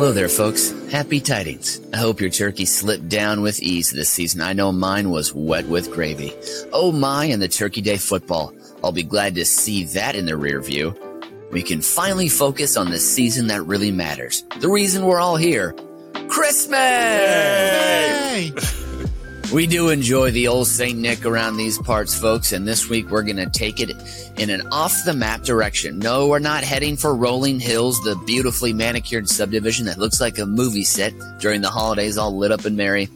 Hello 0.00 0.12
there, 0.12 0.30
folks. 0.30 0.72
Happy 0.90 1.20
tidings. 1.20 1.78
I 1.92 1.98
hope 1.98 2.22
your 2.22 2.30
turkey 2.30 2.64
slipped 2.64 3.10
down 3.10 3.42
with 3.42 3.60
ease 3.60 3.90
this 3.90 4.08
season. 4.08 4.40
I 4.40 4.54
know 4.54 4.72
mine 4.72 5.10
was 5.10 5.34
wet 5.34 5.66
with 5.66 5.92
gravy. 5.92 6.32
Oh 6.72 6.90
my, 6.90 7.26
and 7.26 7.42
the 7.42 7.48
Turkey 7.48 7.82
Day 7.82 7.98
football. 7.98 8.54
I'll 8.82 8.92
be 8.92 9.02
glad 9.02 9.34
to 9.34 9.44
see 9.44 9.84
that 9.84 10.16
in 10.16 10.24
the 10.24 10.38
rear 10.38 10.62
view. 10.62 10.94
We 11.52 11.62
can 11.62 11.82
finally 11.82 12.30
focus 12.30 12.78
on 12.78 12.88
the 12.88 12.98
season 12.98 13.48
that 13.48 13.60
really 13.64 13.90
matters. 13.90 14.42
The 14.60 14.70
reason 14.70 15.04
we're 15.04 15.20
all 15.20 15.36
here. 15.36 15.74
Christmas! 16.28 16.78
Hey! 16.78 18.52
We 19.52 19.66
do 19.66 19.88
enjoy 19.88 20.30
the 20.30 20.46
old 20.46 20.68
St. 20.68 20.96
Nick 20.96 21.26
around 21.26 21.56
these 21.56 21.76
parts, 21.76 22.16
folks, 22.16 22.52
and 22.52 22.68
this 22.68 22.88
week 22.88 23.10
we're 23.10 23.24
going 23.24 23.36
to 23.36 23.50
take 23.50 23.80
it 23.80 23.90
in 24.38 24.48
an 24.48 24.68
off 24.68 24.94
the 25.04 25.12
map 25.12 25.42
direction. 25.42 25.98
No, 25.98 26.28
we're 26.28 26.38
not 26.38 26.62
heading 26.62 26.96
for 26.96 27.16
Rolling 27.16 27.58
Hills, 27.58 28.00
the 28.02 28.14
beautifully 28.26 28.72
manicured 28.72 29.28
subdivision 29.28 29.86
that 29.86 29.98
looks 29.98 30.20
like 30.20 30.38
a 30.38 30.46
movie 30.46 30.84
set 30.84 31.12
during 31.40 31.62
the 31.62 31.68
holidays, 31.68 32.16
all 32.16 32.36
lit 32.36 32.52
up 32.52 32.64
and 32.64 32.76
merry. 32.76 33.08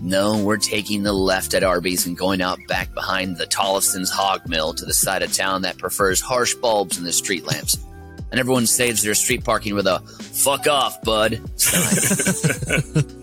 No, 0.00 0.42
we're 0.42 0.56
taking 0.56 1.02
the 1.02 1.12
left 1.12 1.52
at 1.52 1.62
Arby's 1.62 2.06
and 2.06 2.16
going 2.16 2.40
out 2.40 2.58
back 2.66 2.94
behind 2.94 3.36
the 3.36 3.46
Tolliston's 3.46 4.10
hog 4.10 4.48
mill 4.48 4.72
to 4.72 4.86
the 4.86 4.94
side 4.94 5.22
of 5.22 5.30
town 5.34 5.60
that 5.62 5.76
prefers 5.76 6.22
harsh 6.22 6.54
bulbs 6.54 6.96
in 6.96 7.04
the 7.04 7.12
street 7.12 7.44
lamps. 7.44 7.76
And 8.30 8.40
everyone 8.40 8.66
saves 8.66 9.02
their 9.02 9.14
street 9.14 9.44
parking 9.44 9.74
with 9.74 9.86
a 9.86 10.00
fuck 10.00 10.66
off, 10.66 11.02
bud 11.02 11.38
sign. 11.60 13.04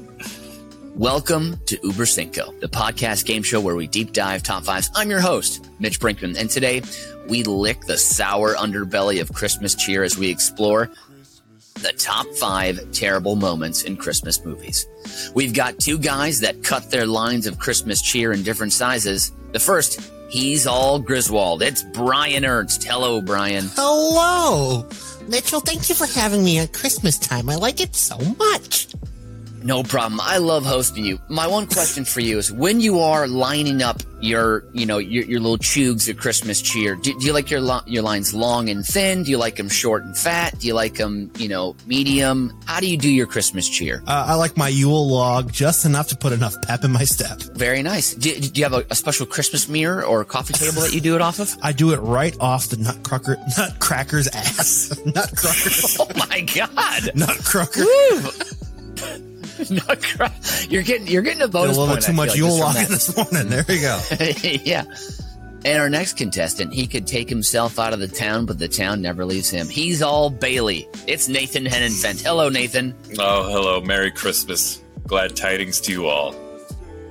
Welcome 0.97 1.57
to 1.67 1.77
Uber 1.83 2.07
Cinco, 2.07 2.51
the 2.53 2.67
podcast 2.67 3.25
game 3.25 3.43
show 3.43 3.61
where 3.61 3.75
we 3.75 3.85
deep 3.85 4.13
dive 4.13 4.41
top 4.41 4.63
fives. 4.63 4.89
I'm 4.95 5.11
your 5.11 5.19
host, 5.19 5.69
Mitch 5.77 5.99
Brinkman, 5.99 6.35
and 6.35 6.49
today 6.49 6.81
we 7.29 7.43
lick 7.43 7.81
the 7.81 7.99
sour 7.99 8.55
underbelly 8.55 9.21
of 9.21 9.31
Christmas 9.31 9.75
cheer 9.75 10.01
as 10.01 10.17
we 10.17 10.27
explore 10.31 10.89
the 11.75 11.93
top 11.99 12.25
five 12.39 12.79
terrible 12.93 13.35
moments 13.35 13.83
in 13.83 13.95
Christmas 13.95 14.43
movies. 14.43 14.87
We've 15.35 15.53
got 15.53 15.77
two 15.77 15.99
guys 15.99 16.39
that 16.39 16.63
cut 16.63 16.89
their 16.89 17.05
lines 17.05 17.45
of 17.45 17.59
Christmas 17.59 18.01
cheer 18.01 18.33
in 18.33 18.41
different 18.41 18.73
sizes. 18.73 19.31
The 19.51 19.59
first, 19.59 20.01
he's 20.31 20.65
all 20.65 20.97
Griswold. 20.97 21.61
It's 21.61 21.83
Brian 21.83 22.43
Ernst. 22.43 22.83
Hello, 22.85 23.21
Brian. 23.21 23.65
Hello! 23.75 24.89
Mitchell, 25.27 25.59
thank 25.59 25.89
you 25.89 25.93
for 25.95 26.07
having 26.07 26.43
me 26.43 26.57
at 26.57 26.73
Christmas 26.73 27.19
time. 27.19 27.51
I 27.51 27.55
like 27.55 27.81
it 27.81 27.95
so 27.95 28.17
much. 28.39 28.87
No 29.67 29.83
problem. 29.83 30.21
I 30.23 30.37
love 30.37 30.65
hosting 30.65 31.03
you. 31.03 31.19
My 31.27 31.45
one 31.45 31.67
question 31.67 32.05
for 32.05 32.21
you 32.21 32.37
is 32.37 32.49
when 32.49 32.79
you 32.79 32.99
are 33.01 33.27
lining 33.27 33.83
up 33.83 34.01
your, 34.21 34.63
you 34.71 34.85
know, 34.85 34.97
your, 34.97 35.25
your 35.25 35.41
little 35.41 35.57
chugs 35.57 36.09
of 36.09 36.15
Christmas 36.15 36.61
cheer, 36.61 36.95
do, 36.95 37.11
do 37.19 37.25
you 37.25 37.33
like 37.33 37.51
your 37.51 37.59
your 37.85 38.01
lines 38.01 38.33
long 38.33 38.69
and 38.69 38.85
thin? 38.85 39.23
Do 39.23 39.29
you 39.29 39.37
like 39.37 39.57
them 39.57 39.67
short 39.67 40.05
and 40.05 40.17
fat? 40.17 40.57
Do 40.57 40.67
you 40.67 40.73
like 40.73 40.93
them, 40.93 41.29
you 41.37 41.49
know, 41.49 41.75
medium? 41.85 42.57
How 42.65 42.79
do 42.79 42.89
you 42.89 42.97
do 42.97 43.09
your 43.11 43.27
Christmas 43.27 43.67
cheer? 43.67 44.01
Uh, 44.07 44.27
I 44.29 44.35
like 44.35 44.55
my 44.55 44.69
Yule 44.69 45.05
log 45.05 45.51
just 45.51 45.83
enough 45.83 46.07
to 46.07 46.15
put 46.15 46.31
enough 46.31 46.55
pep 46.61 46.85
in 46.85 46.91
my 46.93 47.03
step. 47.03 47.37
Very 47.53 47.83
nice. 47.83 48.13
Do, 48.13 48.39
do 48.39 48.57
you 48.57 48.63
have 48.63 48.73
a, 48.73 48.85
a 48.89 48.95
special 48.95 49.25
Christmas 49.25 49.67
mirror 49.67 50.01
or 50.05 50.23
coffee 50.23 50.53
table 50.53 50.81
that 50.81 50.93
you 50.93 51.01
do 51.01 51.13
it 51.15 51.21
off 51.21 51.39
of? 51.39 51.53
I 51.61 51.73
do 51.73 51.91
it 51.91 51.97
right 51.97 52.37
off 52.39 52.69
the 52.69 52.77
nutcracker, 52.77 53.35
nutcracker's 53.57 54.29
ass. 54.29 54.97
nutcracker. 55.05 55.71
Oh 55.99 56.07
my 56.29 56.39
God. 56.41 57.11
nutcracker. 57.15 57.83
Woo! 59.69 59.75
Nutcracker. 59.75 60.67
You're 60.69 60.83
getting, 60.83 61.07
you're 61.07 61.21
getting 61.21 61.41
a 61.41 61.45
A 61.45 61.47
little 61.47 61.87
point. 61.87 62.01
too 62.03 62.11
I 62.11 62.15
much 62.15 62.33
feel 62.33 62.47
Yule 62.47 62.59
like, 62.59 62.75
log 62.75 62.87
just 62.87 63.15
from 63.15 63.23
this 63.25 63.33
morning. 63.33 63.49
There 63.49 63.65
you 63.75 63.81
go. 63.81 64.59
yeah. 64.63 64.83
And 65.65 65.81
our 65.81 65.89
next 65.89 66.13
contestant, 66.17 66.73
he 66.73 66.87
could 66.87 67.07
take 67.07 67.27
himself 67.27 67.79
out 67.79 67.91
of 67.91 67.99
the 67.99 68.07
town, 68.07 68.45
but 68.45 68.59
the 68.59 68.67
town 68.67 69.01
never 69.01 69.25
leaves 69.25 69.49
him. 69.49 69.67
He's 69.67 70.01
all 70.01 70.29
Bailey. 70.29 70.87
It's 71.07 71.27
Nathan 71.27 71.65
Hennenfent. 71.65 72.23
Hello, 72.23 72.47
Nathan. 72.47 72.95
Oh, 73.19 73.49
hello. 73.51 73.81
Merry 73.81 74.11
Christmas. 74.11 74.81
Glad 75.07 75.35
tidings 75.35 75.81
to 75.81 75.91
you 75.91 76.07
all. 76.07 76.35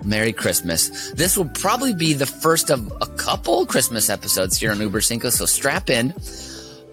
Merry 0.04 0.32
Christmas. 0.32 1.10
This 1.12 1.36
will 1.36 1.48
probably 1.48 1.92
be 1.92 2.12
the 2.14 2.26
first 2.26 2.70
of 2.70 2.90
a 3.02 3.06
couple 3.16 3.66
Christmas 3.66 4.08
episodes 4.08 4.56
here 4.56 4.70
on 4.70 4.80
Uber 4.80 5.00
Cinco, 5.00 5.30
so 5.30 5.44
strap 5.44 5.90
in. 5.90 6.14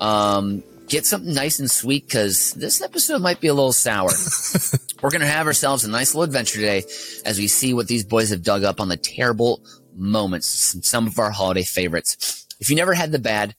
Um, 0.01 0.63
get 0.87 1.05
something 1.05 1.33
nice 1.33 1.59
and 1.59 1.69
sweet 1.69 2.05
because 2.05 2.53
this 2.53 2.81
episode 2.81 3.21
might 3.21 3.39
be 3.39 3.47
a 3.47 3.53
little 3.53 3.73
sour. 3.73 4.09
We're 5.01 5.09
going 5.09 5.21
to 5.21 5.27
have 5.27 5.47
ourselves 5.47 5.83
a 5.83 5.89
nice 5.89 6.13
little 6.13 6.23
adventure 6.23 6.59
today 6.59 6.83
as 7.25 7.37
we 7.37 7.47
see 7.47 7.73
what 7.73 7.87
these 7.87 8.05
boys 8.05 8.29
have 8.29 8.43
dug 8.43 8.63
up 8.63 8.79
on 8.79 8.89
the 8.89 8.97
terrible 8.97 9.63
moments, 9.95 10.77
some 10.81 11.07
of 11.07 11.19
our 11.19 11.31
holiday 11.31 11.63
favorites. 11.63 12.47
If 12.59 12.69
you 12.69 12.75
never 12.75 12.93
had 12.93 13.11
the 13.11 13.19
bad, 13.19 13.55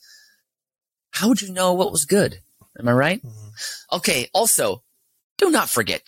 how 1.10 1.28
would 1.28 1.42
you 1.42 1.52
know 1.52 1.74
what 1.74 1.92
was 1.92 2.04
good? 2.04 2.40
Am 2.78 2.88
I 2.88 2.92
right? 2.92 3.22
Mm-hmm. 3.22 3.96
Okay. 3.96 4.28
Also, 4.32 4.82
do 5.38 5.50
not 5.50 5.68
forget, 5.68 6.02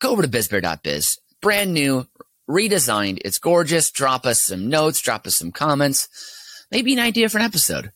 go 0.00 0.10
over 0.10 0.22
to 0.22 0.28
bizbear.biz. 0.28 1.18
Brand 1.40 1.74
new, 1.74 2.06
redesigned. 2.48 3.20
It's 3.24 3.38
gorgeous. 3.38 3.90
Drop 3.90 4.26
us 4.26 4.40
some 4.40 4.68
notes, 4.68 5.00
drop 5.00 5.26
us 5.26 5.36
some 5.36 5.52
comments, 5.52 6.66
maybe 6.70 6.92
an 6.92 6.98
idea 6.98 7.28
for 7.28 7.38
an 7.38 7.44
episode. 7.44 7.92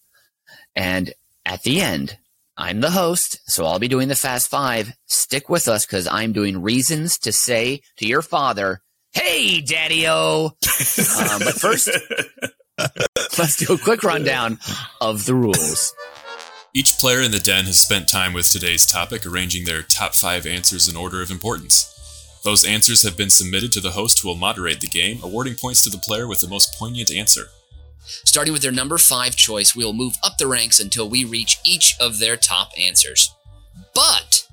And 0.75 1.13
at 1.45 1.63
the 1.63 1.81
end, 1.81 2.19
I'm 2.61 2.81
the 2.81 2.91
host, 2.91 3.41
so 3.49 3.65
I'll 3.65 3.79
be 3.79 3.87
doing 3.87 4.09
the 4.09 4.17
fast 4.17 4.51
five. 4.51 4.93
Stick 5.07 5.49
with 5.49 5.69
us 5.69 5.87
because 5.87 6.09
I'm 6.09 6.33
doing 6.33 6.61
reasons 6.61 7.17
to 7.21 7.31
say 7.31 7.83
to 7.99 8.07
your 8.07 8.21
father, 8.21 8.83
Hey, 9.13 9.61
Daddy 9.61 10.09
O. 10.09 10.47
um, 10.47 11.39
but 11.39 11.55
first, 11.55 11.89
let's 13.39 13.57
do 13.57 13.75
a 13.75 13.79
quick 13.79 14.03
rundown 14.03 14.59
of 15.01 15.25
the 15.25 15.35
rules. 15.37 15.95
Each 16.75 16.99
player 16.99 17.21
in 17.21 17.31
the 17.31 17.39
den 17.39 17.67
has 17.67 17.81
spent 17.81 18.09
time 18.09 18.33
with 18.33 18.51
today's 18.51 18.85
topic 18.85 19.25
arranging 19.25 19.65
their 19.65 19.83
top 19.83 20.15
five 20.15 20.45
answers 20.45 20.89
in 20.89 20.97
order 20.97 21.23
of 21.23 21.31
importance. 21.31 21.95
Those 22.43 22.65
answers 22.65 23.03
have 23.03 23.17
been 23.17 23.31
submitted 23.31 23.71
to 23.73 23.81
the 23.81 23.93
host 23.93 24.21
who 24.21 24.29
will 24.29 24.35
moderate 24.37 24.81
the 24.81 24.89
game, 24.89 25.21
awarding 25.23 25.55
points 25.55 25.85
to 25.85 25.91
the 25.91 25.99
player 25.99 26.27
with 26.27 26.41
the 26.41 26.49
most 26.49 26.77
poignant 26.77 27.13
answer. 27.13 27.47
Starting 28.25 28.53
with 28.53 28.63
their 28.63 28.73
number 28.73 28.99
five 28.99 29.37
choice, 29.37 29.77
we 29.77 29.85
will 29.85 29.93
move 29.93 30.17
up 30.25 30.39
the 30.39 30.47
ranks 30.47 30.81
until 30.81 31.09
we 31.09 31.25
reach 31.25 31.59
each 31.65 31.95
of 32.01 32.19
their 32.19 32.37
top 32.37 32.71
answers. 32.79 33.35
But 33.95 34.47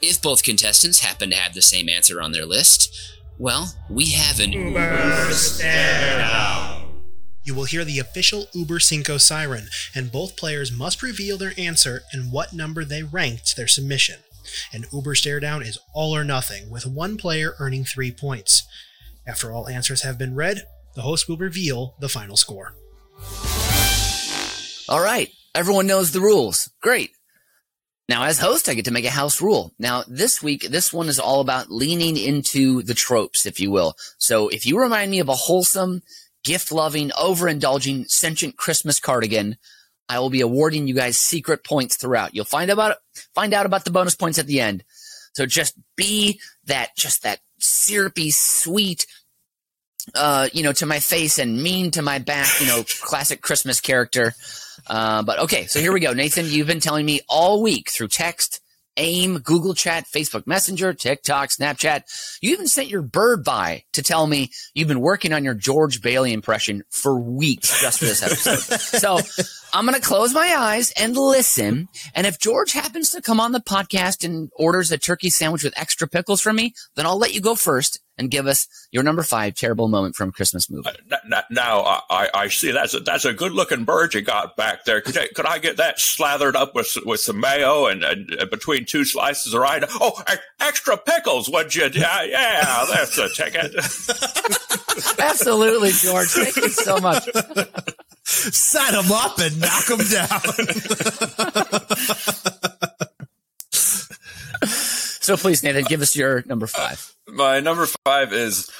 if 0.00 0.20
both 0.20 0.42
contestants 0.42 1.00
happen 1.00 1.30
to 1.30 1.36
have 1.36 1.54
the 1.54 1.62
same 1.62 1.88
answer 1.88 2.20
on 2.20 2.32
their 2.32 2.46
list, 2.46 2.94
well, 3.38 3.74
we 3.90 4.10
have 4.10 4.40
an 4.40 4.52
Uber 4.52 5.30
stare 5.32 6.18
down. 6.18 7.02
You 7.42 7.54
will 7.54 7.64
hear 7.64 7.84
the 7.84 7.98
official 7.98 8.46
Uber 8.54 8.80
Cinco 8.80 9.18
siren, 9.18 9.68
and 9.94 10.10
both 10.10 10.36
players 10.36 10.72
must 10.72 11.02
reveal 11.02 11.36
their 11.36 11.52
answer 11.58 12.02
and 12.12 12.32
what 12.32 12.54
number 12.54 12.84
they 12.84 13.02
ranked 13.02 13.56
their 13.56 13.68
submission. 13.68 14.20
An 14.72 14.84
Uber 14.92 15.14
stare 15.14 15.40
down 15.40 15.62
is 15.62 15.78
all 15.92 16.16
or 16.16 16.24
nothing, 16.24 16.70
with 16.70 16.86
one 16.86 17.16
player 17.16 17.54
earning 17.58 17.84
three 17.84 18.10
points. 18.10 18.62
After 19.26 19.52
all 19.52 19.68
answers 19.68 20.02
have 20.02 20.18
been 20.18 20.34
read, 20.34 20.62
the 20.94 21.02
host 21.02 21.28
will 21.28 21.36
reveal 21.36 21.94
the 22.00 22.08
final 22.08 22.36
score. 22.36 22.74
All 24.88 25.02
right. 25.02 25.30
Everyone 25.54 25.86
knows 25.86 26.12
the 26.12 26.20
rules. 26.20 26.70
Great. 26.80 27.10
Now, 28.08 28.24
as 28.24 28.38
host, 28.38 28.68
I 28.68 28.74
get 28.74 28.84
to 28.84 28.90
make 28.90 29.06
a 29.06 29.10
house 29.10 29.40
rule. 29.40 29.72
Now, 29.78 30.04
this 30.06 30.42
week, 30.42 30.68
this 30.68 30.92
one 30.92 31.08
is 31.08 31.18
all 31.18 31.40
about 31.40 31.70
leaning 31.70 32.18
into 32.18 32.82
the 32.82 32.92
tropes, 32.92 33.46
if 33.46 33.60
you 33.60 33.70
will. 33.70 33.94
So 34.18 34.48
if 34.48 34.66
you 34.66 34.78
remind 34.78 35.10
me 35.10 35.20
of 35.20 35.28
a 35.28 35.34
wholesome, 35.34 36.02
gift 36.42 36.70
loving, 36.70 37.10
overindulging, 37.10 38.10
sentient 38.10 38.58
Christmas 38.58 39.00
cardigan, 39.00 39.56
I 40.08 40.18
will 40.18 40.28
be 40.28 40.42
awarding 40.42 40.86
you 40.86 40.94
guys 40.94 41.16
secret 41.16 41.64
points 41.64 41.96
throughout. 41.96 42.34
You'll 42.34 42.44
find 42.44 42.70
about 42.70 42.98
find 43.34 43.54
out 43.54 43.64
about 43.64 43.86
the 43.86 43.90
bonus 43.90 44.14
points 44.14 44.38
at 44.38 44.46
the 44.46 44.60
end. 44.60 44.84
So 45.32 45.46
just 45.46 45.74
be 45.96 46.40
that, 46.66 46.94
just 46.94 47.22
that 47.22 47.40
syrupy, 47.58 48.30
sweet, 48.30 49.06
uh, 50.14 50.48
you 50.52 50.62
know, 50.62 50.72
to 50.72 50.86
my 50.86 51.00
face 51.00 51.38
and 51.38 51.62
mean 51.62 51.90
to 51.92 52.02
my 52.02 52.18
back, 52.18 52.48
you 52.60 52.66
know, 52.66 52.84
classic 53.02 53.40
Christmas 53.40 53.80
character. 53.80 54.34
Uh, 54.86 55.22
but 55.22 55.38
okay, 55.40 55.66
so 55.66 55.80
here 55.80 55.92
we 55.92 56.00
go. 56.00 56.12
Nathan, 56.12 56.46
you've 56.46 56.66
been 56.66 56.80
telling 56.80 57.06
me 57.06 57.20
all 57.28 57.62
week 57.62 57.90
through 57.90 58.08
text, 58.08 58.60
AIM, 58.96 59.38
Google 59.38 59.74
Chat, 59.74 60.04
Facebook 60.06 60.46
Messenger, 60.46 60.94
TikTok, 60.94 61.48
Snapchat. 61.48 62.38
You 62.40 62.52
even 62.52 62.68
sent 62.68 62.88
your 62.88 63.02
bird 63.02 63.44
by 63.44 63.84
to 63.92 64.02
tell 64.02 64.26
me 64.26 64.50
you've 64.74 64.88
been 64.88 65.00
working 65.00 65.32
on 65.32 65.44
your 65.44 65.54
George 65.54 66.00
Bailey 66.00 66.32
impression 66.32 66.84
for 66.90 67.18
weeks 67.18 67.80
just 67.80 67.98
for 67.98 68.04
this 68.04 68.22
episode. 68.22 68.58
so 68.80 69.18
I'm 69.74 69.86
going 69.86 70.00
to 70.00 70.06
close 70.06 70.32
my 70.32 70.54
eyes 70.56 70.92
and 70.92 71.16
listen. 71.16 71.88
And 72.14 72.26
if 72.28 72.38
George 72.38 72.72
happens 72.72 73.10
to 73.10 73.20
come 73.20 73.40
on 73.40 73.50
the 73.52 73.58
podcast 73.60 74.24
and 74.24 74.48
orders 74.54 74.92
a 74.92 74.98
turkey 74.98 75.30
sandwich 75.30 75.64
with 75.64 75.76
extra 75.76 76.06
pickles 76.06 76.40
from 76.40 76.54
me, 76.56 76.74
then 76.94 77.06
I'll 77.06 77.18
let 77.18 77.34
you 77.34 77.40
go 77.40 77.56
first 77.56 78.00
and 78.16 78.30
give 78.30 78.46
us 78.46 78.68
your 78.92 79.02
number 79.02 79.24
five 79.24 79.56
terrible 79.56 79.88
moment 79.88 80.14
from 80.14 80.30
Christmas 80.30 80.70
movie. 80.70 80.88
N- 81.10 81.42
Now 81.50 81.80
I, 82.08 82.28
I- 82.32 82.48
see 82.48 82.70
that's 82.70 82.94
a, 82.94 83.00
that's 83.00 83.24
a 83.24 83.32
good 83.32 83.50
looking 83.50 83.84
bird 83.84 84.14
you 84.14 84.20
got 84.22 84.56
back 84.56 84.84
there. 84.84 85.00
Could 85.00 85.18
I, 85.18 85.26
could 85.34 85.46
I 85.46 85.58
get 85.58 85.78
that 85.78 85.98
slathered 85.98 86.54
up 86.54 86.76
with 86.76 86.96
with 87.04 87.18
some 87.18 87.40
mayo 87.40 87.86
and, 87.86 88.04
and 88.04 88.30
uh, 88.40 88.46
between 88.46 88.84
two 88.84 89.04
slices 89.04 89.52
of 89.52 89.60
rice? 89.60 89.82
Oh, 90.00 90.22
extra 90.60 90.96
pickles, 90.96 91.48
would 91.50 91.74
you? 91.74 91.90
Yeah, 91.92 92.22
yeah, 92.22 92.84
that's 92.92 93.18
a 93.18 93.28
ticket. 93.30 93.74
Absolutely, 95.18 95.90
George. 95.90 96.28
Thank 96.28 96.54
you 96.56 96.68
so 96.68 96.98
much. 96.98 97.28
Set 98.24 98.94
him 98.94 99.12
up 99.12 99.38
and 99.38 99.60
knock 99.60 99.90
him 99.90 99.98
down. 99.98 100.40
So 105.24 105.38
please, 105.38 105.62
Nathan, 105.62 105.84
give 105.84 106.02
us 106.02 106.14
your 106.14 106.42
number 106.46 106.66
five. 106.66 107.14
My 107.26 107.58
number 107.60 107.86
five 108.04 108.34
is 108.34 108.70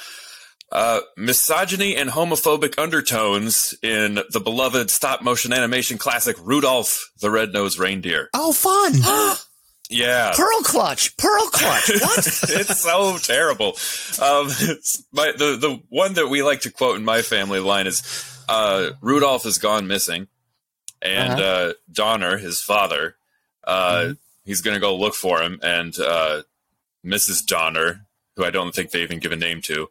uh, 0.71 0.99
misogyny 1.17 1.95
and 1.95 2.11
homophobic 2.11 2.77
undertones 2.77 3.73
in 3.81 4.19
the 4.29 4.39
beloved 4.39 4.91
stop 4.91 5.23
motion 5.23 5.53
animation 5.53 5.97
classic 5.97 6.35
Rudolph 6.39 7.11
the 7.19 7.31
Red-Nosed 7.31 7.79
Reindeer. 7.79 8.29
Oh, 8.33 8.53
fun. 8.53 8.93
Yeah. 9.87 10.33
Pearl 10.35 10.61
clutch, 10.63 11.15
pearl 11.15 11.47
clutch. 11.49 11.91
What? 12.01 12.17
it's 12.49 12.79
so 12.79 13.19
terrible. 13.19 13.67
Um, 14.19 14.47
it's 14.49 15.03
my, 15.13 15.31
the 15.37 15.57
the 15.57 15.79
one 15.89 16.13
that 16.15 16.27
we 16.27 16.41
like 16.41 16.61
to 16.61 16.71
quote 16.71 16.95
in 16.97 17.05
my 17.05 17.21
family 17.21 17.59
line 17.59 17.85
is 17.85 18.01
uh, 18.47 18.91
Rudolph 19.01 19.43
has 19.43 19.57
gone 19.57 19.87
missing, 19.87 20.27
and 21.01 21.39
uh 21.39 21.73
Donner, 21.91 22.37
his 22.37 22.61
father, 22.61 23.15
uh, 23.63 24.13
he's 24.43 24.61
going 24.61 24.75
to 24.75 24.81
go 24.81 24.95
look 24.95 25.15
for 25.15 25.41
him, 25.41 25.59
and 25.61 25.97
uh, 25.99 26.43
Mrs. 27.05 27.45
Donner, 27.45 28.05
who 28.35 28.45
I 28.45 28.51
don't 28.51 28.73
think 28.73 28.91
they 28.91 29.01
even 29.01 29.19
give 29.19 29.31
a 29.31 29.37
name 29.37 29.61
to, 29.63 29.89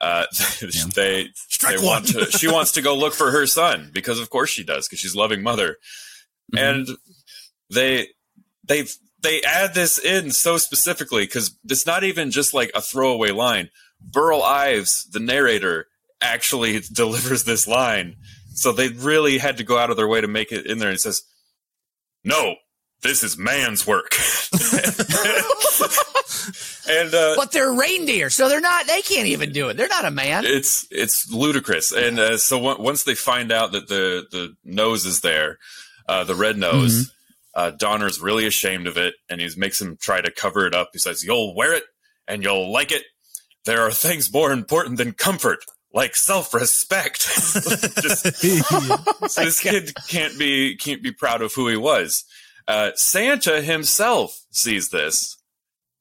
uh, 0.00 0.26
they 0.94 1.28
Strike 1.34 1.78
they 1.78 1.84
want 1.84 2.08
to, 2.08 2.24
she 2.30 2.48
wants 2.48 2.72
to 2.72 2.82
go 2.82 2.96
look 2.96 3.14
for 3.14 3.30
her 3.30 3.46
son 3.46 3.90
because 3.92 4.20
of 4.20 4.30
course 4.30 4.50
she 4.50 4.64
does 4.64 4.86
because 4.86 5.00
she's 5.00 5.14
a 5.14 5.18
loving 5.18 5.42
mother, 5.42 5.78
and 6.56 6.88
they 7.70 8.08
they 8.66 8.84
they 9.22 9.42
add 9.42 9.74
this 9.74 9.98
in 9.98 10.30
so 10.30 10.58
specifically 10.58 11.24
because 11.24 11.56
it's 11.64 11.86
not 11.86 12.04
even 12.04 12.30
just 12.30 12.54
like 12.54 12.70
a 12.74 12.80
throwaway 12.80 13.30
line. 13.30 13.70
Burl 14.00 14.42
Ives, 14.42 15.04
the 15.04 15.20
narrator, 15.20 15.86
actually 16.24 16.80
delivers 16.92 17.44
this 17.44 17.68
line, 17.68 18.16
so 18.54 18.72
they 18.72 18.88
really 18.88 19.38
had 19.38 19.58
to 19.58 19.64
go 19.64 19.78
out 19.78 19.90
of 19.90 19.96
their 19.96 20.08
way 20.08 20.20
to 20.20 20.28
make 20.28 20.50
it 20.52 20.66
in 20.66 20.78
there. 20.78 20.88
And 20.88 20.96
it 20.96 21.00
says, 21.00 21.22
"No, 22.24 22.56
this 23.02 23.22
is 23.22 23.38
man's 23.38 23.86
work," 23.86 24.14
and 26.88 27.14
uh, 27.14 27.34
but 27.36 27.52
they're 27.52 27.72
reindeer, 27.72 28.30
so 28.30 28.48
they're 28.48 28.60
not. 28.60 28.86
They 28.86 29.02
can't 29.02 29.28
even 29.28 29.52
do 29.52 29.68
it. 29.68 29.76
They're 29.76 29.88
not 29.88 30.04
a 30.04 30.10
man. 30.10 30.44
it's 30.46 30.86
it's 30.90 31.30
ludicrous. 31.30 31.92
And 31.92 32.18
uh, 32.18 32.38
so 32.38 32.64
on- 32.66 32.82
once 32.82 33.04
they 33.04 33.14
find 33.14 33.52
out 33.52 33.72
that 33.72 33.88
the 33.88 34.26
the 34.30 34.56
nose 34.64 35.06
is 35.06 35.20
there, 35.20 35.58
uh, 36.08 36.24
the 36.24 36.34
red 36.34 36.56
nose, 36.56 37.12
uh, 37.54 37.70
Donner's 37.70 38.20
really 38.20 38.46
ashamed 38.46 38.86
of 38.86 38.96
it, 38.96 39.14
and 39.28 39.40
he 39.40 39.48
makes 39.56 39.80
him 39.80 39.96
try 40.00 40.20
to 40.20 40.30
cover 40.30 40.66
it 40.66 40.74
up. 40.74 40.90
He 40.92 40.98
says, 40.98 41.24
"You'll 41.24 41.54
wear 41.54 41.74
it, 41.74 41.84
and 42.28 42.42
you'll 42.42 42.72
like 42.72 42.92
it. 42.92 43.02
There 43.64 43.82
are 43.82 43.92
things 43.92 44.32
more 44.32 44.52
important 44.52 44.98
than 44.98 45.12
comfort." 45.12 45.64
Like 45.94 46.16
self-respect. 46.16 47.20
Just, 48.02 48.36
so 49.28 49.44
this 49.44 49.60
kid 49.60 49.94
can't 50.08 50.36
be 50.36 50.76
can't 50.76 51.02
be 51.02 51.12
proud 51.12 51.40
of 51.40 51.54
who 51.54 51.68
he 51.68 51.76
was. 51.76 52.24
Uh, 52.66 52.90
Santa 52.96 53.62
himself 53.62 54.44
sees 54.50 54.88
this, 54.90 55.36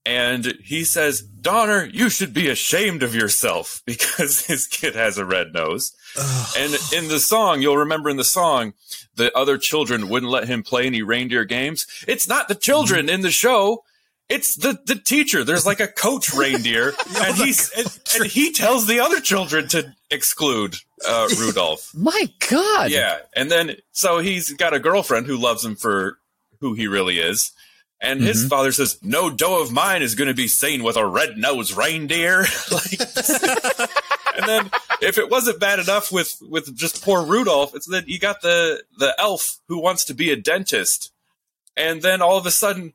and 0.04 0.58
he 0.64 0.84
says, 0.84 1.22
"Donner, 1.22 1.86
you 1.86 2.10
should 2.10 2.34
be 2.34 2.50
ashamed 2.50 3.04
of 3.04 3.14
yourself 3.14 3.84
because 3.86 4.48
his 4.48 4.66
kid 4.66 4.96
has 4.96 5.20
a 5.20 5.26
red 5.26 5.54
nose." 5.54 5.94
and 6.58 6.74
in 6.94 7.08
the 7.08 7.20
song, 7.20 7.62
you'll 7.62 7.78
remember 7.78 8.10
in 8.10 8.18
the 8.18 8.24
song, 8.24 8.74
the 9.16 9.36
other 9.38 9.58
children 9.58 10.10
wouldn't 10.10 10.32
let 10.32 10.48
him 10.48 10.64
play 10.64 10.86
any 10.86 11.02
reindeer 11.02 11.46
games. 11.46 11.86
It's 12.08 12.28
not 12.28 12.48
the 12.48 12.56
children 12.56 13.10
in 13.10 13.22
the 13.22 13.32
show. 13.32 13.84
It's 14.30 14.56
the, 14.56 14.80
the 14.86 14.96
teacher. 14.96 15.44
There's 15.44 15.66
like 15.66 15.80
a 15.80 15.88
coach 15.88 16.34
reindeer, 16.38 16.94
and 17.18 17.36
he's 17.36 17.70
and, 17.72 18.00
and 18.16 18.32
he 18.32 18.52
tells 18.52 18.88
the 18.88 19.00
other 19.00 19.20
children 19.20 19.68
to 19.70 19.94
exclude 20.10 20.76
uh, 21.08 21.28
Rudolph. 21.40 21.92
My 21.94 22.30
God. 22.50 22.92
Yeah, 22.92 23.20
and 23.36 23.52
then 23.52 23.76
so 23.92 24.20
he's 24.20 24.54
got 24.54 24.74
a 24.74 24.80
girlfriend 24.80 25.28
who 25.28 25.38
loves 25.38 25.64
him 25.64 25.76
for 25.76 26.18
who 26.62 26.74
he 26.74 26.88
really 26.88 27.20
is, 27.20 27.52
and 28.00 28.22
his 28.22 28.48
father 28.48 28.72
says, 28.72 28.98
"No 29.02 29.30
dough 29.30 29.62
of 29.62 29.72
mine 29.72 30.02
is 30.02 30.16
going 30.16 30.30
to 30.30 30.34
be 30.34 30.48
seen 30.48 30.84
with 30.84 30.96
a 30.96 31.06
red 31.06 31.38
nosed 31.38 31.76
reindeer." 31.76 32.46
like, 32.72 33.00
and 34.38 34.48
then 34.48 34.72
if 35.02 35.18
it 35.18 35.30
wasn't 35.30 35.60
bad 35.60 35.80
enough 35.80 36.12
with 36.12 36.38
with 36.42 36.76
just 36.76 37.04
poor 37.04 37.26
Rudolph, 37.26 37.76
it's 37.76 37.88
then 37.88 38.06
you 38.08 38.20
got 38.20 38.42
the 38.42 38.84
the 38.98 39.14
elf 39.20 39.60
who 39.68 39.80
wants 39.80 40.06
to 40.06 40.14
be 40.14 40.32
a 40.32 40.36
dentist, 40.38 41.12
and 41.76 42.02
then 42.02 42.22
all 42.22 42.38
of 42.38 42.46
a 42.46 42.52
sudden 42.52 42.94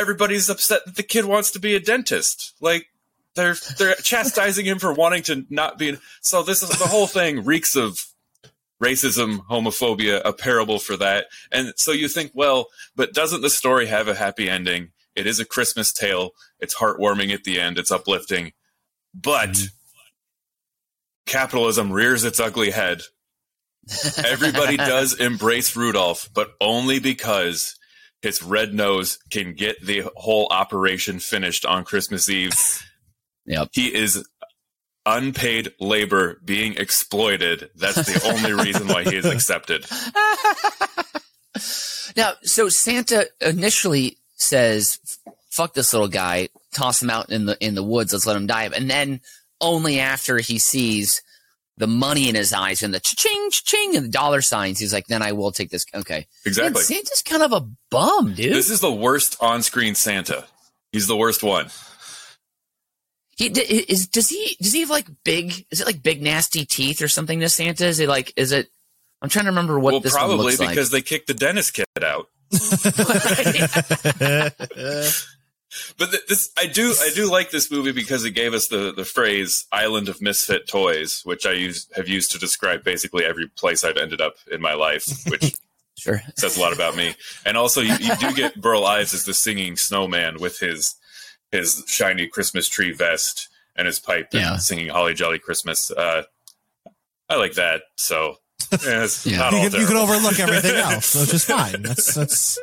everybody's 0.00 0.48
upset 0.48 0.84
that 0.86 0.96
the 0.96 1.02
kid 1.02 1.24
wants 1.24 1.50
to 1.52 1.60
be 1.60 1.74
a 1.74 1.80
dentist. 1.80 2.54
Like 2.60 2.86
they're 3.34 3.56
they're 3.78 3.94
chastising 4.02 4.66
him 4.66 4.78
for 4.78 4.92
wanting 4.92 5.22
to 5.24 5.44
not 5.50 5.78
be. 5.78 5.96
So 6.22 6.42
this 6.42 6.62
is 6.62 6.70
the 6.70 6.86
whole 6.86 7.06
thing 7.06 7.44
reeks 7.44 7.76
of 7.76 8.04
racism, 8.82 9.46
homophobia, 9.46 10.22
a 10.24 10.32
parable 10.32 10.78
for 10.78 10.96
that. 10.96 11.26
And 11.52 11.72
so 11.76 11.92
you 11.92 12.08
think, 12.08 12.32
well, 12.34 12.68
but 12.96 13.12
doesn't 13.12 13.42
the 13.42 13.50
story 13.50 13.86
have 13.86 14.08
a 14.08 14.14
happy 14.14 14.48
ending? 14.48 14.92
It 15.14 15.26
is 15.26 15.38
a 15.38 15.44
Christmas 15.44 15.92
tale. 15.92 16.30
It's 16.60 16.74
heartwarming 16.74 17.32
at 17.32 17.44
the 17.44 17.60
end. 17.60 17.78
It's 17.78 17.92
uplifting. 17.92 18.52
But 19.14 19.50
mm-hmm. 19.50 19.66
capitalism 21.26 21.92
rears 21.92 22.24
its 22.24 22.40
ugly 22.40 22.70
head. 22.70 23.02
Everybody 24.24 24.76
does 24.78 25.18
embrace 25.18 25.76
Rudolph, 25.76 26.30
but 26.32 26.52
only 26.60 27.00
because 27.00 27.76
his 28.22 28.42
red 28.42 28.74
nose 28.74 29.18
can 29.30 29.54
get 29.54 29.80
the 29.84 30.04
whole 30.16 30.48
operation 30.50 31.18
finished 31.18 31.64
on 31.64 31.84
Christmas 31.84 32.28
Eve. 32.28 32.52
Yep. 33.46 33.70
He 33.72 33.92
is 33.92 34.24
unpaid 35.06 35.72
labor 35.80 36.40
being 36.44 36.76
exploited. 36.76 37.70
That's 37.74 37.96
the 37.96 38.28
only 38.28 38.52
reason 38.52 38.86
why 38.86 39.02
he 39.02 39.16
is 39.16 39.24
accepted. 39.24 39.86
Now, 42.16 42.32
so 42.42 42.68
Santa 42.68 43.26
initially 43.40 44.18
says, 44.36 44.98
"Fuck 45.50 45.74
this 45.74 45.92
little 45.92 46.08
guy, 46.08 46.48
toss 46.72 47.02
him 47.02 47.10
out 47.10 47.30
in 47.30 47.46
the 47.46 47.56
in 47.64 47.74
the 47.74 47.82
woods, 47.82 48.12
let's 48.12 48.26
let 48.26 48.36
him 48.36 48.46
die." 48.46 48.64
And 48.74 48.90
then 48.90 49.20
only 49.60 50.00
after 50.00 50.38
he 50.38 50.58
sees 50.58 51.22
the 51.80 51.86
money 51.86 52.28
in 52.28 52.34
his 52.34 52.52
eyes 52.52 52.82
and 52.82 52.92
the 52.92 53.00
ch 53.00 53.16
ching 53.16 53.48
ch 53.50 53.64
ching 53.64 53.96
and 53.96 54.04
the 54.04 54.10
dollar 54.10 54.42
signs, 54.42 54.78
he's 54.78 54.92
like, 54.92 55.06
"Then 55.06 55.22
I 55.22 55.32
will 55.32 55.50
take 55.50 55.70
this." 55.70 55.86
Okay, 55.92 56.26
Exactly. 56.44 56.78
Man, 56.78 56.84
Santa's 56.84 57.22
kind 57.22 57.42
of 57.42 57.52
a 57.52 57.66
bum, 57.90 58.34
dude. 58.34 58.54
This 58.54 58.70
is 58.70 58.80
the 58.80 58.92
worst 58.92 59.38
on-screen 59.40 59.94
Santa. 59.94 60.44
He's 60.92 61.06
the 61.06 61.16
worst 61.16 61.42
one. 61.42 61.70
he 63.36 63.46
is 63.46 64.06
does 64.06 64.28
he 64.28 64.56
does 64.60 64.74
he 64.74 64.80
have 64.80 64.90
like 64.90 65.06
big? 65.24 65.64
Is 65.70 65.80
it 65.80 65.86
like 65.86 66.02
big 66.02 66.22
nasty 66.22 66.66
teeth 66.66 67.00
or 67.00 67.08
something? 67.08 67.40
To 67.40 67.48
Santa, 67.48 67.86
is 67.86 67.96
he 67.98 68.06
like 68.06 68.34
is 68.36 68.52
it? 68.52 68.68
I'm 69.22 69.30
trying 69.30 69.46
to 69.46 69.50
remember 69.50 69.80
what 69.80 69.92
well, 69.92 70.00
this 70.00 70.12
one 70.12 70.20
probably 70.20 70.46
looks 70.46 70.60
like. 70.60 70.70
because 70.70 70.90
they 70.90 71.02
kicked 71.02 71.28
the 71.28 71.34
dentist 71.34 71.74
kid 71.74 71.86
out. 72.02 72.26
But 75.98 76.10
th- 76.10 76.26
this, 76.26 76.50
I 76.58 76.66
do, 76.66 76.92
I 77.00 77.10
do 77.14 77.30
like 77.30 77.50
this 77.50 77.70
movie 77.70 77.92
because 77.92 78.24
it 78.24 78.32
gave 78.32 78.54
us 78.54 78.68
the 78.68 78.92
the 78.92 79.04
phrase 79.04 79.66
"island 79.72 80.08
of 80.08 80.20
misfit 80.20 80.66
toys," 80.68 81.22
which 81.24 81.46
I 81.46 81.52
use 81.52 81.86
have 81.96 82.08
used 82.08 82.32
to 82.32 82.38
describe 82.38 82.82
basically 82.84 83.24
every 83.24 83.46
place 83.48 83.84
I've 83.84 83.96
ended 83.96 84.20
up 84.20 84.34
in 84.50 84.60
my 84.60 84.74
life, 84.74 85.06
which 85.28 85.54
sure. 85.98 86.22
says 86.36 86.56
a 86.56 86.60
lot 86.60 86.72
about 86.72 86.96
me. 86.96 87.14
And 87.46 87.56
also, 87.56 87.80
you, 87.82 87.94
you 88.00 88.16
do 88.16 88.32
get 88.34 88.60
Burl 88.60 88.84
Ives 88.84 89.14
as 89.14 89.24
the 89.24 89.34
singing 89.34 89.76
snowman 89.76 90.38
with 90.40 90.58
his 90.58 90.96
his 91.52 91.84
shiny 91.86 92.26
Christmas 92.26 92.68
tree 92.68 92.92
vest 92.92 93.48
and 93.76 93.86
his 93.86 93.98
pipe 94.00 94.28
Yeah. 94.32 94.54
and 94.54 94.62
singing 94.62 94.88
"Holly 94.88 95.14
Jolly 95.14 95.38
Christmas." 95.38 95.90
Uh, 95.92 96.22
I 97.28 97.36
like 97.36 97.54
that. 97.54 97.82
So 97.96 98.38
yeah, 98.84 99.06
Yeah. 99.24 99.50
You 99.50 99.50
can, 99.50 99.62
you 99.62 99.70
could 99.70 99.72
terrible. 99.94 99.98
overlook 99.98 100.40
everything 100.40 100.74
else, 100.74 101.14
which 101.14 101.32
is 101.32 101.44
fine. 101.44 101.82
That's 101.82 102.12
that's 102.14 102.58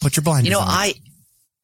put 0.00 0.16
your 0.16 0.22
blinders 0.24 0.46
You 0.48 0.52
know, 0.54 0.60
on. 0.60 0.68
I. 0.68 0.94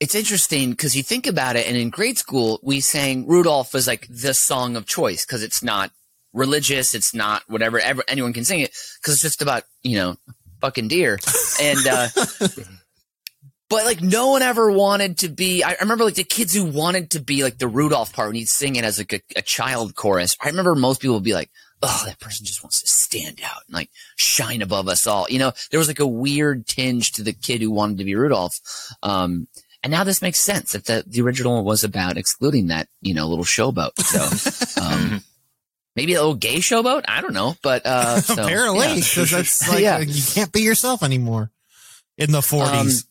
It's 0.02 0.16
interesting 0.16 0.70
because 0.70 0.96
you 0.96 1.04
think 1.04 1.28
about 1.28 1.54
it, 1.54 1.68
and 1.68 1.76
in 1.76 1.88
grade 1.88 2.18
school 2.18 2.58
we 2.60 2.80
sang 2.80 3.24
Rudolph 3.28 3.72
was 3.72 3.86
like 3.86 4.04
the 4.10 4.34
song 4.34 4.74
of 4.74 4.84
choice 4.84 5.24
because 5.24 5.44
it's 5.44 5.62
not 5.62 5.92
religious, 6.32 6.96
it's 6.96 7.14
not 7.14 7.44
whatever. 7.46 7.78
Ever, 7.78 8.02
anyone 8.08 8.32
can 8.32 8.44
sing 8.44 8.58
it 8.58 8.74
because 9.00 9.14
it's 9.14 9.22
just 9.22 9.42
about 9.42 9.62
you 9.84 9.96
know 9.96 10.16
fucking 10.60 10.88
deer, 10.88 11.20
and 11.60 11.86
uh, 11.86 12.08
but 13.70 13.84
like 13.84 14.02
no 14.02 14.30
one 14.30 14.42
ever 14.42 14.72
wanted 14.72 15.18
to 15.18 15.28
be. 15.28 15.62
I 15.62 15.76
remember 15.80 16.02
like 16.02 16.16
the 16.16 16.24
kids 16.24 16.52
who 16.52 16.64
wanted 16.64 17.12
to 17.12 17.20
be 17.20 17.44
like 17.44 17.58
the 17.58 17.68
Rudolph 17.68 18.12
part 18.12 18.28
when 18.28 18.34
he'd 18.34 18.48
sing 18.48 18.74
it 18.74 18.82
as 18.84 18.98
like 18.98 19.12
a, 19.12 19.20
a 19.36 19.42
child 19.42 19.94
chorus. 19.94 20.36
I 20.42 20.48
remember 20.48 20.74
most 20.74 21.00
people 21.00 21.14
would 21.14 21.22
be 21.22 21.32
like, 21.32 21.50
"Oh, 21.80 22.02
that 22.06 22.18
person 22.18 22.44
just 22.44 22.64
wants 22.64 22.80
to 22.80 22.88
stand 22.88 23.40
out 23.44 23.62
and 23.68 23.74
like 23.74 23.90
shine 24.16 24.62
above 24.62 24.88
us 24.88 25.06
all." 25.06 25.26
You 25.30 25.38
know, 25.38 25.52
there 25.70 25.78
was 25.78 25.86
like 25.86 26.00
a 26.00 26.06
weird 26.08 26.66
tinge 26.66 27.12
to 27.12 27.22
the 27.22 27.32
kid 27.32 27.62
who 27.62 27.70
wanted 27.70 27.98
to 27.98 28.04
be 28.04 28.16
Rudolph. 28.16 28.58
Um, 29.04 29.46
and 29.82 29.90
now 29.90 30.04
this 30.04 30.22
makes 30.22 30.38
sense 30.38 30.72
that 30.72 30.84
the, 30.84 31.04
the 31.06 31.20
original 31.22 31.64
was 31.64 31.84
about 31.84 32.16
excluding 32.16 32.68
that, 32.68 32.88
you 33.00 33.14
know, 33.14 33.26
little 33.26 33.44
showboat. 33.44 33.98
So, 34.00 34.80
um, 34.82 35.22
maybe 35.96 36.14
a 36.14 36.18
little 36.20 36.34
gay 36.34 36.56
showboat. 36.58 37.04
I 37.08 37.20
don't 37.20 37.34
know, 37.34 37.56
but, 37.62 37.84
uh, 37.84 38.20
so, 38.20 38.34
Apparently, 38.42 38.86
yeah. 38.86 38.94
because 38.94 39.30
that's 39.30 39.68
like 39.70 39.82
Yeah. 39.82 39.98
you 39.98 40.22
can't 40.34 40.52
be 40.52 40.62
yourself 40.62 41.02
anymore 41.02 41.50
in 42.18 42.30
the 42.32 42.42
forties. 42.42 43.06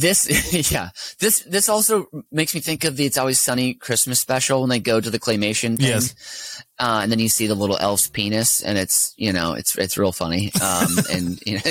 This, 0.00 0.70
yeah, 0.72 0.90
this 1.18 1.40
this 1.40 1.68
also 1.68 2.06
makes 2.32 2.54
me 2.54 2.60
think 2.60 2.84
of 2.84 2.96
the 2.96 3.04
"It's 3.04 3.18
Always 3.18 3.38
Sunny" 3.38 3.74
Christmas 3.74 4.18
special 4.20 4.60
when 4.60 4.70
they 4.70 4.80
go 4.80 5.00
to 5.00 5.10
the 5.10 5.18
claymation 5.20 5.76
thing, 5.76 5.86
Yes. 5.88 6.62
uh, 6.78 7.00
and 7.02 7.12
then 7.12 7.18
you 7.18 7.28
see 7.28 7.46
the 7.46 7.54
little 7.54 7.76
elf's 7.76 8.08
penis, 8.08 8.62
and 8.62 8.78
it's 8.78 9.12
you 9.18 9.32
know 9.32 9.52
it's 9.52 9.76
it's 9.76 9.98
real 9.98 10.12
funny, 10.12 10.50
um, 10.62 10.88
and 11.12 11.38
you 11.46 11.56
know 11.56 11.62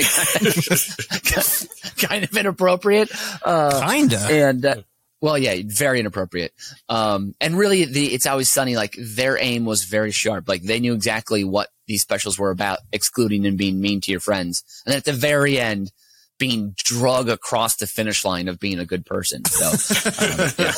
kind 1.98 2.24
of 2.24 2.36
inappropriate, 2.38 3.09
uh, 3.43 3.81
Kinda. 3.88 4.19
and 4.29 4.65
uh, 4.65 4.75
well, 5.21 5.38
yeah, 5.38 5.55
very 5.65 6.00
inappropriate. 6.00 6.53
Um, 6.88 7.36
and 7.41 7.57
really, 7.57 7.86
the 7.86 8.13
"It's 8.13 8.25
Always 8.27 8.50
Sunny" 8.50 8.75
like 8.75 8.95
their 9.00 9.38
aim 9.41 9.65
was 9.65 9.83
very 9.86 10.12
sharp, 10.12 10.48
like 10.48 10.62
they 10.63 10.79
knew 10.79 10.93
exactly 10.93 11.43
what 11.43 11.69
these 11.88 12.01
specials 12.01 12.38
were 12.38 12.51
about, 12.51 12.79
excluding 12.91 13.45
and 13.45 13.57
being 13.57 13.81
mean 13.81 14.01
to 14.01 14.12
your 14.12 14.19
friends, 14.19 14.63
and 14.86 14.95
at 14.95 15.03
the 15.05 15.13
very 15.13 15.59
end 15.59 15.91
being 16.39 16.74
drug 16.77 17.29
across 17.29 17.75
the 17.75 17.86
finish 17.86 18.25
line 18.25 18.48
of 18.48 18.60
being 18.60 18.79
a 18.79 18.86
good 18.86 19.05
person. 19.05 19.46
So, 19.46 19.67
um, 19.67 20.50
yeah. 20.58 20.72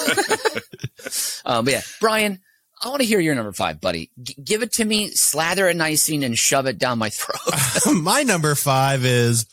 um, 1.46 1.66
but 1.66 1.72
yeah, 1.74 1.82
Brian, 2.02 2.40
I 2.84 2.90
want 2.90 3.02
to 3.02 3.08
hear 3.08 3.20
your 3.20 3.36
number 3.36 3.52
five, 3.54 3.80
buddy. 3.80 4.10
G- 4.22 4.36
give 4.44 4.64
it 4.64 4.74
to 4.74 4.86
me, 4.86 5.10
slather 5.12 5.68
it 5.68 5.72
in 5.76 5.82
icing, 5.82 6.24
and 6.24 6.38
shove 6.38 6.66
it 6.66 6.78
down 6.78 6.98
my 6.98 7.10
throat. 7.10 7.40
My 8.02 8.24
number 8.24 8.56
five 8.56 9.06
is. 9.06 9.46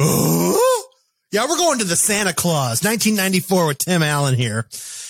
yeah, 0.00 1.46
we're 1.48 1.56
going 1.58 1.78
to 1.80 1.84
the 1.84 1.96
Santa 1.96 2.32
Claus, 2.32 2.82
1994 2.84 3.66
with 3.66 3.78
Tim 3.78 4.02
Allen 4.02 4.34
here. 4.36 4.66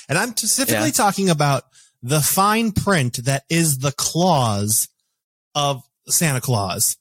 And 0.09 0.19
I'm 0.19 0.37
specifically 0.37 0.87
Yeah. 0.87 0.93
talking 0.93 1.31
about 1.31 1.65
the 2.03 2.21
fine 2.21 2.73
print 2.73 3.25
that 3.25 3.45
is 3.49 3.79
the 3.79 3.93
clause 3.93 4.89
of 5.55 5.83
Santa 6.09 6.41
Claus. 6.41 6.97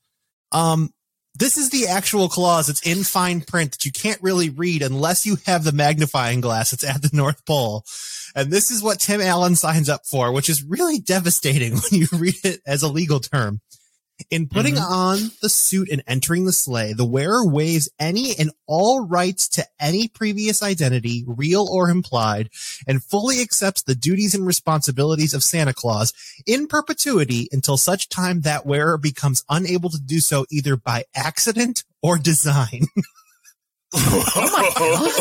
Um, 0.51 0.93
this 1.41 1.57
is 1.57 1.71
the 1.71 1.87
actual 1.87 2.29
clause. 2.29 2.69
It's 2.69 2.87
in 2.87 3.03
fine 3.03 3.41
print 3.41 3.71
that 3.71 3.83
you 3.83 3.91
can't 3.91 4.21
really 4.21 4.51
read 4.51 4.83
unless 4.83 5.25
you 5.25 5.37
have 5.47 5.63
the 5.63 5.71
magnifying 5.71 6.39
glass. 6.39 6.71
It's 6.71 6.83
at 6.83 7.01
the 7.01 7.09
North 7.13 7.43
Pole. 7.47 7.83
And 8.35 8.51
this 8.51 8.69
is 8.69 8.83
what 8.83 8.99
Tim 8.99 9.21
Allen 9.21 9.55
signs 9.55 9.89
up 9.89 10.05
for, 10.05 10.31
which 10.31 10.49
is 10.49 10.63
really 10.63 10.99
devastating 10.99 11.73
when 11.91 12.01
you 12.01 12.07
read 12.13 12.35
it 12.43 12.61
as 12.67 12.83
a 12.83 12.87
legal 12.87 13.19
term. 13.19 13.59
In 14.29 14.47
putting 14.47 14.75
mm-hmm. 14.75 14.93
on 14.93 15.31
the 15.41 15.49
suit 15.49 15.89
and 15.91 16.03
entering 16.07 16.45
the 16.45 16.53
sleigh, 16.53 16.93
the 16.93 17.05
wearer 17.05 17.45
waives 17.45 17.89
any 17.99 18.35
and 18.37 18.51
all 18.67 19.05
rights 19.05 19.47
to 19.49 19.65
any 19.79 20.07
previous 20.07 20.61
identity, 20.61 21.23
real 21.27 21.67
or 21.69 21.89
implied, 21.89 22.49
and 22.87 23.03
fully 23.03 23.41
accepts 23.41 23.83
the 23.83 23.95
duties 23.95 24.35
and 24.35 24.45
responsibilities 24.45 25.33
of 25.33 25.43
Santa 25.43 25.73
Claus 25.73 26.13
in 26.45 26.67
perpetuity 26.67 27.47
until 27.51 27.77
such 27.77 28.09
time 28.09 28.41
that 28.41 28.65
wearer 28.65 28.97
becomes 28.97 29.43
unable 29.49 29.89
to 29.89 29.99
do 29.99 30.19
so 30.19 30.45
either 30.51 30.75
by 30.75 31.05
accident 31.15 31.83
or 32.01 32.17
design. 32.17 32.85
Oh 33.93 35.11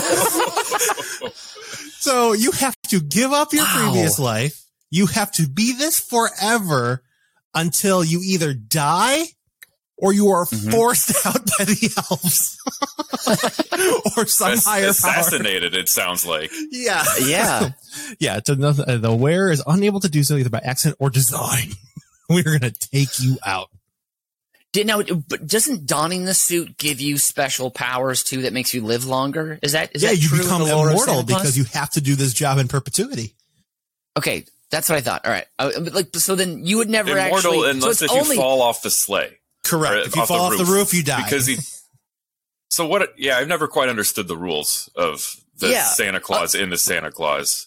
so 1.99 2.33
you 2.33 2.53
have 2.53 2.77
to 2.89 3.01
give 3.01 3.33
up 3.33 3.53
your 3.53 3.65
Wow. 3.65 3.91
previous 3.91 4.21
life. 4.21 4.65
You 4.91 5.07
have 5.07 5.33
to 5.33 5.49
be 5.49 5.73
this 5.73 5.99
forever 5.99 7.03
until 7.55 8.05
you 8.05 8.21
either 8.25 8.55
die 8.55 9.25
or 9.97 10.13
you 10.15 10.29
are 10.29 10.47
Mhm. 10.47 10.71
forced 10.71 11.15
out 11.27 11.45
by 11.59 11.65
the 11.65 11.91
elves 12.11 12.57
or 14.17 14.27
some 14.27 14.53
Ass- 14.53 14.65
higher 14.65 14.83
power. 14.83 14.91
assassinated, 14.91 15.75
it 15.75 15.89
sounds 15.89 16.25
like. 16.25 16.51
Yeah. 16.71 17.05
yeah. 17.25 17.71
Yeah. 18.19 18.41
So 18.45 18.55
the, 18.55 18.85
uh, 18.87 18.97
the 18.99 19.13
wearer 19.15 19.51
is 19.51 19.63
unable 19.67 20.01
to 20.01 20.09
do 20.09 20.23
so 20.23 20.37
either 20.37 20.49
by 20.51 20.61
accident 20.65 20.97
or 21.01 21.11
design. 21.11 21.73
We're 22.29 22.45
going 22.45 22.61
to 22.61 22.71
take 22.71 23.19
you 23.21 23.37
out. 23.45 23.69
Did 24.73 24.87
now, 24.87 25.03
but 25.03 25.47
doesn't 25.49 25.87
donning 25.87 26.25
the 26.25 26.35
suit 26.35 26.79
give 26.79 27.01
you 27.01 27.19
special 27.19 27.71
powers 27.73 28.23
too 28.23 28.43
that 28.43 28.53
makes 28.53 28.73
you 28.73 28.85
live 28.85 29.05
longer? 29.05 29.59
Is 29.63 29.73
that 29.73 29.91
is 29.97 30.03
yeah. 30.05 30.11
that 30.11 30.17
You 30.19 30.29
true 30.29 30.39
become 30.39 30.63
the 30.63 30.75
lore 30.75 30.87
of 30.89 30.93
immortal 30.95 31.23
because 31.25 31.59
you 31.59 31.65
have 31.73 31.91
to 31.91 32.01
do 32.01 32.15
this 32.15 32.33
job 32.33 32.59
in 32.59 32.69
perpetuity. 32.69 33.35
Okay, 34.17 34.45
that's 34.71 34.89
what 34.89 34.99
I 34.99 35.01
thought. 35.01 35.25
All 35.27 35.33
right, 35.33 35.47
uh, 35.59 35.71
but 35.81 35.93
like 35.95 36.15
so 36.17 36.35
then 36.35 36.65
you 36.65 36.77
would 36.79 36.89
never 36.91 37.11
Immortal 37.11 37.37
actually. 37.37 37.59
so 37.63 37.71
unless 37.71 38.03
it's 38.03 38.13
if 38.15 38.29
you 38.29 38.35
fall 38.37 38.63
off 38.63 38.83
the 38.83 38.91
sleigh. 38.91 39.39
Correct. 39.65 40.07
If 40.07 40.17
you 40.17 40.23
off 40.23 40.29
the 40.29 40.35
fall 40.35 40.47
off 40.47 40.53
the 40.59 40.65
roof. 40.65 40.69
roof, 40.71 40.95
you 40.95 41.03
die. 41.03 41.23
Because 41.25 41.47
he. 41.47 41.57
So 42.73 42.87
what? 42.87 43.15
Yeah, 43.19 43.37
I've 43.37 43.49
never 43.49 43.67
quite 43.67 43.89
understood 43.89 44.29
the 44.29 44.37
rules 44.37 44.89
of 44.95 45.35
the 45.59 45.71
Yeah. 45.71 45.83
Santa 45.87 46.21
Claus 46.21 46.55
in 46.55 46.71
the 46.71 46.79
Santa 46.79 47.11
Claus. 47.11 47.67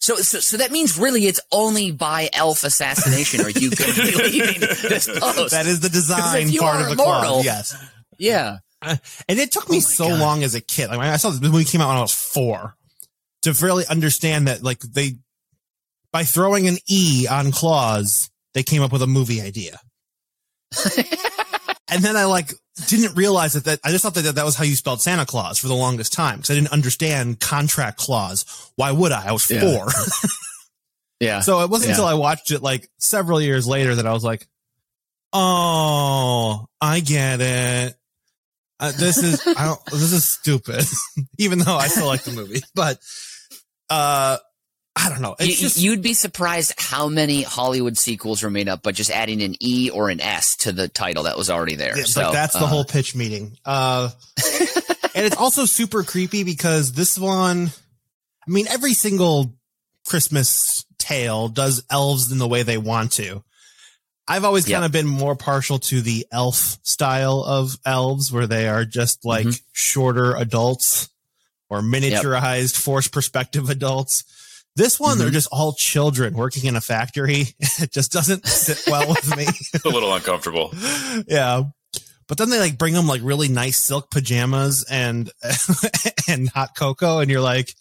So, 0.00 0.14
so 0.16 0.38
so 0.38 0.56
that 0.58 0.70
means 0.70 0.96
really 0.96 1.26
it's 1.26 1.40
only 1.50 1.90
by 1.90 2.30
elf 2.32 2.62
assassination 2.62 3.40
are 3.44 3.50
you 3.50 3.70
going 3.70 3.92
to 3.92 4.00
be 4.00 4.12
leaving 4.30 4.60
this 4.60 5.08
post? 5.18 5.50
that 5.50 5.66
is 5.66 5.80
the 5.80 5.88
design 5.88 6.52
part 6.56 6.82
of 6.82 6.86
the 6.86 6.92
immortal- 6.92 7.20
clause. 7.42 7.44
Yes. 7.44 7.76
yeah. 8.16 8.58
And 8.80 9.00
it 9.40 9.50
took 9.50 9.68
me 9.68 9.78
Oh 9.78 9.80
so 9.80 10.08
God. 10.08 10.20
long 10.20 10.42
as 10.44 10.54
a 10.54 10.60
kid. 10.60 10.88
Like 10.88 11.00
I 11.00 11.16
saw 11.16 11.30
this 11.30 11.40
movie 11.40 11.64
came 11.64 11.80
out 11.80 11.88
when 11.88 11.96
I 11.96 12.00
was 12.00 12.14
four 12.14 12.76
to 13.42 13.52
really 13.60 13.84
understand 13.88 14.46
that 14.46 14.62
like 14.62 14.78
they, 14.78 15.16
by 16.12 16.24
throwing 16.24 16.66
an 16.68 16.76
E 16.88 17.26
on 17.30 17.52
clause, 17.52 18.30
they 18.54 18.62
came 18.62 18.82
up 18.82 18.92
with 18.92 19.02
a 19.02 19.06
movie 19.06 19.40
idea. 19.40 19.78
and 21.88 22.02
then 22.02 22.16
I 22.16 22.24
like 22.24 22.52
didn't 22.86 23.16
realize 23.16 23.52
that, 23.54 23.64
that 23.64 23.80
I 23.84 23.90
just 23.90 24.02
thought 24.02 24.14
that 24.14 24.34
that 24.36 24.44
was 24.44 24.56
how 24.56 24.64
you 24.64 24.74
spelled 24.76 25.00
Santa 25.02 25.26
Claus 25.26 25.58
for 25.58 25.68
the 25.68 25.74
longest 25.74 26.12
time 26.12 26.36
because 26.36 26.50
I 26.50 26.54
didn't 26.54 26.72
understand 26.72 27.40
contract 27.40 27.98
clause. 27.98 28.70
Why 28.76 28.90
would 28.92 29.12
I? 29.12 29.28
I 29.28 29.32
was 29.32 29.50
Yeah. 29.50 29.60
four. 29.60 29.88
Yeah. 31.20 31.40
So 31.40 31.60
it 31.60 31.68
wasn't 31.68 31.88
Yeah. 31.88 31.94
until 31.96 32.06
I 32.06 32.14
watched 32.14 32.50
it 32.50 32.62
like 32.62 32.88
several 32.98 33.42
years 33.42 33.66
later 33.66 33.94
that 33.96 34.06
I 34.06 34.12
was 34.14 34.24
like, 34.24 34.48
"Oh, 35.34 36.66
I 36.80 37.00
get 37.00 37.42
it. 37.42 37.94
Uh, 38.78 38.92
this 38.92 39.18
is 39.18 39.46
I 39.46 39.66
don't. 39.66 39.84
This 39.90 40.12
is 40.12 40.24
stupid." 40.24 40.82
Even 41.38 41.58
though 41.58 41.76
I 41.76 41.88
still 41.88 42.06
like 42.06 42.22
the 42.24 42.32
movie, 42.32 42.62
but 42.74 42.98
uh, 43.90 44.38
I 45.02 45.08
don't 45.08 45.22
know. 45.22 45.34
You, 45.40 45.54
just, 45.54 45.78
you'd 45.80 46.02
be 46.02 46.12
surprised 46.14 46.74
how 46.76 47.08
many 47.08 47.42
Hollywood 47.42 47.96
sequels 47.96 48.42
were 48.42 48.50
made 48.50 48.68
up 48.68 48.82
by 48.82 48.92
just 48.92 49.10
adding 49.10 49.42
an 49.42 49.54
E 49.60 49.88
or 49.90 50.10
an 50.10 50.20
S 50.20 50.56
to 50.58 50.72
the 50.72 50.88
title 50.88 51.22
that 51.24 51.38
was 51.38 51.48
already 51.48 51.76
there. 51.76 51.96
yeah, 51.96 52.04
so 52.04 52.22
like 52.24 52.32
that's 52.32 52.52
the 52.54 52.64
uh, 52.64 52.66
whole 52.66 52.84
pitch 52.84 53.14
meeting. 53.16 53.56
Uh, 53.64 54.10
and 55.14 55.24
it's 55.26 55.36
also 55.36 55.64
super 55.64 56.02
creepy 56.02 56.44
because 56.44 56.92
this 56.92 57.18
one, 57.18 57.70
I 58.46 58.50
mean, 58.50 58.66
every 58.68 58.92
single 58.94 59.54
Christmas 60.06 60.84
tale 60.98 61.48
does 61.48 61.82
elves 61.90 62.30
in 62.32 62.38
the 62.38 62.48
way 62.48 62.62
they 62.62 62.78
want 62.78 63.12
to. 63.12 63.42
I've 64.28 64.44
always 64.44 64.68
Yep. 64.68 64.76
kind 64.76 64.84
of 64.84 64.92
been 64.92 65.06
more 65.06 65.34
partial 65.34 65.78
to 65.78 66.02
the 66.02 66.26
elf 66.30 66.78
style 66.82 67.42
of 67.42 67.76
elves 67.84 68.30
where 68.30 68.46
they 68.46 68.68
are 68.68 68.84
just 68.84 69.24
like 69.24 69.46
Mhm. 69.46 69.60
shorter 69.72 70.36
adults 70.36 71.08
or 71.68 71.80
miniaturized 71.80 72.76
force 72.76 73.08
perspective 73.08 73.70
adults. 73.70 74.24
This 74.80 74.98
one, 74.98 75.18
they're 75.18 75.28
Mhm. 75.28 75.32
just 75.34 75.48
all 75.52 75.74
children 75.74 76.32
working 76.32 76.64
in 76.64 76.74
a 76.74 76.80
factory. 76.80 77.54
It 77.80 77.92
just 77.92 78.10
doesn't 78.12 78.46
sit 78.46 78.80
well 78.86 79.06
with 79.08 79.36
me. 79.36 79.46
a 79.84 79.88
little 79.88 80.14
uncomfortable. 80.14 80.72
yeah. 81.28 81.64
But 82.26 82.38
then 82.38 82.48
they 82.48 82.58
like 82.58 82.78
bring 82.78 82.94
them 82.94 83.06
like 83.06 83.20
really 83.22 83.48
nice 83.48 83.78
silk 83.78 84.10
pajamas 84.10 84.84
and 84.88 85.30
and 86.28 86.48
hot 86.48 86.70
cocoa, 86.76 87.18
and 87.18 87.30
you're 87.30 87.40
like, 87.42 87.74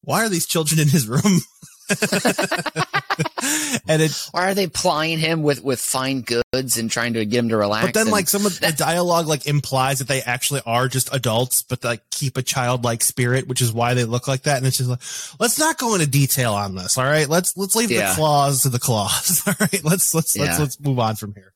why 0.00 0.24
are 0.24 0.28
these 0.30 0.46
children 0.46 0.80
in 0.80 0.88
his 0.88 1.06
room? 1.06 1.42
and 3.88 4.02
it, 4.02 4.28
Why 4.32 4.50
are 4.50 4.54
they 4.54 4.66
plying 4.66 5.18
him 5.18 5.42
with 5.42 5.62
with 5.62 5.80
fine 5.80 6.22
goods 6.22 6.78
and 6.78 6.90
trying 6.90 7.14
to 7.14 7.24
get 7.24 7.38
him 7.38 7.48
to 7.50 7.56
relax? 7.56 7.86
but 7.86 7.94
then 7.94 8.02
and- 8.02 8.10
like 8.12 8.28
some 8.28 8.46
of 8.46 8.58
the 8.60 8.72
dialogue 8.76 9.26
like 9.26 9.46
implies 9.46 9.98
that 10.00 10.08
they 10.08 10.22
actually 10.22 10.60
are 10.66 10.88
just 10.88 11.14
adults, 11.14 11.62
but 11.62 11.82
like 11.84 12.02
keep 12.10 12.36
a 12.36 12.42
childlike 12.42 13.02
spirit, 13.02 13.48
which 13.48 13.62
is 13.62 13.72
why 13.72 13.94
they 13.94 14.04
look 14.04 14.28
like 14.28 14.42
that. 14.42 14.58
And 14.58 14.66
it's 14.66 14.78
just 14.78 14.90
like, 14.90 15.00
let's 15.40 15.58
not 15.58 15.78
go 15.78 15.94
into 15.94 16.06
detail 16.06 16.54
on 16.54 16.74
this. 16.74 16.98
All 16.98 17.04
right, 17.04 17.28
let's 17.28 17.56
let's 17.56 17.74
leave 17.74 17.90
Yeah. 17.90 18.10
the 18.10 18.16
claws 18.16 18.62
to 18.62 18.68
the 18.68 18.78
claws. 18.78 19.42
All 19.46 19.54
right, 19.60 19.82
let's 19.84 20.14
let's 20.14 20.36
Yeah. 20.36 20.44
let's 20.44 20.58
let's 20.60 20.80
move 20.80 20.98
on 20.98 21.16
from 21.16 21.34
here. 21.34 21.52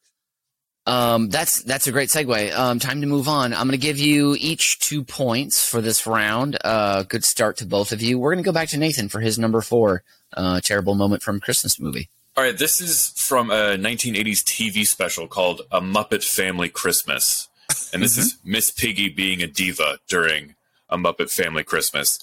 Um, 0.84 1.28
that's 1.28 1.62
that's 1.62 1.86
a 1.86 1.92
great 1.92 2.08
segue. 2.08 2.52
Um, 2.56 2.80
time 2.80 3.02
to 3.02 3.06
move 3.06 3.28
on. 3.28 3.52
I'm 3.52 3.68
going 3.68 3.70
to 3.70 3.76
give 3.86 4.00
you 4.00 4.36
each 4.40 4.80
two 4.80 5.04
points 5.04 5.64
for 5.64 5.80
this 5.80 6.08
round. 6.08 6.58
Uh, 6.64 7.04
good 7.04 7.24
start 7.24 7.58
to 7.58 7.66
both 7.66 7.92
of 7.92 8.02
you. 8.02 8.18
We're 8.18 8.32
going 8.34 8.42
to 8.42 8.48
go 8.48 8.52
back 8.52 8.70
to 8.70 8.78
Nathan 8.78 9.08
for 9.08 9.20
his 9.20 9.38
number 9.38 9.60
four. 9.60 10.02
Uh, 10.34 10.60
terrible 10.60 10.94
moment 10.94 11.22
from 11.22 11.40
Christmas 11.40 11.78
movie. 11.78 12.08
All 12.36 12.44
right, 12.44 12.56
this 12.56 12.80
is 12.80 13.10
from 13.16 13.50
a 13.50 13.76
1980s 13.76 14.42
TV 14.42 14.86
special 14.86 15.26
called 15.26 15.62
A 15.70 15.80
Muppet 15.80 16.24
Family 16.24 16.70
Christmas. 16.70 17.48
And 17.92 18.02
this 18.02 18.16
is 18.16 18.38
Miss 18.44 18.70
Piggy 18.70 19.10
being 19.10 19.42
a 19.42 19.46
diva 19.46 19.98
during 20.08 20.54
A 20.88 20.96
Muppet 20.96 21.30
Family 21.30 21.62
Christmas. 21.62 22.18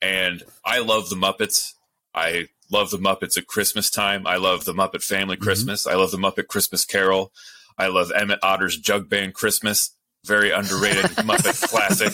And 0.00 0.44
I 0.64 0.78
love 0.78 1.10
the 1.10 1.16
Muppets. 1.16 1.72
I 2.14 2.46
love 2.70 2.90
the 2.90 2.98
Muppets 2.98 3.36
at 3.36 3.46
Christmas 3.46 3.90
time. 3.90 4.26
I 4.26 4.36
love 4.36 4.64
the 4.64 4.74
Muppet 4.74 5.02
Family 5.02 5.36
Christmas. 5.36 5.86
I 5.86 5.94
love 5.94 6.12
the 6.12 6.18
Muppet 6.18 6.46
Christmas 6.46 6.84
Carol. 6.84 7.32
I 7.76 7.88
love 7.88 8.12
Emmett 8.14 8.38
Otter's 8.42 8.76
Jug 8.76 9.08
Band 9.08 9.34
Christmas. 9.34 9.90
Very 10.24 10.50
underrated 10.50 11.04
Muppet 11.26 11.68
classic. 11.68 12.12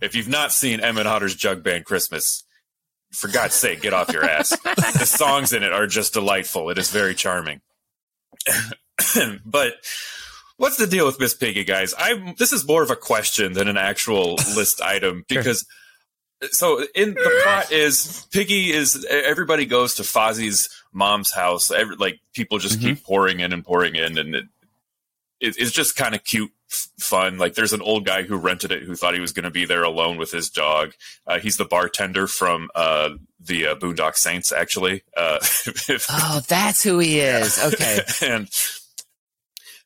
If 0.00 0.14
you've 0.14 0.28
not 0.28 0.52
seen 0.52 0.80
Emmett 0.80 1.06
Otter's 1.06 1.34
Jug 1.34 1.62
Band 1.62 1.84
Christmas, 1.84 2.44
for 3.16 3.28
God's 3.28 3.54
sake, 3.54 3.82
get 3.82 3.92
off 3.92 4.12
your 4.12 4.24
ass. 4.24 4.50
the 4.50 5.04
songs 5.04 5.52
in 5.52 5.62
it 5.62 5.72
are 5.72 5.86
just 5.86 6.12
delightful. 6.12 6.70
It 6.70 6.78
is 6.78 6.90
very 6.90 7.14
charming. 7.14 7.60
but 9.44 9.74
What's 10.58 10.76
the 10.76 10.86
deal 10.86 11.04
with 11.04 11.20
Miss 11.20 11.34
Piggy, 11.34 11.64
guys? 11.64 11.94
I'm. 11.98 12.34
This 12.38 12.52
is 12.52 12.66
more 12.66 12.82
of 12.82 12.90
a 12.90 12.96
question 12.96 13.52
than 13.52 13.68
an 13.68 13.76
actual 13.76 14.34
list 14.56 14.80
item 14.80 15.24
because. 15.28 15.66
So 16.50 16.84
in 16.94 17.14
the 17.14 17.40
plot 17.44 17.72
is 17.72 18.26
Piggy 18.30 18.70
is 18.70 19.06
everybody 19.06 19.64
goes 19.64 19.94
to 19.94 20.02
Fozzie's 20.02 20.68
mom's 20.92 21.32
house. 21.32 21.70
Every, 21.70 21.96
like 21.96 22.20
people 22.34 22.58
just 22.58 22.80
keep 22.80 22.96
mm-hmm. 22.96 23.06
pouring 23.06 23.40
in 23.40 23.54
and 23.54 23.64
pouring 23.64 23.94
in, 23.94 24.18
and 24.18 24.34
it, 24.34 24.44
it 25.40 25.56
it's 25.58 25.72
just 25.72 25.96
kind 25.96 26.14
of 26.14 26.24
cute, 26.24 26.52
f- 26.70 26.88
fun. 26.98 27.38
Like 27.38 27.54
there's 27.54 27.72
an 27.72 27.82
old 27.82 28.04
guy 28.04 28.22
who 28.22 28.36
rented 28.36 28.72
it 28.72 28.82
who 28.82 28.94
thought 28.94 29.14
he 29.14 29.20
was 29.20 29.32
going 29.32 29.44
to 29.44 29.50
be 29.50 29.64
there 29.66 29.82
alone 29.82 30.16
with 30.18 30.30
his 30.30 30.50
dog. 30.50 30.92
Uh, 31.26 31.38
he's 31.38 31.56
the 31.56 31.64
bartender 31.64 32.26
from 32.26 32.68
uh, 32.74 33.10
the 33.40 33.66
uh, 33.68 33.74
Boondock 33.76 34.16
Saints, 34.16 34.52
actually. 34.52 35.02
Uh, 35.16 35.38
if- 35.42 36.06
Oh, 36.10 36.40
that's 36.48 36.82
who 36.82 36.98
he 36.98 37.20
is. 37.20 37.58
Okay. 37.62 38.00
and 38.26 38.48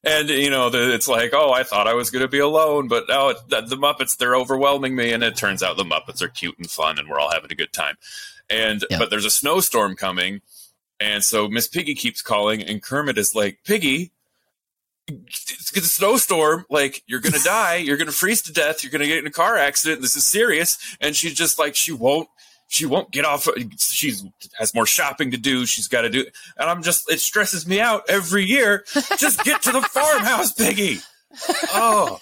and 0.02 0.28
you 0.30 0.49
know 0.49 0.70
the, 0.70 0.94
it's 0.94 1.08
like 1.08 1.32
oh 1.34 1.52
i 1.52 1.62
thought 1.62 1.87
i 1.87 1.92
was 1.92 2.10
going 2.10 2.22
to 2.22 2.28
be 2.28 2.38
alone 2.38 2.88
but 2.88 3.04
now 3.06 3.28
it, 3.28 3.37
the, 3.49 3.60
the 3.60 3.76
muppets 3.76 4.16
they're 4.16 4.34
overwhelming 4.34 4.96
me 4.96 5.12
and 5.12 5.22
it 5.22 5.37
turns 5.37 5.62
out 5.62 5.76
the 5.76 5.84
muppets 5.84 6.22
are 6.22 6.28
cute 6.28 6.56
and 6.58 6.70
fun 6.70 6.99
and 6.99 7.06
we're 7.06 7.20
all 7.20 7.30
having 7.30 7.52
a 7.52 7.54
good 7.54 7.72
time 7.72 7.96
and 8.49 8.82
Yeah. 8.90 8.99
but 8.99 9.10
there's 9.10 9.26
a 9.26 9.30
snowstorm 9.30 9.96
coming 9.96 10.40
and 11.00 11.22
so 11.22 11.49
miss 11.49 11.68
piggy 11.68 11.94
keeps 11.94 12.22
calling 12.22 12.62
and 12.62 12.82
kermit 12.82 13.18
is 13.18 13.34
like 13.34 13.58
piggy 13.64 14.12
it's 15.11 15.76
a 15.76 15.81
snowstorm 15.81 16.67
like 16.71 17.02
you're 17.07 17.21
gonna 17.21 17.38
die 17.45 17.76
you're 17.76 17.97
gonna 17.97 18.12
freeze 18.12 18.43
to 18.43 18.52
death 18.52 18.83
you're 18.83 18.90
gonna 18.90 19.07
get 19.07 19.19
in 19.19 19.26
a 19.26 19.31
car 19.31 19.57
accident 19.57 20.00
this 20.02 20.17
is 20.17 20.25
serious. 20.25 20.79
And 21.00 21.14
she's 21.14 21.35
just 21.35 21.59
like 21.59 21.75
she 21.76 21.93
won't 21.93 22.29
she 22.69 22.87
won't 22.87 23.11
get 23.11 23.25
off 23.25 23.49
She 23.79 24.14
has 24.59 24.75
more 24.75 24.87
shopping 24.87 25.33
to 25.33 25.37
do 25.37 25.67
she's 25.67 25.88
got 25.88 26.02
to 26.02 26.11
do 26.11 26.25
and 26.57 26.71
i'm 26.71 26.83
just 26.83 27.11
it 27.11 27.21
stresses 27.21 27.67
me 27.67 27.81
out 27.81 28.02
every 28.09 28.45
year 28.45 28.85
just 29.17 29.45
get 29.45 29.62
to 29.62 29.73
the 29.73 29.83
farmhouse 29.83 30.52
piggy 30.52 30.99
oh. 31.75 32.19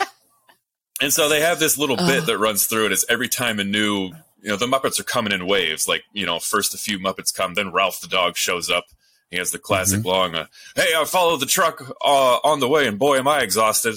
And 1.00 1.12
so 1.12 1.28
they 1.28 1.40
have 1.40 1.61
this 1.61 1.78
little 1.78 1.97
bit 1.97 2.26
that 2.26 2.38
runs 2.38 2.66
through 2.66 2.87
it 2.87 2.92
is 2.92 3.07
every 3.09 3.28
time 3.28 3.61
a 3.61 3.64
new 3.64 4.11
you 4.40 4.49
know 4.49 4.57
the 4.57 4.66
muppets 4.66 4.99
are 4.99 5.04
coming 5.04 5.33
in 5.33 5.47
waves 5.47 5.87
like 5.87 6.02
you 6.12 6.26
know 6.26 6.38
first 6.38 6.75
a 6.75 6.78
few 6.78 6.99
muppets 6.99 7.35
come 7.35 7.54
then 7.54 7.73
Rowlf 7.73 8.00
the 8.00 8.09
dog 8.09 8.37
shows 8.37 8.71
up 8.71 8.87
he 9.30 9.37
has 9.37 9.50
the 9.50 9.58
classic 9.58 10.04
long 10.04 10.35
uh, 10.35 10.47
hey 10.75 10.92
i 10.97 11.04
followed 11.04 11.40
the 11.40 11.47
truck 11.47 11.82
uh, 12.00 12.38
on 12.44 12.61
the 12.61 12.68
way 12.68 12.87
and 12.87 12.99
boy 12.99 13.18
am 13.18 13.28
i 13.28 13.40
exhausted. 13.40 13.97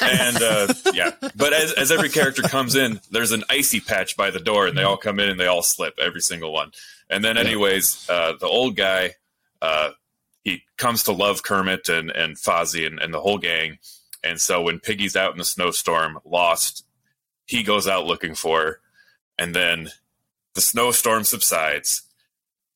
And 0.00 0.42
uh, 0.42 0.72
yeah, 0.94 1.12
but 1.36 1.52
as, 1.52 1.72
as 1.72 1.92
every 1.92 2.08
character 2.08 2.42
comes 2.42 2.74
in, 2.74 3.00
there's 3.10 3.32
an 3.32 3.44
icy 3.50 3.80
patch 3.80 4.16
by 4.16 4.30
the 4.30 4.40
door, 4.40 4.66
and 4.66 4.76
they 4.76 4.82
all 4.82 4.96
come 4.96 5.20
in 5.20 5.28
and 5.28 5.38
they 5.38 5.46
all 5.46 5.62
slip, 5.62 5.98
every 5.98 6.20
single 6.20 6.52
one. 6.52 6.72
And 7.08 7.24
then, 7.24 7.36
anyways, 7.36 8.08
uh, 8.08 8.34
the 8.40 8.46
old 8.46 8.76
guy, 8.76 9.16
uh, 9.60 9.90
he 10.44 10.62
comes 10.76 11.02
to 11.04 11.12
love 11.12 11.42
Kermit 11.42 11.88
and 11.88 12.10
and 12.10 12.36
Fozzie 12.36 12.86
and, 12.86 12.98
and 13.00 13.12
the 13.12 13.20
whole 13.20 13.38
gang. 13.38 13.78
And 14.22 14.40
so 14.40 14.62
when 14.62 14.80
Piggy's 14.80 15.16
out 15.16 15.32
in 15.32 15.38
the 15.38 15.44
snowstorm, 15.44 16.18
lost, 16.24 16.84
he 17.46 17.62
goes 17.62 17.88
out 17.88 18.06
looking 18.06 18.34
for 18.34 18.60
her, 18.60 18.80
and 19.38 19.54
then 19.54 19.90
the 20.54 20.60
snowstorm 20.60 21.24
subsides, 21.24 22.02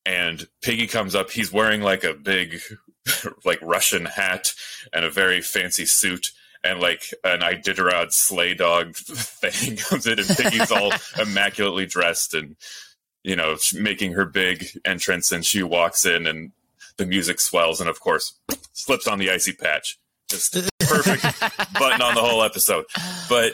and 0.05 0.47
Piggy 0.61 0.87
comes 0.87 1.15
up. 1.15 1.31
He's 1.31 1.51
wearing 1.51 1.81
like 1.81 2.03
a 2.03 2.13
big, 2.13 2.59
like 3.45 3.59
Russian 3.61 4.05
hat 4.05 4.53
and 4.93 5.05
a 5.05 5.09
very 5.09 5.41
fancy 5.41 5.85
suit 5.85 6.31
and 6.65 6.79
like 6.79 7.13
an 7.23 7.41
Iditarod 7.41 8.11
sleigh 8.11 8.55
dog 8.55 8.95
thing 8.97 9.77
comes 9.77 10.07
in, 10.07 10.19
and 10.19 10.27
Piggy's 10.27 10.71
all 10.71 10.91
immaculately 11.19 11.85
dressed 11.85 12.33
and 12.33 12.55
you 13.23 13.35
know 13.35 13.55
making 13.73 14.13
her 14.13 14.25
big 14.25 14.67
entrance, 14.83 15.31
and 15.31 15.45
she 15.45 15.63
walks 15.63 16.05
in, 16.05 16.27
and 16.27 16.51
the 16.97 17.05
music 17.05 17.39
swells, 17.39 17.79
and 17.79 17.89
of 17.89 17.99
course 17.99 18.33
slips 18.73 19.07
on 19.07 19.19
the 19.19 19.29
icy 19.29 19.53
patch. 19.53 19.97
Just 20.27 20.53
perfect 20.79 21.23
button 21.73 22.01
on 22.01 22.15
the 22.15 22.21
whole 22.21 22.43
episode. 22.43 22.85
But 23.29 23.53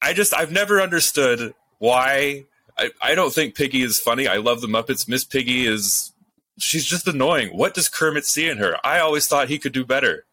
I 0.00 0.12
just 0.12 0.32
I've 0.32 0.52
never 0.52 0.80
understood 0.80 1.52
why. 1.78 2.44
I, 2.78 2.90
I 3.00 3.14
don't 3.14 3.32
think 3.32 3.54
Piggy 3.54 3.82
is 3.82 3.98
funny. 3.98 4.28
I 4.28 4.36
love 4.36 4.60
the 4.60 4.66
Muppets. 4.66 5.08
Miss 5.08 5.24
Piggy 5.24 5.66
is 5.66 6.12
she's 6.58 6.84
just 6.84 7.06
annoying. 7.06 7.56
What 7.56 7.74
does 7.74 7.88
Kermit 7.88 8.26
see 8.26 8.48
in 8.48 8.58
her? 8.58 8.76
I 8.84 8.98
always 9.00 9.26
thought 9.26 9.48
he 9.48 9.58
could 9.58 9.72
do 9.72 9.84
better. 9.84 10.24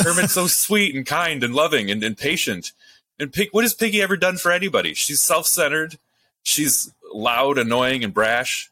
Kermit's 0.00 0.32
so 0.32 0.46
sweet 0.46 0.94
and 0.94 1.06
kind 1.06 1.42
and 1.42 1.54
loving 1.54 1.90
and, 1.90 2.02
and 2.04 2.16
patient. 2.16 2.72
And 3.18 3.32
Pig, 3.32 3.48
what 3.52 3.64
has 3.64 3.74
Piggy 3.74 4.02
ever 4.02 4.16
done 4.16 4.36
for 4.36 4.52
anybody? 4.52 4.92
She's 4.94 5.20
self-centered. 5.20 5.98
She's 6.42 6.92
loud, 7.12 7.56
annoying, 7.58 8.04
and 8.04 8.12
brash. 8.12 8.70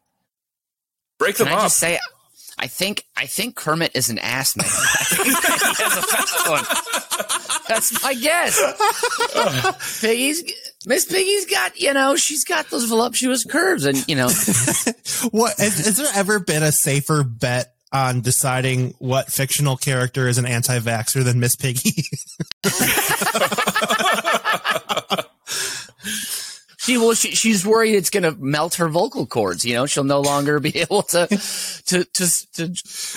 Break 1.18 1.36
Can 1.36 1.46
them 1.46 1.54
I 1.54 1.56
up. 1.58 1.62
just 1.64 1.78
say, 1.78 1.98
I 2.58 2.66
think 2.66 3.04
I 3.16 3.26
think 3.26 3.56
Kermit 3.56 3.92
is 3.94 4.10
an 4.10 4.18
ass 4.18 4.56
man. 4.56 4.66
I 4.68 5.74
has 5.78 5.96
a 5.96 6.02
fast 6.02 6.48
one. 6.48 6.64
That's 7.68 8.02
my 8.02 8.14
guess. 8.14 8.60
Piggy's 10.00 10.44
Miss 10.86 11.04
Piggy's 11.06 11.46
got 11.46 11.80
you 11.80 11.94
know 11.94 12.16
she's 12.16 12.44
got 12.44 12.70
those 12.70 12.84
voluptuous 12.84 13.44
curves, 13.44 13.84
and 13.84 14.06
you 14.08 14.16
know 14.16 14.28
What 15.30 15.58
has, 15.58 15.84
has 15.84 15.96
there 15.96 16.10
ever 16.14 16.38
been 16.38 16.62
a 16.62 16.72
safer 16.72 17.22
bet 17.22 17.74
on 17.92 18.20
deciding 18.20 18.94
what 18.98 19.32
fictional 19.32 19.76
character 19.76 20.28
is 20.28 20.38
an 20.38 20.46
anti-vaxxer 20.46 21.24
than 21.24 21.40
Miss 21.40 21.56
Piggy? 21.56 22.04
she 26.84 26.98
will 26.98 27.14
she, 27.14 27.34
she's 27.34 27.66
worried 27.66 27.94
it's 27.94 28.10
going 28.10 28.24
to 28.24 28.32
melt 28.32 28.74
her 28.74 28.88
vocal 28.88 29.24
cords. 29.26 29.64
You 29.64 29.74
know 29.74 29.86
she'll 29.86 30.04
no 30.04 30.20
longer 30.20 30.60
be 30.60 30.78
able 30.80 31.02
to 31.02 31.26
to 31.26 32.04
to 32.04 32.52
to, 32.52 32.74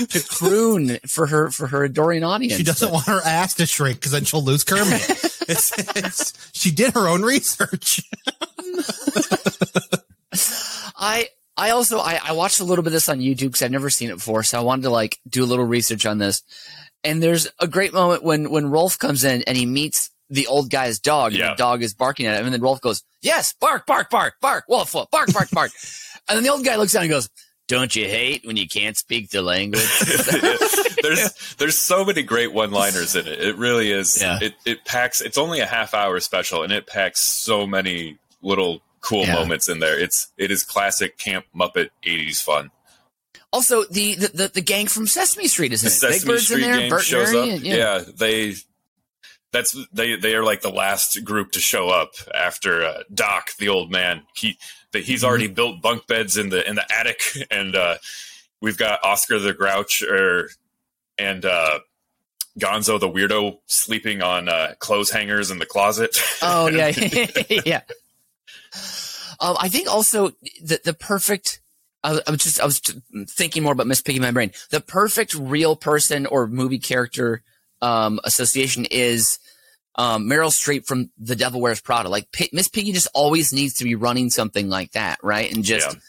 to 0.08 0.28
croon 0.30 1.00
for 1.06 1.28
her 1.28 1.52
for 1.52 1.68
her 1.68 1.84
adoring 1.84 2.24
audience. 2.24 2.56
she 2.56 2.64
doesn't 2.64 2.92
want 2.92 3.08
her 3.08 3.22
ass 3.26 3.56
to 3.56 3.66
shrink 3.66 4.00
because 4.00 4.14
then 4.14 4.24
she'll 4.24 4.44
lose 4.44 4.64
Kermit. 4.64 5.02
it's, 5.50 5.74
it's, 5.98 6.52
she 6.54 6.72
did 6.72 6.94
her 6.94 7.08
own 7.10 7.24
research. 7.24 8.02
I 10.98 11.28
I 11.58 11.72
also 11.72 12.00
I, 12.00 12.20
I 12.24 12.32
watched 12.32 12.62
a 12.62 12.64
little 12.64 12.84
bit 12.84 12.90
of 12.90 12.94
this 12.94 13.10
on 13.10 13.20
YouTube 13.20 13.48
because 13.48 13.64
I've 13.64 13.72
never 13.72 13.90
seen 13.90 14.10
it 14.10 14.16
before, 14.16 14.44
so 14.44 14.58
I 14.58 14.62
wanted 14.62 14.84
to 14.84 14.92
like 14.92 15.20
do 15.28 15.44
a 15.44 15.46
little 15.46 15.66
research 15.66 16.06
on 16.06 16.20
this. 16.20 16.42
And 17.04 17.22
there's 17.22 17.48
a 17.60 17.68
great 17.68 17.94
moment 17.94 18.24
when 18.24 18.50
when 18.50 18.66
Rowlf 18.66 18.98
comes 18.98 19.26
in 19.26 19.42
and 19.44 19.58
he 19.58 19.66
meets 19.66 20.10
the 20.30 20.48
old 20.48 20.70
guy's 20.70 21.00
dog. 21.00 21.32
And 21.32 21.40
Yeah. 21.40 21.50
the 21.52 21.56
dog 21.56 21.84
is 21.84 21.94
barking 21.94 22.26
at 22.26 22.40
him, 22.40 22.46
and 22.46 22.54
then 22.54 22.62
Rowlf 22.62 22.82
goes, 22.82 23.04
"Yes, 23.22 23.54
bark, 23.60 23.86
bark, 23.86 24.10
bark, 24.10 24.36
bark, 24.42 24.66
Wolf, 24.68 24.94
Wolf, 24.94 25.10
bark, 25.12 25.32
bark, 25.34 25.50
bark." 25.52 25.72
and 26.30 26.36
then 26.38 26.44
the 26.44 26.50
old 26.50 26.64
guy 26.66 26.76
looks 26.76 26.94
down 26.94 27.04
and 27.04 27.12
goes, 27.12 27.30
"Don't 27.68 27.96
you 27.96 28.06
hate 28.06 28.46
when 28.46 28.58
you 28.58 28.68
can't 28.68 28.98
speak 28.98 29.30
the 29.30 29.42
language?" 29.42 29.82
there's 31.02 31.56
there's 31.58 31.78
so 31.78 32.04
many 32.06 32.24
great 32.24 32.54
one-liners 32.54 33.16
in 33.16 33.28
it. 33.28 33.40
It 33.42 33.56
really 33.58 33.92
is. 33.92 34.22
Yeah. 34.22 34.40
It 34.42 34.54
it 34.66 34.86
packs. 34.86 35.22
It's 35.22 35.38
only 35.38 35.60
a 35.60 35.66
half 35.66 35.94
hour 35.94 36.20
special, 36.20 36.64
and 36.64 36.72
it 36.74 36.88
packs 36.88 37.22
so 37.22 37.66
many 37.68 38.18
little 38.42 38.82
cool 39.02 39.24
Yeah. 39.26 39.36
moments 39.36 39.70
in 39.70 39.80
there. 39.80 39.98
It's 40.00 40.28
it 40.38 40.52
is 40.52 40.64
classic 40.64 41.18
camp 41.18 41.46
Muppet 41.56 41.90
'80s 42.06 42.42
fun. 42.42 42.72
also, 43.54 43.86
the, 43.86 44.16
the 44.16 44.28
the 44.34 44.48
the 44.56 44.62
gang 44.62 44.88
from 44.88 45.08
Sesame 45.08 45.48
Street 45.48 45.72
is 45.74 45.84
in 45.84 45.90
The 45.90 45.96
it. 46.08 46.12
Big 46.12 46.20
Sesame 46.20 46.32
Bird's 46.34 46.44
Street 46.46 46.64
in 46.64 46.70
there. 46.72 46.80
game 46.80 46.90
Bert 46.90 47.04
shows 47.04 47.34
up. 47.34 47.48
and- 47.48 47.62
yeah. 47.66 48.04
they. 48.16 48.56
That's 49.54 49.78
they. 49.94 50.16
They 50.16 50.36
are 50.36 50.44
like 50.44 50.62
the 50.62 50.70
last 50.70 51.24
group 51.24 51.52
to 51.54 51.60
show 51.60 51.90
up 51.90 52.12
after 52.36 52.84
uh, 52.84 53.04
Doc, 53.14 53.52
the 53.58 53.70
old 53.70 53.92
man. 53.92 54.24
He 54.36 54.58
that 54.92 55.04
he's 55.04 55.22
Mm-hmm. 55.22 55.28
already 55.30 55.48
built 55.48 55.82
bunk 55.82 56.06
beds 56.08 56.38
in 56.38 56.50
the 56.50 56.68
in 56.68 56.76
the 56.76 56.86
attic, 56.94 57.22
and 57.52 57.76
uh, 57.76 57.98
we've 58.62 58.78
got 58.78 59.04
Oscar 59.04 59.40
the 59.40 59.54
Grouch 59.54 60.04
or 60.04 60.50
and 61.18 61.46
uh, 61.46 61.80
Gonzo 62.60 63.00
the 63.00 63.10
weirdo 63.10 63.60
sleeping 63.68 64.22
on 64.22 64.50
uh, 64.50 64.74
clothes 64.80 65.12
hangers 65.12 65.50
in 65.50 65.60
the 65.60 65.66
closet. 65.66 66.18
Oh 66.42 66.68
yeah, 66.68 66.88
yeah. 67.66 67.82
Um, 69.40 69.56
I 69.60 69.70
think 69.70 69.88
also 69.90 70.30
the 70.62 70.82
the 70.84 70.94
perfect. 70.94 71.62
I 72.04 72.12
was, 72.14 72.22
I 72.28 72.32
was 72.32 72.44
just 72.44 72.62
I 72.62 72.66
was 72.66 72.80
thinking 73.28 73.64
more 73.64 73.74
about 73.74 73.88
Miss 73.88 74.02
Piggy 74.02 74.20
my 74.20 74.32
brain. 74.32 74.52
The 74.70 74.82
perfect 74.82 75.34
real 75.34 75.76
person 75.76 76.26
or 76.26 76.48
movie 76.48 76.80
character 76.80 77.44
um, 77.82 78.20
association 78.24 78.86
is 78.90 79.40
um, 79.96 80.26
Meryl 80.26 80.50
Streep 80.52 80.86
from 80.86 81.10
The 81.18 81.36
Devil 81.36 81.62
Wears 81.62 81.82
Prada. 81.82 82.10
Like 82.10 82.32
Pi- 82.32 82.50
Miss 82.54 82.68
Piggy 82.68 82.92
just 82.92 83.08
always 83.14 83.52
needs 83.54 83.76
to 83.76 83.84
be 83.84 83.96
running 83.96 84.30
something 84.30 84.70
like 84.70 84.92
that, 84.92 85.20
right? 85.24 85.52
And 85.54 85.64
just 85.64 85.88
Yeah. 85.88 86.00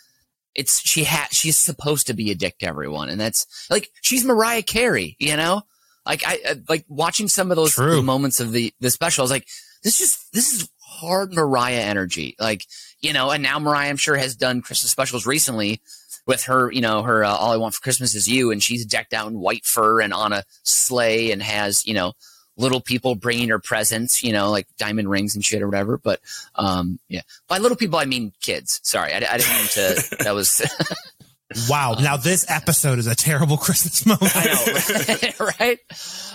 it's 0.55 0.81
she 0.81 1.05
ha- 1.05 1.29
she's 1.31 1.59
supposed 1.59 2.07
to 2.09 2.15
be 2.15 2.31
a 2.31 2.35
dick 2.35 2.59
to 2.59 2.67
everyone, 2.67 3.09
and 3.09 3.21
that's 3.21 3.67
like 3.71 3.91
she's 4.03 4.25
Mariah 4.25 4.63
Carey, 4.63 5.17
you 5.19 5.37
know. 5.37 5.63
Like 6.05 6.23
I 6.27 6.39
uh, 6.49 6.55
like 6.69 6.85
watching 6.89 7.29
some 7.29 7.51
of 7.51 7.57
those 7.57 7.75
True. 7.75 8.03
moments 8.03 8.41
of 8.41 8.53
the 8.53 8.73
the 8.81 8.91
special. 8.91 9.23
I 9.23 9.25
was 9.25 9.31
like, 9.31 9.47
this 9.83 9.99
just 9.99 10.33
this 10.33 10.53
is 10.53 10.69
hard 10.83 11.33
Mariah 11.35 11.81
energy, 11.81 12.35
like 12.39 12.65
you 13.01 13.13
know. 13.13 13.31
And 13.31 13.43
now 13.43 13.59
Mariah, 13.59 13.89
I'm 13.91 13.97
sure, 13.97 14.17
has 14.17 14.37
done 14.37 14.63
Christmas 14.63 14.91
specials 14.91 15.27
recently 15.27 15.81
with 16.29 16.45
her, 16.45 16.71
you 16.71 16.81
know, 16.81 17.03
her 17.03 17.25
uh, 17.25 17.35
"All 17.35 17.51
I 17.51 17.57
Want 17.57 17.75
for 17.75 17.81
Christmas 17.81 18.15
Is 18.15 18.29
You," 18.29 18.53
and 18.53 18.63
she's 18.63 18.87
decked 18.87 19.13
out 19.13 19.29
in 19.29 19.41
white 19.41 19.65
fur 19.65 20.01
and 20.01 20.13
on 20.13 20.33
a 20.33 20.45
sleigh 20.63 21.33
and 21.33 21.43
has 21.43 21.85
you 21.85 21.95
know 21.95 22.13
little 22.57 22.81
people 22.81 23.15
bringing 23.15 23.49
her 23.49 23.59
presents, 23.59 24.23
you 24.23 24.33
know, 24.33 24.51
like 24.51 24.67
diamond 24.79 25.09
rings 25.09 25.35
and 25.35 25.45
shit 25.45 25.63
or 25.63 25.67
whatever. 25.67 25.97
But 25.97 26.21
um, 26.55 27.01
yeah, 27.09 27.23
by 27.49 27.59
little 27.59 27.77
people 27.77 27.99
I 27.99 28.05
mean 28.05 28.33
kids. 28.41 28.79
Sorry, 28.85 29.13
I, 29.13 29.17
I 29.17 29.39
didn't 29.39 29.57
mean 29.57 29.67
to. 29.67 30.17
That 30.25 30.35
was 30.35 30.61
Wow. 31.71 31.97
Now 31.99 32.19
this 32.19 32.45
episode 32.51 32.99
is 32.99 33.07
a 33.07 33.15
terrible 33.15 33.57
Christmas 33.57 34.05
moment. 34.05 34.33
I 34.37 35.33
know, 35.39 35.47
right? 35.61 35.79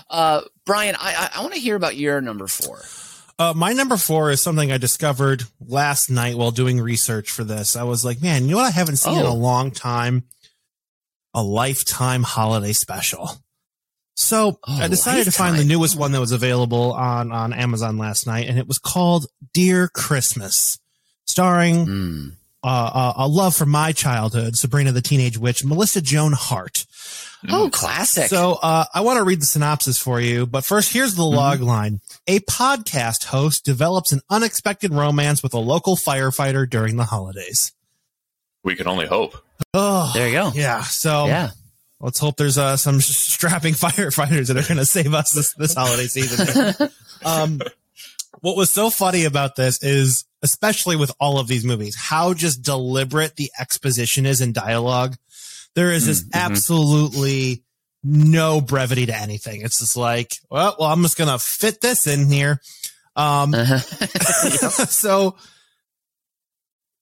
Uh, 0.10 0.42
Brian, 0.66 0.96
I, 0.96 1.30
I, 1.36 1.40
I 1.40 1.42
want 1.42 1.54
to 1.54 1.60
hear 1.60 1.76
about 1.76 1.96
your 1.96 2.20
number 2.20 2.48
four. 2.48 2.82
Uh, 3.40 3.54
my 3.56 3.74
number 3.74 3.98
four 3.98 4.30
is 4.32 4.42
something 4.42 4.72
I 4.72 4.78
discovered 4.78 5.44
last 5.60 6.10
night 6.10 6.38
while 6.38 6.52
doing 6.52 6.80
research 6.80 7.32
for 7.32 7.44
this. 7.44 7.76
I 7.76 7.84
was 7.84 8.06
like, 8.06 8.22
man, 8.22 8.44
you 8.46 8.52
know 8.52 8.58
what 8.58 8.68
I 8.68 8.72
haven't 8.72 8.98
seen 8.98 9.18
in 9.18 9.26
a 9.26 9.30
Oh. 9.30 9.36
long 9.36 9.72
time? 9.72 10.24
A 11.34 11.42
lifetime 11.42 12.22
holiday 12.24 12.74
special. 12.74 13.32
So 14.16 14.60
Oh, 14.68 14.82
I 14.82 14.88
decided 14.88 15.26
to 15.26 15.32
find 15.32 15.58
the 15.58 15.64
newest 15.66 15.96
one 15.98 16.12
that 16.12 16.20
was 16.20 16.32
available 16.32 16.94
on, 16.94 17.32
on 17.32 17.52
Amazon 17.54 17.98
last 17.98 18.28
night, 18.28 18.48
and 18.48 18.60
it 18.60 18.68
was 18.68 18.78
called 18.78 19.26
Dear 19.54 19.88
Christmas, 19.88 20.78
starring 21.26 21.86
Mm. 21.88 22.32
uh, 22.62 23.14
a 23.16 23.28
love 23.28 23.56
from 23.56 23.70
my 23.70 23.92
childhood, 23.92 24.56
Sabrina 24.56 24.92
the 24.92 25.02
Teenage 25.02 25.40
Witch, 25.40 25.66
Melissa 25.66 26.02
Joan 26.02 26.34
Hart. 26.34 26.86
Oh, 27.50 27.70
classic. 27.72 28.30
So 28.30 28.54
uh, 28.62 28.86
I 28.94 29.02
want 29.02 29.18
to 29.18 29.24
read 29.24 29.42
the 29.42 29.46
synopsis 29.48 29.98
for 29.98 30.22
you, 30.22 30.46
but 30.46 30.64
first, 30.64 30.94
here's 30.94 31.16
the 31.16 31.26
log 31.26 31.60
line. 31.62 32.00
A 32.28 32.40
podcast 32.42 33.26
host 33.26 33.66
develops 33.66 34.12
an 34.14 34.22
unexpected 34.30 34.94
romance 34.94 35.44
with 35.44 35.54
a 35.54 35.60
local 35.60 35.96
firefighter 35.98 36.70
during 36.70 36.96
the 36.96 37.04
holidays. 37.06 37.74
We 38.64 38.76
can 38.76 38.88
only 38.88 39.08
hope. 39.08 39.36
Oh, 39.74 40.10
there 40.14 40.28
you 40.28 40.34
go. 40.34 40.52
yeah. 40.56 40.84
So 40.84 41.26
Yeah. 41.26 41.50
let's 42.00 42.20
hope 42.20 42.38
there's 42.38 42.58
uh, 42.58 42.78
some 42.78 43.02
strapping 43.02 43.74
firefighters 43.74 44.48
that 44.48 44.58
are 44.58 44.68
going 44.68 44.78
to 44.78 44.86
save 44.86 45.14
us 45.14 45.32
this, 45.34 45.54
this 45.54 45.74
holiday 45.74 46.08
season. 46.08 46.74
um, 47.26 47.60
what 48.40 48.56
was 48.56 48.70
so 48.70 48.90
funny 48.90 49.26
about 49.26 49.56
this 49.58 49.84
is, 49.84 50.24
especially 50.42 50.96
with 50.96 51.12
all 51.20 51.40
of 51.40 51.48
these 51.48 51.66
movies, 51.66 51.96
how 51.96 52.34
just 52.34 52.62
deliberate 52.62 53.36
the 53.36 53.52
exposition 53.60 54.26
is 54.26 54.40
in 54.42 54.54
dialogue. 54.54 55.16
There 55.76 55.92
is 55.92 56.06
just 56.06 56.30
Mhm. 56.30 56.36
absolutely 56.36 57.64
no 58.04 58.62
brevity 58.62 59.06
to 59.06 59.16
anything. 59.16 59.62
It's 59.62 59.80
just 59.80 59.96
like, 59.96 60.34
well, 60.50 60.76
well, 60.80 60.90
I'm 60.90 61.02
just 61.02 61.18
going 61.18 61.30
to 61.30 61.40
fit 61.40 61.82
this 61.82 62.08
in 62.08 62.30
here. 62.30 62.60
Um, 63.16 63.54
so 63.54 65.36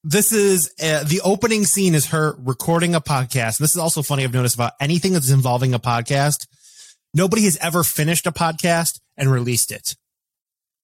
this 0.04 0.32
is 0.32 0.74
uh, 0.82 1.04
the 1.04 1.22
opening 1.24 1.66
scene 1.66 1.96
is 1.96 2.08
her 2.08 2.36
recording 2.40 2.96
a 2.96 3.02
podcast. 3.02 3.58
This 3.58 3.72
is 3.72 3.78
also 3.78 4.02
funny. 4.02 4.24
I've 4.24 4.34
noticed 4.34 4.56
about 4.56 4.74
anything 4.80 5.14
that's 5.14 5.30
involving 5.30 5.74
a 5.74 5.80
podcast. 5.80 6.48
Nobody 7.14 7.44
has 7.44 7.58
ever 7.58 7.84
finished 7.84 8.26
a 8.26 8.32
podcast 8.32 9.00
and 9.18 9.32
released 9.32 9.72
it 9.72 9.96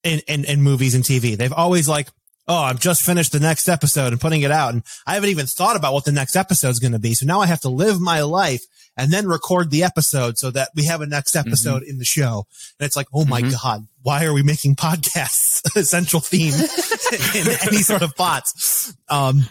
in, 0.03 0.19
in, 0.27 0.45
in 0.45 0.61
movies 0.61 0.93
and 0.93 1.03
TV. 1.03 1.37
They've 1.37 1.53
always 1.53 1.87
like, 1.87 2.09
Oh, 2.47 2.55
I've 2.63 2.79
just 2.79 3.01
finished 3.01 3.33
the 3.33 3.39
next 3.41 3.67
episode 3.67 4.13
and 4.13 4.21
putting 4.21 4.41
it 4.41 4.51
out. 4.51 4.73
And 4.73 4.83
I 5.05 5.15
haven't 5.15 5.29
even 5.29 5.45
thought 5.47 5.75
about 5.75 5.93
what 5.93 6.05
the 6.05 6.11
next 6.13 6.35
episode 6.35 6.69
is 6.69 6.79
going 6.79 6.93
to 6.93 6.99
be. 6.99 7.13
So 7.13 7.25
now 7.25 7.41
I 7.41 7.45
have 7.47 7.61
to 7.61 7.69
live 7.69 7.99
my 7.99 8.21
life 8.21 8.63
and 8.95 9.11
then 9.11 9.27
record 9.27 9.69
the 9.69 9.83
episode 9.83 10.37
so 10.37 10.49
that 10.51 10.69
we 10.73 10.85
have 10.85 11.01
a 11.01 11.05
next 11.05 11.35
episode 11.35 11.83
in 11.83 11.97
the 11.97 12.05
show. 12.05 12.45
And 12.79 12.85
it's 12.85 12.95
like, 12.95 13.07
oh 13.13 13.25
my 13.25 13.41
Mhm. 13.41 13.51
God, 13.61 13.87
why 14.01 14.23
are 14.25 14.33
we 14.33 14.43
making 14.43 14.75
podcasts 14.75 15.61
a 15.75 15.83
central 15.83 16.21
theme 16.21 16.53
in 17.35 17.47
any 17.67 17.83
sort 17.83 18.01
of 18.01 18.15
plots? 18.15 18.93
Um, 19.09 19.43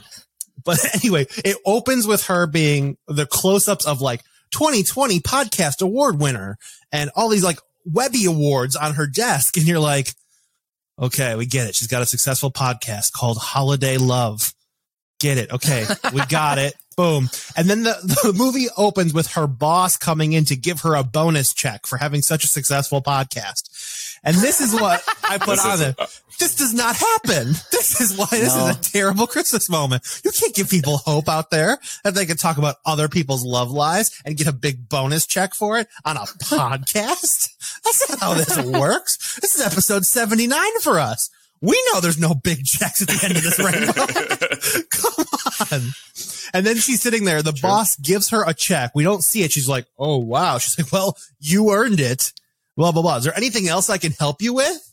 but 0.64 0.78
anyway, 0.94 1.26
it 1.44 1.58
opens 1.66 2.06
with 2.06 2.24
her 2.26 2.46
being 2.46 2.96
the 3.08 3.26
close 3.26 3.68
ups 3.68 3.86
of 3.86 4.00
like 4.00 4.22
2020 4.52 5.20
podcast 5.20 5.82
award 5.82 6.18
winner 6.18 6.56
and 6.92 7.10
all 7.14 7.28
these 7.28 7.44
like 7.44 7.58
Webby 7.84 8.24
awards 8.24 8.74
on 8.74 8.94
her 8.94 9.06
desk. 9.06 9.56
And 9.58 9.66
you're 9.66 9.78
like, 9.78 10.12
okay, 10.98 11.34
we 11.36 11.46
get 11.46 11.68
it. 11.68 11.74
She's 11.74 11.88
got 11.88 12.02
a 12.02 12.06
successful 12.06 12.50
podcast 12.50 13.12
called 13.12 13.38
Holiday 13.38 13.96
Love. 13.98 14.52
Get 15.20 15.38
it. 15.38 15.50
Okay. 15.50 15.86
We 16.12 16.24
got 16.26 16.58
it. 16.58 16.74
Boom. 16.96 17.28
And 17.56 17.68
then 17.68 17.82
the, 17.82 17.94
the 18.24 18.32
movie 18.34 18.66
opens 18.76 19.12
with 19.12 19.26
her 19.32 19.46
boss 19.46 19.98
coming 19.98 20.32
in 20.32 20.46
to 20.46 20.56
give 20.56 20.80
her 20.80 20.94
a 20.94 21.02
bonus 21.04 21.52
check 21.52 21.86
for 21.86 21.98
having 21.98 22.22
such 22.22 22.42
a 22.44 22.46
successful 22.46 23.02
podcast. 23.02 24.16
And 24.24 24.34
this 24.36 24.60
is 24.62 24.72
what 24.72 25.02
I 25.24 25.36
put 25.38 25.56
This 25.56 25.64
on 25.64 25.72
is- 25.74 25.80
there. 25.80 25.94
This 26.38 26.54
does 26.54 26.74
not 26.74 26.96
happen. 26.96 27.54
This 27.70 28.00
is 28.00 28.16
why 28.18 28.26
this 28.30 28.54
No. 28.56 28.66
is 28.68 28.76
a 28.76 28.80
terrible 28.80 29.26
Christmas 29.28 29.68
moment. 29.70 30.02
You 30.24 30.32
can't 30.32 30.54
give 30.54 30.68
people 30.68 30.96
hope 30.98 31.28
out 31.28 31.50
there 31.50 31.78
that 32.02 32.14
they 32.14 32.26
can 32.26 32.36
talk 32.36 32.58
about 32.58 32.76
other 32.84 33.08
people's 33.08 33.44
love 33.44 33.70
lives 33.70 34.10
and 34.24 34.36
get 34.36 34.46
a 34.48 34.52
big 34.52 34.88
bonus 34.88 35.24
check 35.26 35.54
for 35.54 35.78
it 35.78 35.86
on 36.04 36.16
a 36.16 36.20
podcast. 36.42 37.50
That's 37.84 38.10
not 38.10 38.18
how 38.20 38.34
this 38.34 38.56
works. 38.58 39.38
This 39.40 39.54
is 39.54 39.60
episode 39.64 40.04
79 40.04 40.60
for 40.82 40.98
us. 40.98 41.30
We 41.62 41.80
know 41.92 42.00
there's 42.00 42.18
no 42.18 42.34
big 42.34 42.64
checks 42.64 43.02
at 43.02 43.08
the 43.08 43.20
end 43.24 43.36
of 43.36 43.42
this 43.42 43.58
rainbow. 43.58 43.92
Come 44.90 45.80
on. 45.80 45.90
And 46.52 46.66
then 46.66 46.76
she's 46.76 47.00
sitting 47.00 47.24
there. 47.24 47.42
The 47.42 47.56
boss 47.62 47.96
gives 47.96 48.30
her 48.30 48.44
a 48.46 48.52
check. 48.52 48.90
We 48.94 49.04
don't 49.04 49.22
see 49.22 49.42
it. 49.42 49.52
She's 49.52 49.68
like, 49.68 49.86
Oh, 49.98 50.18
wow. 50.18 50.58
She's 50.58 50.76
like, 50.78 50.90
well, 50.92 51.16
you 51.38 51.70
earned 51.72 52.00
it. 52.00 52.32
Blah, 52.76 52.92
blah, 52.92 53.02
blah. 53.02 53.16
Is 53.18 53.24
there 53.24 53.36
anything 53.36 53.68
else 53.68 53.88
I 53.90 53.98
can 53.98 54.12
help 54.12 54.42
you 54.42 54.54
with? 54.54 54.92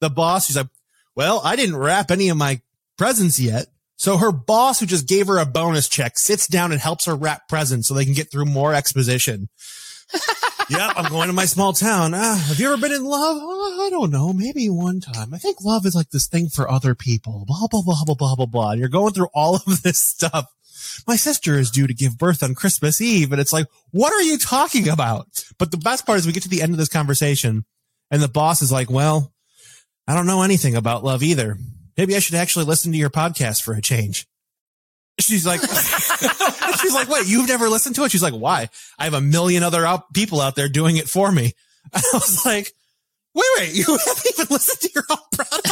The 0.00 0.10
boss, 0.10 0.46
she's 0.46 0.56
like, 0.56 0.66
well, 1.14 1.40
I 1.44 1.56
didn't 1.56 1.76
wrap 1.76 2.10
any 2.10 2.28
of 2.28 2.36
my 2.36 2.60
presents 2.96 3.38
yet. 3.38 3.66
So 3.96 4.18
her 4.18 4.32
boss, 4.32 4.80
who 4.80 4.86
just 4.86 5.08
gave 5.08 5.28
her 5.28 5.38
a 5.38 5.46
bonus 5.46 5.88
check, 5.88 6.18
sits 6.18 6.48
down 6.48 6.72
and 6.72 6.80
helps 6.80 7.06
her 7.06 7.14
wrap 7.14 7.48
presents 7.48 7.88
so 7.88 7.94
they 7.94 8.04
can 8.04 8.14
get 8.14 8.30
through 8.30 8.46
more 8.46 8.74
exposition. 8.74 9.48
yep, 10.68 10.92
I'm 10.96 11.10
going 11.10 11.28
to 11.28 11.32
my 11.32 11.44
small 11.44 11.72
town. 11.72 12.12
Ah, 12.14 12.44
have 12.48 12.58
you 12.58 12.66
ever 12.66 12.76
been 12.76 12.92
in 12.92 13.04
love? 13.04 13.38
Oh, 13.40 13.86
I 13.86 13.90
don't 13.90 14.10
know. 14.10 14.32
Maybe 14.32 14.68
one 14.68 15.00
time. 15.00 15.32
I 15.32 15.38
think 15.38 15.62
love 15.62 15.86
is 15.86 15.94
like 15.94 16.10
this 16.10 16.26
thing 16.26 16.48
for 16.48 16.70
other 16.70 16.94
people. 16.94 17.44
Blah, 17.46 17.68
blah, 17.70 17.82
blah, 17.82 18.04
blah, 18.04 18.14
blah, 18.14 18.34
blah, 18.34 18.46
blah. 18.46 18.70
And 18.72 18.80
you're 18.80 18.88
going 18.88 19.12
through 19.12 19.28
all 19.32 19.56
of 19.56 19.82
this 19.82 19.98
stuff. 19.98 20.50
My 21.06 21.16
sister 21.16 21.58
is 21.58 21.70
due 21.70 21.86
to 21.86 21.94
give 21.94 22.18
birth 22.18 22.42
on 22.42 22.54
Christmas 22.54 23.00
Eve. 23.00 23.32
And 23.32 23.40
it's 23.40 23.52
like, 23.52 23.66
what 23.90 24.12
are 24.12 24.22
you 24.22 24.38
talking 24.38 24.88
about? 24.88 25.44
But 25.58 25.70
the 25.70 25.76
best 25.76 26.04
part 26.04 26.18
is 26.18 26.26
we 26.26 26.32
get 26.32 26.42
to 26.42 26.48
the 26.48 26.62
end 26.62 26.72
of 26.72 26.78
this 26.78 26.88
conversation 26.88 27.64
and 28.10 28.22
the 28.22 28.28
boss 28.28 28.62
is 28.62 28.70
like, 28.70 28.90
well, 28.90 29.33
I 30.06 30.14
don't 30.14 30.26
know 30.26 30.42
anything 30.42 30.76
about 30.76 31.04
love 31.04 31.22
either. 31.22 31.56
Maybe 31.96 32.14
I 32.16 32.18
should 32.18 32.34
actually 32.34 32.64
listen 32.66 32.92
to 32.92 32.98
your 32.98 33.10
podcast 33.10 33.62
for 33.62 33.72
a 33.74 33.80
change. 33.82 34.26
She's 35.20 35.46
like, 35.46 35.60
she's 36.80 36.92
like, 36.94 37.08
wait, 37.08 37.26
you've 37.28 37.48
never 37.48 37.68
listened 37.68 37.94
to 37.96 38.04
it? 38.04 38.10
She's 38.10 38.22
like, 38.22 38.34
why? 38.34 38.68
I 38.98 39.04
have 39.04 39.14
a 39.14 39.20
million 39.20 39.62
other 39.62 39.86
out- 39.86 40.12
people 40.12 40.40
out 40.40 40.56
there 40.56 40.68
doing 40.68 40.96
it 40.96 41.08
for 41.08 41.30
me. 41.30 41.52
I 41.94 42.02
was 42.12 42.44
like, 42.44 42.72
wait, 43.34 43.44
wait, 43.58 43.74
you 43.74 43.84
haven't 44.06 44.26
even 44.32 44.46
listened 44.50 44.80
to 44.80 44.90
your 44.94 45.04
own 45.10 45.18
product. 45.32 45.68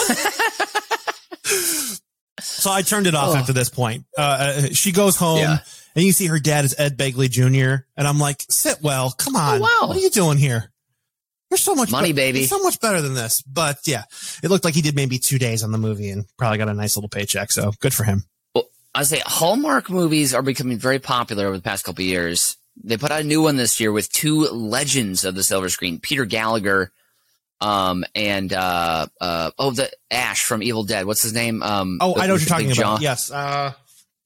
so 2.41 2.71
I 2.71 2.83
turned 2.83 3.07
it 3.07 3.15
off 3.15 3.35
Oh. 3.35 3.37
after 3.37 3.53
this 3.53 3.69
point. 3.69 4.05
Uh, 4.17 4.23
Uh, 4.23 4.67
she 4.73 4.93
goes 4.93 5.17
home 5.17 5.39
Yeah. 5.39 5.59
and 5.95 6.05
you 6.05 6.13
see 6.13 6.27
her 6.27 6.39
dad 6.39 6.65
is 6.65 6.75
Ed 6.79 6.97
Begley 6.97 7.29
Jr. 7.31 7.85
And 7.97 8.07
I'm 8.09 8.19
like, 8.19 8.43
sit 8.49 8.79
well, 8.83 9.11
come 9.11 9.37
on. 9.37 9.59
Oh, 9.59 9.63
wow. 9.63 9.89
What 9.89 9.97
are 9.97 10.01
you 10.01 10.11
doing 10.11 10.39
here? 10.39 10.72
You're 11.53 11.59
so 11.59 11.75
much 11.75 11.91
Money, 11.91 12.09
be- 12.13 12.17
baby. 12.17 12.45
so 12.47 12.59
much 12.61 12.81
better 12.81 13.03
than 13.03 13.13
this. 13.13 13.43
But 13.43 13.81
yeah, 13.85 14.05
it 14.43 14.49
looked 14.49 14.65
like 14.65 14.73
he 14.75 14.81
did 14.81 14.97
maybe 14.97 15.19
two 15.19 15.39
days 15.39 15.63
on 15.63 15.71
the 15.71 15.77
movie 15.77 16.09
and 16.09 16.25
probably 16.39 16.57
got 16.57 16.71
a 16.71 16.75
nice 16.75 16.97
little 16.97 17.11
paycheck. 17.11 17.53
So 17.53 17.73
good 17.81 17.93
for 17.93 18.05
him. 18.05 18.25
I 18.95 19.03
say 19.05 19.21
Hallmark 19.25 19.91
movies 19.91 20.33
are 20.35 20.41
becoming 20.43 20.79
very 20.79 20.99
popular 20.99 21.47
over 21.47 21.57
the 21.59 21.63
past 21.63 21.85
couple 21.85 22.03
of 22.03 22.09
years. 22.09 22.57
They 22.83 22.97
put 22.97 23.11
out 23.11 23.21
a 23.21 23.25
new 23.25 23.43
one 23.43 23.57
this 23.57 23.81
year 23.81 23.93
with 23.93 24.11
two 24.11 24.41
legends 24.49 25.25
of 25.27 25.35
the 25.35 25.43
silver 25.43 25.69
screen, 25.69 26.01
Peter 26.01 26.25
Gallagher, 26.25 26.91
um, 27.61 28.03
and 28.15 28.51
uh, 28.53 29.07
uh, 29.21 29.51
oh, 29.59 29.73
the 29.73 29.91
Ash 30.11 30.43
from 30.43 30.63
Evil 30.63 30.85
Dead. 30.85 31.05
What's 31.05 31.23
his 31.23 31.35
name? 31.35 31.63
Um, 31.63 31.99
Oh, 32.01 32.15
the- 32.15 32.21
I 32.23 32.27
know 32.29 32.33
what 32.33 32.41
you're 32.41 32.49
talking 32.49 32.69
big 32.69 32.79
about. 32.79 32.97
jaw. 33.01 33.03
Yes. 33.03 33.31
Uh, 33.31 33.73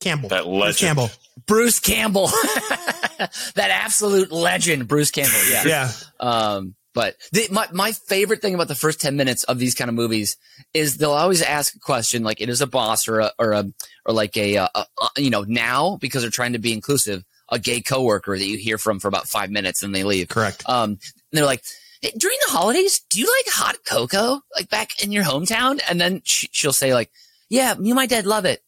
Campbell. 0.00 0.28
That 0.28 0.46
legend. 0.46 0.60
Bruce. 0.62 0.78
Campbell. 0.80 1.10
Bruce 1.46 1.80
Campbell, 1.80 2.26
that 3.54 3.70
absolute 3.70 4.32
legend, 4.32 4.88
Bruce 4.88 5.10
Campbell. 5.10 5.38
Yeah. 5.50 5.62
Yeah. 5.66 5.90
Um, 6.20 6.74
but 6.96 7.14
the, 7.30 7.46
my, 7.50 7.68
my 7.72 7.92
favorite 7.92 8.40
thing 8.40 8.54
about 8.54 8.68
the 8.68 8.74
first 8.74 9.02
10 9.02 9.16
minutes 9.16 9.44
of 9.44 9.58
these 9.58 9.74
kind 9.74 9.90
of 9.90 9.94
movies 9.94 10.38
is 10.72 10.96
they'll 10.96 11.10
always 11.12 11.42
ask 11.42 11.74
a 11.76 11.78
question 11.78 12.22
like 12.24 12.40
it 12.40 12.48
is 12.48 12.62
a 12.62 12.66
boss 12.66 13.06
or 13.06 13.20
a, 13.20 13.32
or 13.38 13.52
a, 13.52 13.64
or 14.06 14.14
like 14.14 14.34
a, 14.38 14.56
uh, 14.56 14.68
a, 14.74 14.84
a, 15.02 15.20
you 15.20 15.28
know, 15.28 15.44
now 15.46 15.98
because 16.00 16.22
they're 16.22 16.30
trying 16.30 16.54
to 16.54 16.58
be 16.58 16.72
inclusive, 16.72 17.22
a 17.50 17.58
gay 17.58 17.82
coworker 17.82 18.36
that 18.38 18.46
you 18.46 18.56
hear 18.56 18.78
from 18.78 18.98
for 18.98 19.08
about 19.08 19.28
five 19.28 19.50
minutes 19.50 19.82
and 19.82 19.94
they 19.94 20.04
leave. 20.04 20.28
Correct. 20.28 20.62
Um, 20.66 20.92
and 20.92 20.98
they're 21.32 21.44
like, 21.44 21.62
"Hey, 22.00 22.12
during 22.16 22.38
the 22.46 22.52
holidays, 22.52 23.02
do 23.10 23.20
you 23.20 23.26
like 23.26 23.54
hot 23.54 23.76
cocoa 23.86 24.40
like 24.56 24.70
back 24.70 25.04
in 25.04 25.12
your 25.12 25.22
hometown? 25.24 25.80
And 25.90 26.00
then 26.00 26.22
sh- 26.24 26.46
she'll 26.50 26.72
say 26.72 26.94
like, 26.94 27.10
yeah, 27.50 27.74
me 27.74 27.90
and 27.90 27.96
my 27.96 28.06
dad 28.06 28.24
love 28.26 28.46
it. 28.46 28.62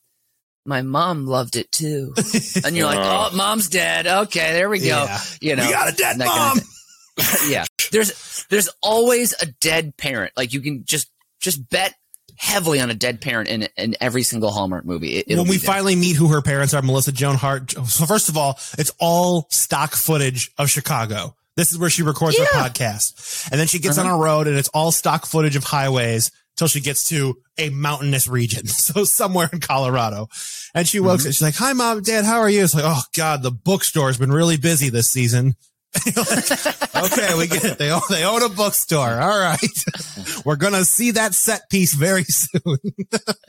My 0.66 0.82
mom 0.82 1.24
loved 1.26 1.56
it 1.56 1.72
too. 1.72 2.12
And 2.64 2.76
you're 2.76 2.84
like, 2.86 2.98
Oh. 3.00 3.30
oh, 3.32 3.36
mom's 3.36 3.68
dead. 3.70 4.06
Okay, 4.06 4.52
there 4.52 4.68
we 4.68 4.80
go. 4.80 4.84
Yeah. 4.86 5.20
You 5.40 5.56
know, 5.56 5.64
we 5.66 5.72
got 5.72 5.92
a 5.92 5.96
dead 5.96 6.18
that 6.18 6.28
kind 6.28 6.38
mom. 6.38 6.58
of 6.58 7.24
thing. 7.24 7.50
yeah. 7.50 7.64
There's 7.90 8.46
there's 8.50 8.68
always 8.82 9.34
a 9.40 9.46
dead 9.46 9.96
parent. 9.96 10.32
Like 10.36 10.52
you 10.52 10.60
can 10.60 10.84
just 10.84 11.08
just 11.40 11.68
bet 11.70 11.94
heavily 12.36 12.80
on 12.80 12.88
a 12.90 12.94
dead 12.94 13.20
parent 13.20 13.48
in 13.48 13.68
in 13.76 13.96
every 14.00 14.22
single 14.22 14.50
Hallmark 14.50 14.84
movie. 14.84 15.16
It, 15.16 15.36
when 15.36 15.48
we 15.48 15.58
finally 15.58 15.96
meet 15.96 16.16
who 16.16 16.28
her 16.28 16.42
parents 16.42 16.74
are, 16.74 16.82
Melissa 16.82 17.12
Joan 17.12 17.36
Hart. 17.36 17.72
So 17.72 18.06
first 18.06 18.28
of 18.28 18.36
all, 18.36 18.58
it's 18.78 18.92
all 19.00 19.46
stock 19.50 19.94
footage 19.94 20.50
of 20.58 20.70
Chicago. 20.70 21.34
This 21.56 21.72
is 21.72 21.78
where 21.78 21.90
she 21.90 22.02
records 22.04 22.38
her 22.38 22.44
podcast. 22.44 23.48
And 23.50 23.58
then 23.60 23.66
she 23.66 23.80
gets 23.80 23.98
Uh-huh. 23.98 24.08
on 24.08 24.14
a 24.14 24.22
road 24.22 24.46
and 24.46 24.56
it's 24.56 24.68
all 24.68 24.92
stock 24.92 25.26
footage 25.26 25.56
of 25.56 25.64
highways 25.64 26.30
till 26.56 26.68
she 26.68 26.80
gets 26.80 27.08
to 27.08 27.36
a 27.56 27.70
mountainous 27.70 28.28
region. 28.28 28.66
So 28.68 29.02
somewhere 29.04 29.50
in 29.52 29.58
Colorado. 29.58 30.28
And 30.74 30.86
she 30.86 31.00
wakes 31.00 31.22
Mm-hmm. 31.22 31.28
up. 31.28 31.34
She's 31.34 31.42
like, 31.42 31.56
hi, 31.56 31.72
mom, 31.72 32.02
dad. 32.02 32.24
How 32.24 32.38
are 32.38 32.48
you? 32.50 32.62
It's 32.62 32.74
like, 32.74 32.84
oh 32.86 33.02
God, 33.16 33.42
the 33.42 33.50
bookstore's 33.50 34.18
been 34.18 34.30
really 34.30 34.56
busy 34.56 34.88
this 34.88 35.10
season. 35.10 35.56
okay, 36.06 37.34
we 37.36 37.46
get 37.46 37.64
it. 37.64 37.78
They 37.78 37.90
own, 37.90 38.02
they 38.10 38.24
own 38.24 38.42
a 38.42 38.48
bookstore. 38.48 39.20
All 39.20 39.38
right. 39.38 39.58
We're 40.44 40.56
going 40.56 40.74
to 40.74 40.84
see 40.84 41.12
that 41.12 41.34
set 41.34 41.68
piece 41.70 41.94
very 41.94 42.24
soon. 42.24 42.78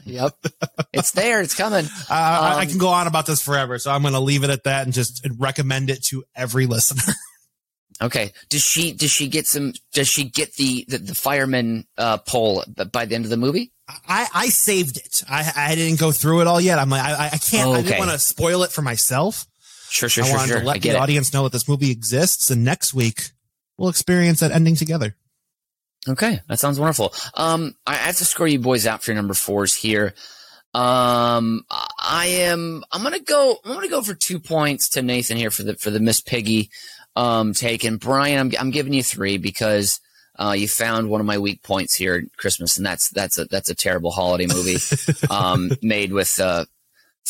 Yep. 0.06 0.34
it's 0.92 1.12
there. 1.12 1.40
It's 1.42 1.54
coming. 1.54 1.86
Uh, 1.86 2.14
I, 2.14 2.56
I 2.60 2.62
Um, 2.64 2.68
can 2.70 2.78
go 2.80 2.88
on 2.88 3.06
about 3.06 3.28
this 3.28 3.42
forever. 3.44 3.78
So 3.78 3.92
I'm 3.92 4.02
going 4.02 4.16
to 4.16 4.20
leave 4.20 4.44
it 4.44 4.50
at 4.50 4.64
that 4.64 4.86
and 4.86 4.94
just 4.94 5.28
recommend 5.38 5.90
it 5.92 6.04
to 6.06 6.24
every 6.36 6.66
listener. 6.66 7.14
Okay. 8.02 8.32
Does 8.50 8.62
she 8.64 8.94
does 8.94 9.12
she 9.12 9.28
get 9.28 9.46
some 9.46 9.74
does 9.94 10.08
she 10.08 10.24
get 10.24 10.56
the 10.56 10.86
the, 10.88 10.98
the 11.00 11.14
fireman 11.16 11.86
uh 11.98 12.18
pole 12.20 12.64
by 12.94 13.06
the 13.06 13.14
end 13.14 13.26
of 13.26 13.30
the 13.30 13.36
movie? 13.38 13.72
I, 14.08 14.28
I 14.34 14.50
saved 14.50 14.98
it. 14.98 15.24
I, 15.30 15.52
I 15.56 15.76
didn't 15.76 16.00
go 16.00 16.12
through 16.12 16.42
it 16.42 16.48
all 16.48 16.62
yet. 16.62 16.80
I'm 16.80 16.90
like, 16.90 17.02
I, 17.04 17.26
I 17.34 17.38
can't, 17.38 17.70
I 17.70 17.74
Okay. 17.80 17.82
didn't 17.90 18.00
want 18.00 18.12
to 18.12 18.20
spoil 18.20 18.64
it 18.64 18.72
for 18.72 18.82
myself. 18.84 19.46
Sure, 19.90 20.10
sure, 20.10 20.24
I 20.24 20.28
sure, 20.28 20.38
wanted 20.38 20.50
sure. 20.50 20.60
to 20.62 20.66
let 20.66 20.82
the 20.82 20.90
it. 20.90 20.96
audience 20.96 21.34
know 21.34 21.44
that 21.44 21.52
this 21.52 21.68
movie 21.68 21.92
exists. 21.92 22.50
And 22.50 22.64
next 22.64 22.94
week 22.94 23.32
we'll 23.78 23.90
experience 23.90 24.40
that 24.42 24.52
ending 24.52 24.76
together. 24.76 25.16
Okay, 26.08 26.40
that 26.48 26.60
sounds 26.60 26.80
wonderful. 26.80 27.14
Um, 27.34 27.76
I 27.86 27.96
have 27.96 28.18
to 28.18 28.26
score 28.26 28.48
you 28.48 28.60
boys 28.60 28.88
out 28.88 29.04
for 29.04 29.12
your 29.12 29.16
number 29.18 29.34
fours 29.34 29.76
here. 29.76 30.14
Um, 30.74 31.66
I 31.70 32.28
am. 32.42 32.84
I'm 32.92 33.04
gonna 33.04 33.20
go. 33.20 33.58
I'm 33.66 33.74
gonna 33.74 33.90
go 33.90 34.02
for 34.02 34.14
two 34.14 34.40
points 34.40 34.90
to 34.90 35.02
Nathan 35.02 35.36
here 35.36 35.52
for 35.52 35.64
the 35.64 35.76
for 35.76 35.90
the 35.90 36.00
Miss 36.00 36.22
Piggy 36.22 36.70
um 37.16 37.54
take, 37.54 37.84
and 37.84 38.00
Brian. 38.00 38.40
I'm 38.40 38.52
I'm 38.58 38.72
giving 38.72 38.94
you 38.94 39.04
three 39.04 39.38
because 39.38 40.00
uh, 40.40 40.54
you 40.54 40.68
found 40.68 41.10
one 41.10 41.20
of 41.20 41.28
my 41.28 41.38
weak 41.38 41.64
points 41.64 41.96
here 41.96 42.16
at 42.16 42.38
Christmas, 42.38 42.78
and 42.78 42.86
that's 42.86 43.10
that's 43.10 43.38
a 43.38 43.46
that's 43.46 43.70
a 43.70 43.76
terrible 43.76 44.12
holiday 44.12 44.48
movie 44.48 44.78
um, 45.30 45.72
made 45.82 46.14
with 46.14 46.40
uh, 46.40 46.66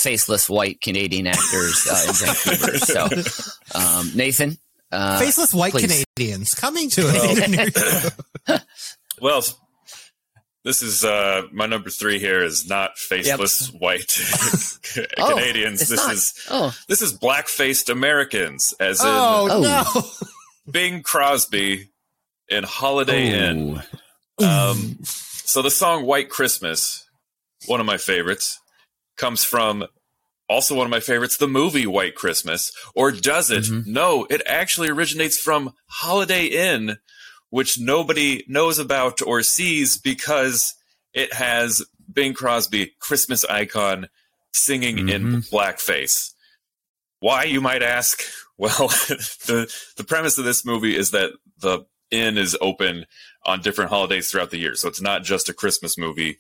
faceless 0.01 0.49
white 0.49 0.81
Canadian 0.81 1.27
actors 1.27 1.87
uh, 1.89 2.05
in 2.07 2.13
Vancouver. 2.15 2.77
So, 2.79 3.79
um, 3.79 4.11
Nathan. 4.15 4.57
Uh, 4.91 5.19
Faceless 5.19 5.53
white 5.53 5.71
please. 5.71 6.03
Canadians 6.15 6.55
coming 6.55 6.89
to 6.89 7.01
it. 7.05 8.63
Well, 9.21 9.43
this 10.63 10.81
is 10.81 11.03
uh 11.03 11.43
my 11.51 11.65
number 11.65 11.89
three 11.89 12.19
here 12.19 12.41
is 12.43 12.67
not 12.69 12.97
faceless 12.97 13.67
white 13.71 14.17
Oh, 15.17 15.35
Canadians. 15.35 15.81
it's 15.81 15.89
This 15.91 15.99
not. 16.05 16.13
is 16.13 16.33
oh, 16.49 16.75
this 16.87 17.01
is 17.01 17.11
black 17.13 17.47
faced 17.49 17.89
Americans, 17.89 18.73
as 18.79 19.01
in 19.01 19.07
oh, 19.09 19.47
Oh. 19.51 19.61
no. 19.61 20.01
Bing 20.71 21.03
Crosby 21.03 21.89
in 22.47 22.63
Holiday 22.63 23.47
Inn. 23.49 23.81
Um, 24.41 24.97
so 25.03 25.61
the 25.61 25.69
song 25.71 26.05
White 26.05 26.29
Christmas, 26.29 27.05
one 27.65 27.79
of 27.81 27.85
my 27.85 27.97
favorites, 27.97 28.59
comes 29.19 29.43
from 29.43 29.85
also 30.47 30.73
one 30.75 30.87
of 30.87 30.91
my 30.91 30.99
favorites, 30.99 31.37
the 31.37 31.47
movie 31.47 31.85
White 31.85 32.15
Christmas. 32.15 32.71
Or 32.95 33.11
does 33.11 33.51
it? 33.51 33.65
Mhm. 33.65 33.85
No, 33.85 34.25
it 34.31 34.41
actually 34.47 34.89
originates 34.89 35.37
from 35.37 35.73
Holiday 35.87 36.45
Inn, 36.45 36.97
which 37.51 37.77
nobody 37.77 38.43
knows 38.47 38.79
about 38.79 39.21
or 39.21 39.43
sees 39.43 39.97
because 39.97 40.73
it 41.13 41.33
has 41.33 41.83
Bing 42.11 42.33
Crosby, 42.33 42.95
Christmas 42.99 43.45
icon, 43.45 44.07
singing 44.53 45.09
in 45.09 45.23
Mhm. 45.43 45.49
blackface. 45.51 46.31
Why, 47.19 47.43
you 47.43 47.61
might 47.61 47.83
ask? 47.83 48.23
Well, 48.59 48.89
the 49.47 49.73
the 49.95 50.03
premise 50.03 50.37
of 50.37 50.43
this 50.43 50.65
movie 50.65 50.93
is 50.97 51.11
that 51.11 51.31
the 51.59 51.85
inn 52.11 52.37
is 52.37 52.57
open 52.59 53.05
on 53.45 53.61
different 53.61 53.89
holidays 53.89 54.29
throughout 54.29 54.51
the 54.51 54.57
year, 54.57 54.75
so 54.75 54.89
it's 54.89 54.99
not 54.99 55.23
just 55.23 55.47
a 55.47 55.53
Christmas 55.53 55.97
movie. 55.97 56.39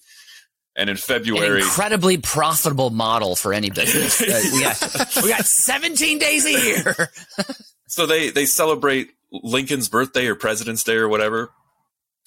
And 0.75 0.89
in 0.89 0.97
February, 0.97 1.59
an 1.61 1.65
incredibly 1.67 2.17
profitable 2.17 2.89
model 2.89 3.35
for 3.35 3.53
any 3.53 3.69
business. 3.69 4.21
Uh, 4.21 4.41
we 4.53 4.61
got 4.61 5.23
we 5.23 5.29
got 5.29 5.45
17 5.45 6.19
days 6.19 6.45
a 6.45 6.51
year. 6.51 7.09
so 7.87 8.05
they 8.05 8.29
they 8.29 8.45
celebrate 8.45 9.09
Lincoln's 9.31 9.89
birthday 9.89 10.27
or 10.27 10.35
President's 10.35 10.83
Day 10.83 10.95
or 10.95 11.09
whatever. 11.09 11.51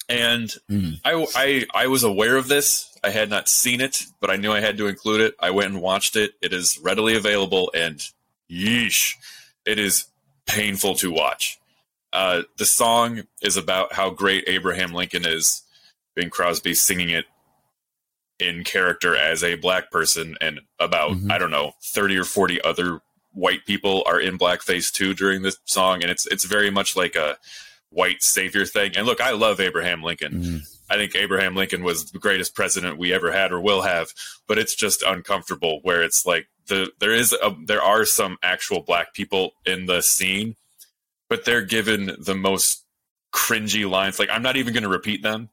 And 0.09 0.51
Hmm. 0.69 0.91
I, 1.03 1.25
I 1.35 1.65
I 1.73 1.87
was 1.87 2.03
aware 2.03 2.35
of 2.35 2.47
this. 2.47 2.89
I 3.03 3.09
had 3.09 3.29
not 3.29 3.47
seen 3.47 3.81
it, 3.81 4.03
but 4.19 4.29
I 4.29 4.35
knew 4.35 4.51
I 4.51 4.59
had 4.59 4.77
to 4.77 4.87
include 4.87 5.21
it. 5.21 5.35
I 5.39 5.49
went 5.51 5.71
and 5.71 5.81
watched 5.81 6.15
it. 6.15 6.33
It 6.41 6.53
is 6.53 6.77
readily 6.79 7.15
available, 7.15 7.71
and 7.73 8.01
yeesh, 8.51 9.13
it 9.65 9.79
is 9.79 10.05
painful 10.45 10.95
to 10.95 11.11
watch. 11.11 11.59
Uh, 12.11 12.43
the 12.57 12.65
song 12.65 13.23
is 13.41 13.57
about 13.57 13.93
how 13.93 14.09
great 14.11 14.43
Abraham 14.47 14.93
Lincoln 14.93 15.25
is. 15.25 15.63
Bing 16.15 16.29
Crosby 16.29 16.75
singing 16.75 17.09
it 17.09 17.25
in 18.43 18.63
character 18.63 19.15
as 19.15 19.43
a 19.43 19.55
black 19.55 19.89
person, 19.91 20.37
and 20.41 20.59
about 20.79 21.11
Mhm. 21.11 21.31
I 21.31 21.37
don't 21.37 21.51
know 21.51 21.75
thirty 21.93 22.17
or 22.17 22.25
forty 22.25 22.61
other 22.61 23.01
white 23.31 23.65
people 23.65 24.03
are 24.05 24.19
in 24.19 24.37
blackface 24.37 24.91
too 24.91 25.13
during 25.13 25.41
this 25.41 25.57
song, 25.65 26.01
and 26.03 26.11
it's 26.11 26.25
it's 26.27 26.43
very 26.45 26.69
much 26.69 26.95
like 26.95 27.15
a 27.15 27.37
white 27.89 28.21
savior 28.23 28.65
thing. 28.65 28.95
And 28.95 29.05
look, 29.05 29.21
I 29.21 29.31
love 29.31 29.59
Abraham 29.59 30.03
Lincoln. 30.03 30.63
I 30.89 30.95
think 30.95 31.15
Abraham 31.15 31.55
Lincoln 31.55 31.83
was 31.83 32.11
the 32.11 32.19
greatest 32.19 32.53
president 32.55 32.97
we 32.97 33.13
ever 33.13 33.31
had 33.31 33.51
or 33.51 33.59
will 33.59 33.81
have, 33.83 34.09
but 34.47 34.57
it's 34.59 34.75
just 34.75 35.01
uncomfortable 35.01 35.79
where 35.83 36.03
it's 36.03 36.25
like 36.25 36.47
the 36.67 36.91
there 36.99 37.13
is 37.13 37.33
a, 37.33 37.55
there 37.65 37.81
are 37.81 38.05
some 38.05 38.37
actual 38.43 38.81
black 38.81 39.13
people 39.13 39.53
in 39.65 39.85
the 39.85 40.01
scene, 40.01 40.55
but 41.29 41.45
they're 41.45 41.65
given 41.65 42.15
the 42.19 42.35
most 42.35 42.83
cringy 43.33 43.89
lines. 43.89 44.19
Like 44.19 44.29
I'm 44.29 44.43
not 44.43 44.57
even 44.57 44.73
going 44.73 44.83
to 44.83 44.89
repeat 44.89 45.23
them. 45.23 45.49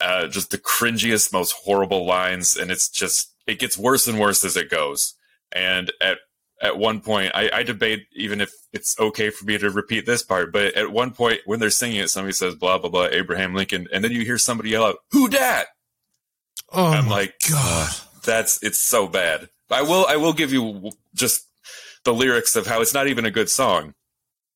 Uh, 0.00 0.26
just 0.26 0.50
the 0.50 0.58
cringiest, 0.58 1.32
most 1.32 1.52
horrible 1.52 2.04
lines, 2.04 2.56
and 2.56 2.70
it's 2.70 2.88
just 2.88 3.32
it 3.46 3.58
gets 3.58 3.78
worse 3.78 4.06
and 4.06 4.20
worse 4.20 4.44
as 4.44 4.56
it 4.56 4.70
goes. 4.70 5.14
And 5.52 5.90
at 6.00 6.18
at 6.62 6.78
one 6.78 7.00
point, 7.00 7.32
I, 7.34 7.50
I 7.52 7.62
debate 7.62 8.06
even 8.12 8.40
if 8.40 8.52
it's 8.72 8.98
okay 8.98 9.30
for 9.30 9.44
me 9.44 9.58
to 9.58 9.70
repeat 9.70 10.06
this 10.06 10.22
part, 10.22 10.52
but 10.52 10.74
at 10.74 10.90
one 10.92 11.12
point 11.12 11.40
when 11.46 11.60
they're 11.60 11.70
singing 11.70 11.98
it, 11.98 12.10
somebody 12.10 12.32
says 12.32 12.54
blah 12.54 12.78
blah 12.78 12.90
blah 12.90 13.08
Abraham 13.10 13.54
Lincoln, 13.54 13.88
and 13.92 14.04
then 14.04 14.12
you 14.12 14.22
hear 14.22 14.38
somebody 14.38 14.70
yell 14.70 14.84
out, 14.84 14.98
"Who 15.12 15.28
dat?" 15.28 15.66
Oh, 16.72 16.88
I'm 16.92 17.06
my 17.06 17.10
like, 17.10 17.34
God. 17.50 17.90
that's 18.24 18.62
it's 18.62 18.78
so 18.78 19.06
bad. 19.06 19.48
I 19.70 19.82
will 19.82 20.06
I 20.06 20.16
will 20.16 20.32
give 20.32 20.52
you 20.52 20.92
just 21.14 21.46
the 22.04 22.14
lyrics 22.14 22.56
of 22.56 22.66
how 22.66 22.80
it's 22.80 22.94
not 22.94 23.08
even 23.08 23.24
a 23.24 23.30
good 23.30 23.50
song. 23.50 23.94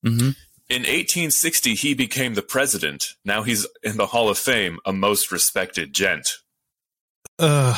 Mm-hmm. 0.05 0.31
In 0.71 0.83
1860, 0.83 1.75
he 1.75 1.95
became 1.95 2.35
the 2.35 2.43
president. 2.43 3.15
Now 3.25 3.43
he's 3.43 3.67
in 3.83 3.97
the 3.97 4.07
Hall 4.07 4.29
of 4.29 4.39
Fame, 4.39 4.79
a 4.87 4.93
most 4.93 5.33
respected 5.33 5.93
gent. 5.93 6.37
Ugh. 7.41 7.77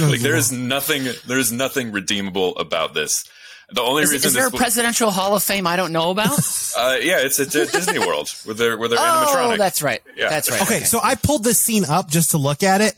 like 0.00 0.18
there 0.18 0.34
is 0.34 0.50
nothing, 0.50 1.04
there 1.28 1.38
is 1.38 1.52
nothing 1.52 1.92
redeemable 1.92 2.56
about 2.56 2.94
this. 2.94 3.24
The 3.72 3.80
only 3.80 4.02
Is, 4.02 4.10
reason 4.10 4.28
is 4.28 4.34
there 4.34 4.48
a 4.48 4.50
this, 4.50 4.58
presidential 4.58 5.12
Hall 5.12 5.36
of 5.36 5.42
Fame 5.44 5.68
I 5.68 5.76
don't 5.76 5.92
know 5.92 6.10
about? 6.10 6.30
uh, 6.76 6.96
yeah, 7.00 7.20
it's 7.20 7.38
at 7.38 7.50
Disney 7.50 8.00
World 8.00 8.28
where 8.44 8.54
they're 8.54 8.76
where 8.76 8.88
they're 8.88 8.98
oh, 9.00 9.26
animatronic. 9.28 9.58
that's 9.58 9.80
right. 9.80 10.02
Yeah. 10.16 10.30
That's 10.30 10.50
right. 10.50 10.62
Okay, 10.62 10.80
so 10.80 10.98
I 11.00 11.14
pulled 11.14 11.44
this 11.44 11.60
scene 11.60 11.84
up 11.84 12.10
just 12.10 12.32
to 12.32 12.38
look 12.38 12.64
at 12.64 12.80
it, 12.80 12.96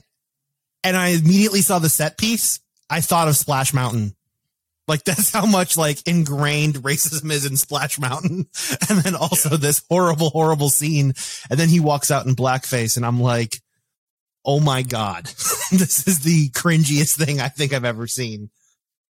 and 0.83 0.97
I 0.97 1.09
immediately 1.09 1.61
saw 1.61 1.79
the 1.79 1.91
set 1.91 2.17
piece. 2.17 2.61
I 2.89 3.03
thought 3.03 3.29
of 3.29 3.37
Splash 3.37 3.75
Mountain. 3.75 4.15
Like 4.89 5.05
that's 5.05 5.33
how 5.33 5.47
much 5.47 5.77
like 5.77 6.07
ingrained 6.09 6.75
racism 6.77 7.31
is 7.31 7.47
in 7.47 7.57
Splash 7.57 7.99
Mountain. 7.99 8.47
And 8.91 8.99
then 9.01 9.15
also 9.15 9.57
this 9.57 9.83
horrible, 9.89 10.31
horrible 10.31 10.71
scene. 10.71 11.15
And 11.51 11.59
then 11.59 11.69
he 11.69 11.81
walks 11.81 12.11
out 12.11 12.27
in 12.27 12.35
blackface 12.35 12.97
and 12.97 13.07
I'm 13.07 13.21
like, 13.21 13.57
oh 14.45 14.59
my 14.61 14.83
God, 14.83 15.25
this 15.71 16.07
is 16.09 16.21
the 16.21 16.51
cringiest 16.51 17.17
thing 17.17 17.41
I 17.41 17.49
think 17.49 17.73
I've 17.73 17.85
ever 17.85 18.07
seen. 18.09 18.51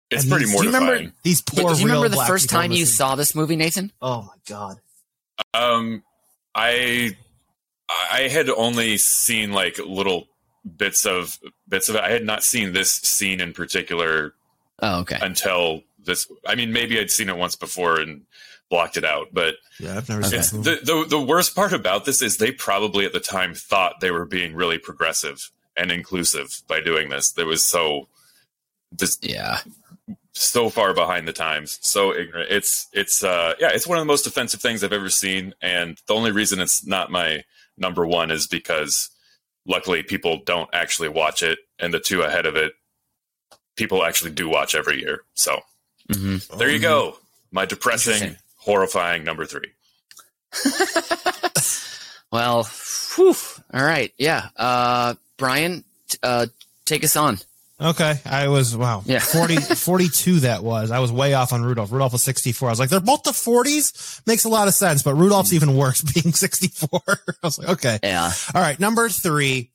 it's 0.09 0.23
And 0.23 0.31
pretty 0.31 0.45
these- 0.45 0.55
do 0.55 0.67
you 0.67 0.73
remember 0.73 1.13
These 1.23 1.41
poor 1.41 1.73
do 1.73 1.79
you 1.81 1.85
remember 1.87 2.09
the 2.09 2.23
first 2.25 2.49
time 2.49 2.71
you 2.71 2.85
saw 2.85 3.15
this 3.15 3.35
movie, 3.35 3.57
Nathan? 3.57 3.91
Oh 4.01 4.21
my 4.23 4.35
God. 4.47 4.77
Um, 5.53 6.01
I 6.55 7.15
I 7.89 8.21
had 8.29 8.49
only 8.49 8.97
seen 8.97 9.51
like 9.51 9.77
little 9.79 10.27
bits 10.65 11.05
of 11.05 11.37
bits 11.67 11.89
of 11.89 11.95
it. 11.95 12.01
I 12.03 12.09
had 12.11 12.25
not 12.25 12.43
seen 12.43 12.73
this 12.73 12.89
scene 12.89 13.39
in 13.41 13.53
particular 13.53 14.33
Oh, 14.79 14.99
okay. 15.01 15.17
until 15.21 15.81
this. 16.03 16.27
I 16.45 16.55
mean, 16.55 16.71
maybe 16.71 16.99
I'd 16.99 17.11
seen 17.11 17.29
it 17.29 17.37
once 17.37 17.55
before 17.55 17.99
and 17.99 18.23
blocked 18.69 18.97
it 18.97 19.05
out, 19.05 19.27
but 19.33 19.55
Yeah, 19.79 19.97
I've 19.97 20.09
never 20.09 20.21
Okay. 20.21 20.29
seen 20.29 20.37
this 20.39 20.53
movie. 20.53 20.75
the, 20.75 20.85
the 20.85 21.05
the 21.17 21.21
worst 21.21 21.55
part 21.55 21.73
about 21.73 22.05
this 22.05 22.21
is 22.21 22.37
they 22.37 22.51
probably 22.51 23.05
at 23.05 23.13
the 23.13 23.19
time 23.19 23.53
thought 23.53 24.01
they 24.01 24.11
were 24.11 24.25
being 24.25 24.53
really 24.55 24.77
progressive 24.77 25.49
and 25.75 25.91
inclusive 25.91 26.61
by 26.67 26.81
doing 26.81 27.09
this. 27.09 27.31
There 27.31 27.45
was 27.45 27.63
so 27.63 28.07
this 28.91 29.17
Yeah. 29.21 29.59
so 30.33 30.69
far 30.69 30.93
behind 30.93 31.27
the 31.27 31.33
times, 31.33 31.79
so 31.81 32.13
ignorant. 32.13 32.51
It's 32.51 32.87
it's 32.93 33.23
uh 33.23 33.53
yeah, 33.59 33.69
it's 33.73 33.87
one 33.87 33.97
of 33.97 34.01
the 34.01 34.05
most 34.13 34.27
offensive 34.27 34.61
things 34.61 34.83
I've 34.83 34.93
ever 34.93 35.09
seen, 35.09 35.53
and 35.61 35.97
the 36.07 36.13
only 36.13 36.31
reason 36.31 36.59
it's 36.59 36.85
not 36.85 37.09
my 37.11 37.43
number 37.77 38.05
one 38.05 38.31
is 38.31 38.47
because 38.47 39.09
luckily 39.65 40.03
people 40.03 40.41
don't 40.45 40.69
actually 40.73 41.09
watch 41.09 41.41
it, 41.43 41.59
and 41.79 41.93
the 41.93 41.99
two 41.99 42.21
ahead 42.21 42.45
of 42.45 42.55
it, 42.55 42.73
people 43.77 44.03
actually 44.03 44.31
do 44.31 44.49
watch 44.49 44.75
every 44.75 44.99
year. 44.99 45.21
So 45.35 45.61
hmm 46.11 46.37
there 46.57 46.69
you 46.69 46.79
go, 46.79 47.17
my 47.51 47.65
depressing, 47.65 48.35
horrifying 48.57 49.23
number 49.23 49.45
three. 49.45 49.71
Well, 52.29 52.67
whew. 53.15 53.33
all 53.73 53.83
right. 53.85 54.11
Yeah. 54.17 54.49
Uh, 54.57 55.13
Brian, 55.37 55.85
t- 56.09 56.17
uh, 56.21 56.47
take 56.83 57.05
us 57.05 57.15
on. 57.15 57.37
Okay, 57.79 58.15
I 58.25 58.49
was 58.49 58.75
wow, 58.75 59.01
Yeah. 59.05 59.19
40, 59.21 59.55
42 59.57 60.41
That 60.41 60.61
was 60.61 60.91
I 60.91 60.99
was 60.99 61.09
way 61.11 61.35
off 61.35 61.53
on 61.53 61.63
Rudolph. 61.63 61.89
Rudolph 61.91 62.11
was 62.11 62.23
sixty 62.23 62.51
four. 62.51 62.67
I 62.67 62.71
was 62.73 62.79
like, 62.79 62.89
they're 62.89 62.99
both 62.99 63.23
the 63.23 63.31
forties. 63.31 64.21
Makes 64.25 64.43
a 64.43 64.49
lot 64.49 64.67
of 64.67 64.73
sense, 64.73 65.03
but 65.03 65.13
Rudolph's 65.13 65.53
even 65.53 65.77
worse, 65.77 66.01
being 66.13 66.33
sixty 66.33 66.67
four. 66.67 66.99
I 67.07 67.15
was 67.43 67.59
like, 67.59 67.69
okay, 67.69 67.99
Yeah. 68.03 68.29
all 68.53 68.61
right. 68.61 68.77
Number 68.79 69.07
three, 69.07 69.71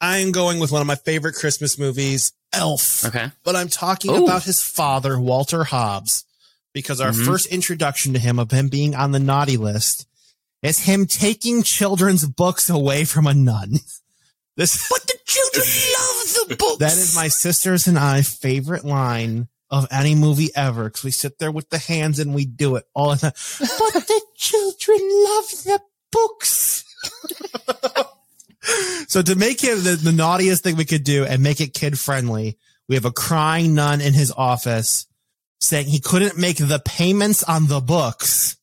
I'm 0.00 0.30
going 0.32 0.60
with 0.60 0.70
one 0.70 0.80
of 0.80 0.86
my 0.86 0.96
favorite 0.96 1.34
Christmas 1.34 1.76
movies, 1.76 2.32
Elf. 2.56 3.04
Okay. 3.04 3.30
But 3.44 3.56
I'm 3.56 3.68
talking 3.68 4.10
Ooh. 4.12 4.24
about 4.24 4.44
his 4.44 4.62
father, 4.62 5.18
Walter 5.20 5.64
Hobbs, 5.64 6.24
because 6.72 7.00
our 7.00 7.10
Mhm. 7.12 7.24
first 7.26 7.46
introduction 7.46 8.12
to 8.14 8.18
him 8.18 8.38
of 8.38 8.50
him 8.50 8.68
being 8.68 8.94
on 8.94 9.12
the 9.12 9.18
naughty 9.18 9.56
list 9.56 10.06
is 10.62 10.80
him 10.80 11.06
taking 11.06 11.62
children's 11.62 12.24
books 12.26 12.68
away 12.70 13.04
from 13.04 13.26
a 13.26 13.34
nun. 13.34 13.80
This 14.56 14.86
But 14.88 15.04
the 15.08 15.18
children 15.26 15.66
love 15.66 16.48
the 16.48 16.56
books. 16.60 16.78
that 16.78 16.92
is 16.96 17.14
my 17.16 17.26
sister's 17.26 17.88
and 17.88 17.98
I 17.98 18.22
favorite 18.22 18.84
line 18.84 19.48
of 19.68 19.88
any 19.90 20.14
movie 20.14 20.50
ever 20.54 20.84
because 20.84 21.02
we 21.02 21.10
sit 21.10 21.40
there 21.40 21.50
with 21.50 21.70
the 21.70 21.78
hands 21.78 22.20
and 22.20 22.32
we 22.32 22.44
do 22.44 22.76
it 22.76 22.84
all 22.94 23.16
the 23.16 23.16
time. 23.16 23.32
but 23.58 24.06
the 24.06 24.22
children 24.36 24.98
love 25.00 25.50
the 25.64 25.80
books. 26.12 26.84
so 29.08 29.22
to 29.22 29.34
make 29.34 29.62
it 29.64 29.76
the, 29.76 29.96
the 29.96 30.12
naughtiest 30.12 30.62
thing 30.62 30.76
we 30.76 30.84
could 30.84 31.04
do 31.04 31.24
and 31.24 31.42
make 31.42 31.60
it 31.60 31.74
kid 31.74 31.98
friendly, 31.98 32.58
we 32.88 32.94
have 32.94 33.04
a 33.04 33.12
crying 33.12 33.74
nun 33.74 34.00
in 34.00 34.12
his 34.12 34.32
office 34.32 35.06
saying 35.60 35.86
he 35.86 36.00
couldn't 36.00 36.38
make 36.38 36.58
the 36.58 36.82
payments 36.84 37.42
on 37.42 37.66
the 37.66 37.80
books. 37.80 38.56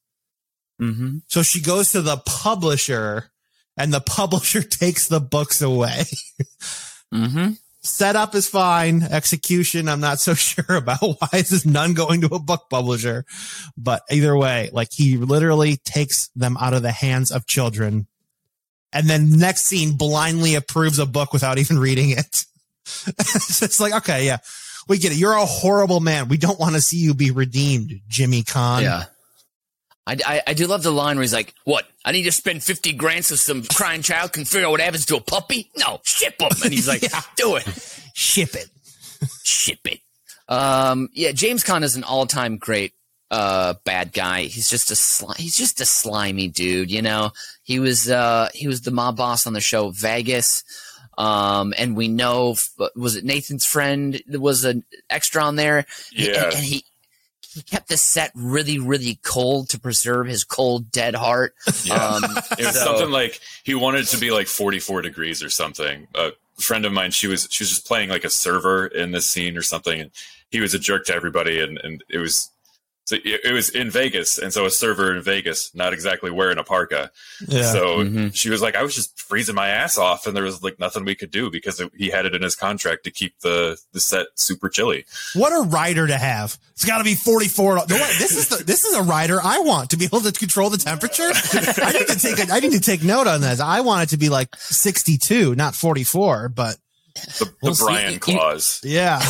Mm-hmm. 0.82 1.18
So 1.28 1.44
she 1.44 1.62
goes 1.62 1.92
to 1.92 2.02
the 2.02 2.18
publisher 2.18 3.32
and 3.78 3.94
the 3.94 4.02
publisher 4.06 4.62
takes 4.62 5.08
the 5.08 5.20
books 5.20 5.62
away. 5.62 6.04
Mm-hmm. 7.14 7.52
setup 7.84 8.36
is 8.36 8.48
fine. 8.48 9.04
Execution, 9.04 9.90
I'm 9.90 10.00
not 10.00 10.20
so 10.20 10.34
sure 10.36 10.76
about. 10.76 11.02
Why 11.02 11.30
is 11.34 11.50
this 11.50 11.66
nun 11.66 11.94
going 11.94 12.22
to 12.22 12.34
a 12.34 12.40
book 12.40 12.68
publisher? 12.70 13.26
But 13.78 14.04
either 14.10 14.38
way, 14.38 14.70
like 14.72 14.90
he 14.92 15.18
literally 15.18 15.78
takes 15.78 16.30
them 16.36 16.58
out 16.58 16.74
of 16.74 16.84
the 16.84 16.92
hands 16.92 17.32
of 17.32 17.48
children. 17.48 18.08
And 18.94 19.10
then 19.10 19.32
next 19.32 19.64
scene 19.64 19.94
blindly 19.94 20.56
approves 20.56 21.00
a 21.00 21.06
book 21.06 21.34
without 21.34 21.58
even 21.58 21.80
reading 21.80 22.12
it. 22.12 22.46
it's 23.08 23.80
like, 23.80 23.94
okay, 23.94 24.26
yeah, 24.26 24.38
we 24.88 24.98
get 24.98 25.12
it. 25.14 25.18
You're 25.18 25.34
a 25.34 25.46
horrible 25.46 26.00
man. 26.00 26.28
We 26.28 26.38
don't 26.38 26.60
want 26.60 26.76
to 26.76 26.82
see 26.82 26.98
you 26.98 27.14
be 27.14 27.32
redeemed, 27.32 28.02
Jimmy 28.08 28.44
Caan. 28.44 28.82
Yeah. 28.82 29.06
I, 30.08 30.18
I, 30.26 30.42
I 30.48 30.54
do 30.54 30.66
love 30.68 30.84
the 30.84 30.92
line 30.92 31.16
where 31.16 31.22
he's 31.22 31.34
like, 31.34 31.54
what? 31.64 31.86
I 32.04 32.12
need 32.12 32.24
to 32.24 32.32
spend 32.32 32.64
50 32.64 32.94
grand 32.94 33.24
so 33.24 33.36
some 33.36 33.64
crying 33.64 34.02
child 34.02 34.34
can 34.34 34.46
figure 34.46 34.68
out 34.68 34.72
what 34.72 34.82
happens 34.82 35.06
to 35.06 35.16
a 35.16 35.22
puppy? 35.22 35.70
No, 35.78 36.02
ship 36.04 36.42
him. 36.42 36.50
And 36.64 36.74
he's 36.74 36.88
like, 36.88 37.02
Yeah. 37.12 37.22
do 37.36 37.56
it. 37.56 37.64
Ship 38.14 38.54
it. 38.56 38.68
Ship 39.44 39.80
it. 39.86 40.00
Um, 40.50 41.10
yeah, 41.14 41.32
James 41.32 41.64
Caan 41.64 41.84
is 41.84 41.96
an 41.96 42.04
all-time 42.04 42.58
great 42.58 42.94
uh 43.32 43.74
bad 43.86 44.12
guy. 44.14 44.44
He's 44.44 44.70
just 44.70 44.92
a 44.92 44.94
sli- 44.94 45.38
he's 45.38 45.58
just 45.58 45.80
a 45.82 45.86
slimy 45.86 46.48
dude, 46.50 46.92
you 46.92 47.02
know. 47.02 47.32
He 47.64 47.80
was 47.80 48.10
uh 48.10 48.50
he 48.54 48.68
was 48.68 48.82
the 48.82 48.92
mob 48.92 49.18
boss 49.18 49.48
on 49.48 49.54
the 49.54 49.62
show 49.62 49.90
Vegas. 49.92 50.64
Um 51.18 51.74
and 51.78 51.96
we 51.96 52.08
know 52.08 52.56
was 52.96 53.16
it 53.16 53.24
Nathan's 53.26 53.66
friend 53.66 54.22
that 54.28 54.40
was 54.40 54.66
an 54.66 54.84
extra 55.10 55.44
on 55.44 55.56
there 55.56 55.86
Yeah. 56.12 56.46
and, 56.46 56.54
and 56.56 56.64
he 56.64 56.84
he 57.54 57.62
kept 57.62 57.90
the 57.90 57.98
set 57.98 58.32
really 58.36 58.80
really 58.80 59.20
cold 59.24 59.70
to 59.70 59.80
preserve 59.80 60.28
his 60.28 60.44
cold 60.44 60.92
dead 60.92 61.16
heart. 61.16 61.54
Yeah. 61.84 61.96
Um 61.96 62.24
It 62.60 62.66
was 62.66 62.76
so- 62.76 62.84
something 62.86 63.12
like 63.12 63.40
he 63.64 63.76
wanted 63.76 64.02
it 64.02 64.08
to 64.10 64.18
be 64.18 64.32
like 64.32 64.48
44 64.48 65.02
degrees 65.04 65.42
or 65.42 65.50
something. 65.50 66.08
A 66.16 66.32
friend 66.60 66.86
of 66.86 66.92
mine, 66.92 67.12
she 67.12 67.28
was 67.28 67.48
she 67.50 67.64
was 67.64 67.70
just 67.70 67.88
playing 67.88 68.10
like 68.10 68.24
a 68.26 68.30
server 68.30 68.88
in 68.88 69.12
this 69.12 69.26
scene 69.28 69.58
or 69.58 69.62
something, 69.64 70.00
and 70.02 70.12
he 70.50 70.60
was 70.60 70.74
a 70.74 70.80
jerk 70.80 71.06
to 71.06 71.14
everybody, 71.16 71.62
and 71.62 71.78
and 71.84 72.04
it 72.10 72.18
was 72.20 72.50
so 73.12 73.18
it, 73.24 73.42
it 73.44 73.52
was 73.54 73.70
in 73.70 73.90
Vegas, 73.92 74.38
and 74.38 74.54
so 74.54 74.66
a 74.66 74.72
server 74.72 75.16
in 75.16 75.22
Vegas, 75.22 75.74
not 75.76 75.94
exactly 75.94 76.32
wearing 76.32 76.58
a 76.58 76.64
parka. 76.64 77.12
Yeah. 77.48 77.72
So 77.72 77.98
Mhm. 78.00 78.36
she 78.36 78.50
was 78.50 78.62
like, 78.62 78.76
I 78.76 78.84
was 78.84 78.96
just 78.96 79.20
freezing 79.20 79.56
my 79.56 79.68
ass 79.70 79.98
off, 79.98 80.26
and 80.28 80.36
there 80.36 80.44
was 80.44 80.64
like 80.64 80.80
nothing 80.80 81.06
we 81.06 81.16
could 81.16 81.32
do 81.32 81.52
because 81.52 81.80
it, 81.80 81.92
he 81.96 82.10
had 82.10 82.26
it 82.26 82.34
in 82.36 82.42
his 82.42 82.56
contract 82.56 83.04
to 83.04 83.12
keep 83.12 83.40
the 83.42 83.78
the 83.94 84.00
set 84.00 84.28
super 84.36 84.70
chilly. 84.70 85.06
What 85.36 85.52
a 85.52 85.62
rider 85.68 86.08
to 86.08 86.18
have. 86.18 86.58
It's 86.72 86.86
got 86.86 86.98
to 87.00 87.04
be 87.04 87.16
44. 87.16 87.76
No, 87.76 87.82
wait, 87.90 87.90
this 88.18 88.36
is 88.36 88.48
the, 88.50 88.64
this 88.66 88.84
is 88.86 88.96
a 88.96 89.04
rider 89.04 89.40
I 89.44 89.60
want 89.60 89.90
to 89.92 89.98
be 89.98 90.06
able 90.06 90.22
to 90.22 90.32
control 90.32 90.70
the 90.70 90.78
temperature. 90.78 91.30
I 91.84 91.92
need 91.92 92.08
to 92.08 92.20
take 92.20 92.40
a, 92.40 92.52
I 92.54 92.60
need 92.60 92.72
to 92.72 92.80
take 92.80 93.04
note 93.04 93.28
on 93.28 93.42
this. 93.42 93.60
I 93.60 93.82
want 93.82 94.04
it 94.04 94.10
to 94.12 94.18
be 94.18 94.30
like 94.30 94.56
62, 94.58 95.56
not 95.56 95.76
44, 95.76 96.50
but 96.50 96.78
The, 97.14 97.46
the 97.46 97.52
We'll 97.62 97.76
see. 97.76 97.84
Brian 97.86 98.14
You- 98.14 98.20
clause. 98.20 98.80
yeah. 98.84 99.20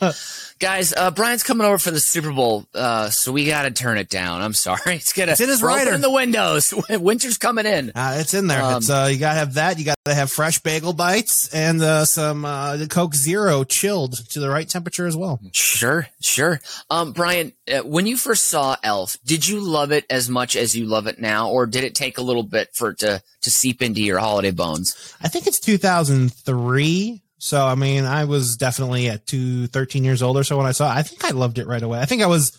Guys, 0.58 0.92
uh, 0.92 1.12
Brian's 1.12 1.44
coming 1.44 1.64
over 1.64 1.78
for 1.78 1.92
the 1.92 2.00
Super 2.00 2.32
Bowl, 2.32 2.66
uh, 2.74 3.10
so 3.10 3.30
we 3.30 3.44
got 3.46 3.62
to 3.62 3.70
turn 3.70 3.96
it 3.96 4.08
down. 4.08 4.42
I'm 4.42 4.54
sorry. 4.54 4.78
It's 4.98 5.12
gonna. 5.12 5.32
It's 5.32 5.40
in 5.40 5.48
his 5.48 5.62
rider. 5.62 5.90
opening 5.90 6.00
the 6.00 6.10
windows. 6.10 6.74
Winter's 6.90 7.38
coming 7.38 7.64
in. 7.64 7.92
Uh, 7.94 8.16
it's 8.18 8.34
in 8.34 8.48
there. 8.48 8.60
Um, 8.62 8.78
it's, 8.78 8.90
uh, 8.90 9.08
you 9.12 9.18
got 9.18 9.34
to 9.34 9.38
have 9.38 9.54
that. 9.54 9.78
You 9.78 9.84
got 9.84 9.96
to 10.06 10.14
have 10.14 10.32
fresh 10.32 10.58
bagel 10.58 10.92
bites 10.92 11.54
and, 11.54 11.80
uh, 11.80 12.04
some, 12.04 12.44
uh, 12.44 12.76
Coke 12.90 13.14
Zero 13.14 13.62
chilled 13.62 14.28
to 14.30 14.40
the 14.40 14.50
right 14.50 14.68
temperature 14.68 15.06
as 15.06 15.16
well. 15.16 15.38
Sure, 15.52 16.08
sure. 16.20 16.60
Um, 16.90 17.12
Brian, 17.12 17.52
uh, 17.72 17.78
when 17.80 18.06
you 18.06 18.16
first 18.16 18.44
saw 18.48 18.76
Elf, 18.82 19.16
did 19.24 19.46
you 19.46 19.60
love 19.60 19.92
it 19.92 20.04
as 20.10 20.28
much 20.28 20.56
as 20.56 20.76
you 20.76 20.86
love 20.86 21.06
it 21.06 21.20
now, 21.20 21.50
or 21.50 21.66
did 21.66 21.84
it 21.84 21.94
take 21.94 22.18
a 22.18 22.22
little 22.22 22.42
bit 22.42 22.70
for 22.74 22.90
it 22.90 22.98
to 22.98 23.22
to 23.42 23.50
seep 23.50 23.80
into 23.82 24.02
your 24.02 24.18
holiday 24.18 24.50
bones? 24.50 25.14
I 25.22 25.28
think 25.28 25.46
it's 25.46 25.60
2003. 25.60 27.22
So, 27.38 27.64
I 27.64 27.74
mean, 27.76 28.04
I 28.04 28.24
was 28.24 28.56
definitely 28.56 29.08
at 29.08 29.26
two, 29.26 29.68
13 29.68 30.04
years 30.04 30.22
old 30.22 30.36
or 30.36 30.44
so 30.44 30.56
when 30.56 30.66
I 30.66 30.72
saw 30.72 30.90
it. 30.92 30.96
I 30.96 31.02
think 31.02 31.24
I 31.24 31.30
loved 31.30 31.58
it 31.58 31.66
right 31.66 31.82
away. 31.82 32.00
I 32.00 32.04
think 32.04 32.20
I 32.22 32.26
was 32.26 32.52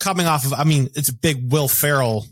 coming 0.00 0.26
off 0.26 0.44
of, 0.44 0.52
I 0.52 0.64
mean, 0.64 0.88
it's 0.94 1.08
a 1.08 1.14
big 1.14 1.50
Will 1.50 1.68
Ferrell 1.68 2.26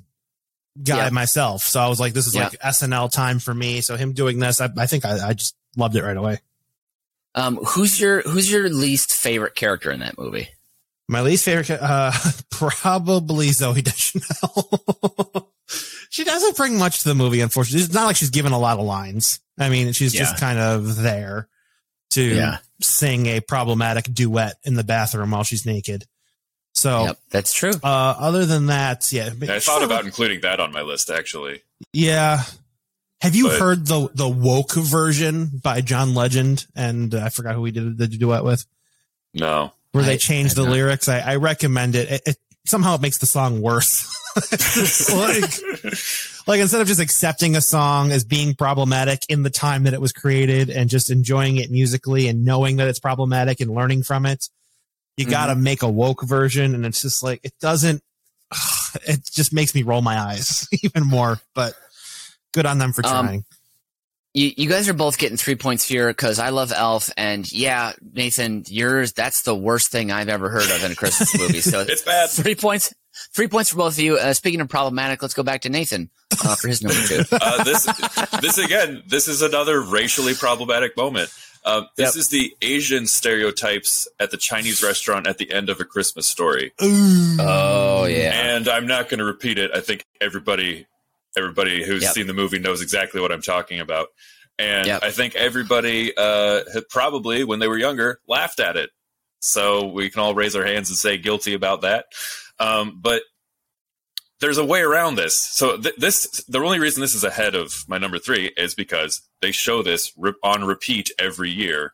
guy 0.83 1.05
Yeah. 1.05 1.11
myself. 1.11 1.63
So 1.63 1.81
I 1.81 1.89
was 1.89 1.99
like, 1.99 2.13
this 2.13 2.27
is 2.27 2.35
Yeah. 2.35 2.45
like 2.45 2.61
SNL 2.61 3.11
time 3.11 3.39
for 3.39 3.55
me. 3.55 3.81
So 3.81 3.97
him 3.97 4.13
doing 4.13 4.39
this, 4.39 4.61
I, 4.61 4.69
I 4.77 4.87
think 4.87 5.05
I, 5.07 5.29
I 5.29 5.33
just 5.33 5.55
loved 5.77 5.97
it 5.97 6.03
right 6.05 6.17
away. 6.17 6.41
Um, 7.35 7.57
who's 7.59 8.01
your 8.01 8.23
who's 8.23 8.51
your 8.51 8.69
least 8.69 9.13
favorite 9.13 9.55
character 9.55 9.91
in 9.93 10.01
that 10.01 10.19
movie? 10.19 10.49
My 11.09 11.21
least 11.23 11.45
favorite, 11.45 11.71
uh, 11.71 12.13
probably 12.51 13.49
Zooey 13.49 13.85
Deschanel. 13.85 15.49
she 16.11 16.25
doesn't 16.25 16.57
bring 16.57 16.77
much 16.77 17.03
to 17.03 17.09
the 17.09 17.15
movie, 17.15 17.41
unfortunately. 17.41 17.85
It's 17.85 17.95
not 17.95 18.07
like 18.07 18.17
she's 18.17 18.31
given 18.31 18.51
a 18.53 18.59
lot 18.59 18.79
of 18.81 18.85
lines. 18.85 19.39
I 19.59 19.69
mean, 19.69 19.93
she's 19.93 20.13
just 20.13 20.39
kind 20.39 20.59
of 20.59 20.97
there 20.97 21.49
to 22.11 22.23
Yeah. 22.23 22.59
sing 22.81 23.27
a 23.27 23.41
problematic 23.41 24.13
duet 24.13 24.57
in 24.65 24.75
the 24.75 24.85
bathroom 24.85 25.31
while 25.31 25.45
she's 25.45 25.65
naked. 25.67 26.07
So, 26.73 27.07
Yep, 27.07 27.19
that's 27.31 27.53
true. 27.53 27.73
uh, 27.83 28.15
other 28.19 28.47
than 28.47 28.67
that, 28.67 29.13
yeah. 29.13 29.31
I 29.49 29.59
thought 29.61 29.83
about 29.83 30.05
including 30.05 30.41
that 30.43 30.61
on 30.61 30.73
my 30.73 30.83
list 30.83 31.11
actually. 31.11 31.63
yeah. 31.93 32.43
Have 33.21 33.35
you 33.35 33.49
But- 33.49 33.59
heard 33.59 33.87
the, 33.87 34.09
the 34.15 34.29
woke 34.29 34.73
version 34.73 35.51
by 35.63 35.83
John 35.83 36.15
Legend? 36.15 36.65
And 36.75 37.15
uh, 37.15 37.25
I 37.25 37.29
forgot 37.29 37.55
who 37.55 37.61
we 37.61 37.71
did 37.71 37.99
the 37.99 38.07
duet 38.09 38.45
with. 38.45 38.65
No. 39.35 39.73
where 39.93 40.05
they 40.05 40.17
changed 40.17 40.57
the 40.57 40.63
not- 40.65 40.73
lyrics. 40.73 41.07
I, 41.09 41.19
I 41.19 41.37
recommend 41.37 41.97
it. 41.97 42.11
It, 42.11 42.23
it. 42.27 42.37
Somehow 42.71 42.95
it 42.95 43.01
makes 43.01 43.19
the 43.19 43.27
song 43.27 43.61
worse. 43.61 44.07
Like, 45.11 45.55
like 46.47 46.61
instead 46.61 46.81
of 46.81 46.87
just 46.87 47.01
accepting 47.01 47.57
a 47.57 47.61
song 47.61 48.13
as 48.13 48.23
being 48.25 48.55
problematic 48.55 49.25
in 49.29 49.43
the 49.43 49.51
time 49.51 49.83
that 49.85 49.93
it 49.93 50.01
was 50.01 50.13
created 50.13 50.71
and 50.71 50.89
just 50.89 51.11
enjoying 51.11 51.57
it 51.57 51.69
musically 51.73 52.29
and 52.29 52.45
knowing 52.45 52.77
that 52.77 52.87
it's 52.87 53.01
problematic 53.01 53.59
and 53.61 53.73
learning 53.75 54.05
from 54.05 54.27
it, 54.27 54.49
you 55.17 55.27
Mhm. 55.27 55.31
got 55.31 55.47
to 55.47 55.57
make 55.57 55.83
a 55.83 55.89
woke 55.91 56.23
version. 56.23 56.77
And 56.77 56.87
it's 56.87 57.03
just 57.03 57.25
like, 57.25 57.41
it 57.43 57.53
doesn't, 57.61 58.03
it 59.05 59.29
just 59.33 59.53
makes 59.53 59.75
me 59.75 59.83
roll 59.83 60.01
my 60.01 60.17
eyes 60.17 60.69
even 60.85 61.05
more, 61.05 61.41
but 61.57 61.75
good 62.55 62.67
on 62.67 62.79
them 62.79 62.93
for 62.93 63.05
Um, 63.05 63.11
trying. 63.27 63.45
You, 64.33 64.53
you 64.57 64.69
guys 64.69 64.89
are 64.89 64.93
both 64.95 65.19
getting 65.19 65.37
three 65.37 65.57
points 65.57 65.87
here 65.87 66.07
because 66.09 66.39
I 66.39 66.51
love 66.51 66.73
Elf, 66.73 67.11
and 67.17 67.51
yeah, 67.51 67.93
Nathan, 68.13 68.65
yours 68.69 69.13
that's 69.13 69.43
the 69.43 69.57
worst 69.57 69.91
thing 69.91 70.13
I've 70.13 70.29
ever 70.29 70.49
heard 70.49 70.71
of 70.71 70.85
in 70.85 70.93
a 70.93 70.95
Christmas 70.95 71.37
movie. 71.37 71.61
So 71.61 71.81
It's 71.89 72.03
bad. 72.03 72.31
three 72.31 72.55
points, 72.55 72.95
three 73.35 73.49
points 73.49 73.71
for 73.71 73.79
both 73.79 73.95
of 73.95 73.99
you. 73.99 74.19
Uh, 74.19 74.33
speaking 74.33 74.61
of 74.61 74.69
problematic, 74.69 75.21
let's 75.21 75.35
go 75.35 75.43
back 75.43 75.63
to 75.63 75.69
Nathan 75.69 76.11
uh, 76.45 76.55
for 76.55 76.69
his 76.69 76.81
number 76.81 77.01
two. 77.09 77.23
Uh, 77.33 77.65
this 77.65 77.87
this 78.41 78.59
again, 78.59 79.03
this 79.09 79.27
is 79.27 79.43
another 79.43 79.81
racially 79.83 80.35
problematic 80.35 80.97
moment. 80.97 81.29
Uh, 81.65 81.83
this 81.97 82.15
Yep. 82.15 82.21
is 82.21 82.29
the 82.29 82.55
Asian 82.63 83.07
stereotypes 83.09 84.07
at 84.21 84.31
the 84.31 84.37
Chinese 84.37 84.81
restaurant 84.83 85.27
at 85.27 85.39
the 85.39 85.51
end 85.53 85.69
of 85.69 85.81
a 85.81 85.85
Christmas 85.85 86.27
story. 86.27 86.73
Ooh. 86.83 87.37
Oh 87.41 88.05
yeah, 88.05 88.31
And 88.55 88.69
I'm 88.69 88.87
not 88.87 89.09
going 89.09 89.19
to 89.19 89.25
repeat 89.25 89.59
it. 89.59 89.71
I 89.75 89.81
think 89.81 90.05
everybody 90.21 90.87
everybody 91.37 91.85
who's 91.85 92.03
Yep. 92.03 92.15
seen 92.15 92.27
the 92.27 92.35
movie 92.35 92.59
knows 92.59 92.83
exactly 92.83 93.21
what 93.21 93.33
I'm 93.33 93.43
talking 93.43 93.81
about. 93.81 94.09
And 94.59 94.87
Yep. 94.87 95.03
I 95.03 95.11
think 95.11 95.35
everybody 95.37 96.13
uh, 96.17 96.63
probably, 96.91 97.45
when 97.45 97.59
they 97.61 97.69
were 97.69 97.79
younger, 97.79 98.21
laughed 98.29 98.61
at 98.61 98.77
it. 98.77 98.91
So 99.41 99.87
we 99.87 100.11
can 100.11 100.21
all 100.21 100.35
raise 100.35 100.55
our 100.55 100.65
hands 100.67 100.91
and 100.91 100.99
say 100.99 101.17
guilty 101.17 101.55
about 101.55 101.81
that. 101.83 102.07
Um, 102.59 102.99
but 103.01 103.23
there's 104.41 104.59
a 104.59 104.65
way 104.65 104.81
around 104.81 105.15
this. 105.17 105.35
So 105.35 105.77
th- 105.79 105.97
this, 105.97 106.45
the 106.49 106.59
only 106.59 106.79
reason 106.79 107.01
this 107.01 107.15
is 107.15 107.25
ahead 107.25 107.55
of 107.55 107.85
my 107.89 107.99
number 107.99 108.19
three 108.19 108.53
is 108.57 108.75
because 108.75 109.23
they 109.41 109.53
show 109.53 109.83
this 109.83 110.13
re- 110.17 110.33
on 110.43 110.65
repeat 110.65 111.11
every 111.19 111.51
year, 111.51 111.93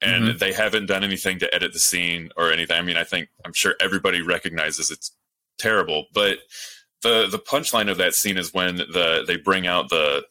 and 0.00 0.24
Mhm. 0.24 0.38
they 0.38 0.52
haven't 0.52 0.86
done 0.86 1.02
anything 1.04 1.38
to 1.40 1.52
edit 1.54 1.72
the 1.72 1.78
scene 1.80 2.30
or 2.36 2.52
anything. 2.52 2.76
I 2.76 2.82
mean, 2.82 2.96
I 2.96 3.04
think 3.04 3.28
I'm 3.44 3.52
sure 3.52 3.74
everybody 3.80 4.22
recognizes 4.22 4.90
it's 4.90 5.12
terrible, 5.58 6.06
but 6.12 6.38
the 7.02 7.26
the 7.30 7.38
punchline 7.38 7.90
of 7.90 7.98
that 7.98 8.14
scene 8.14 8.36
is 8.38 8.52
when 8.52 8.76
the 8.76 9.24
they 9.26 9.36
bring 9.36 9.66
out 9.66 9.88
the 9.90 10.24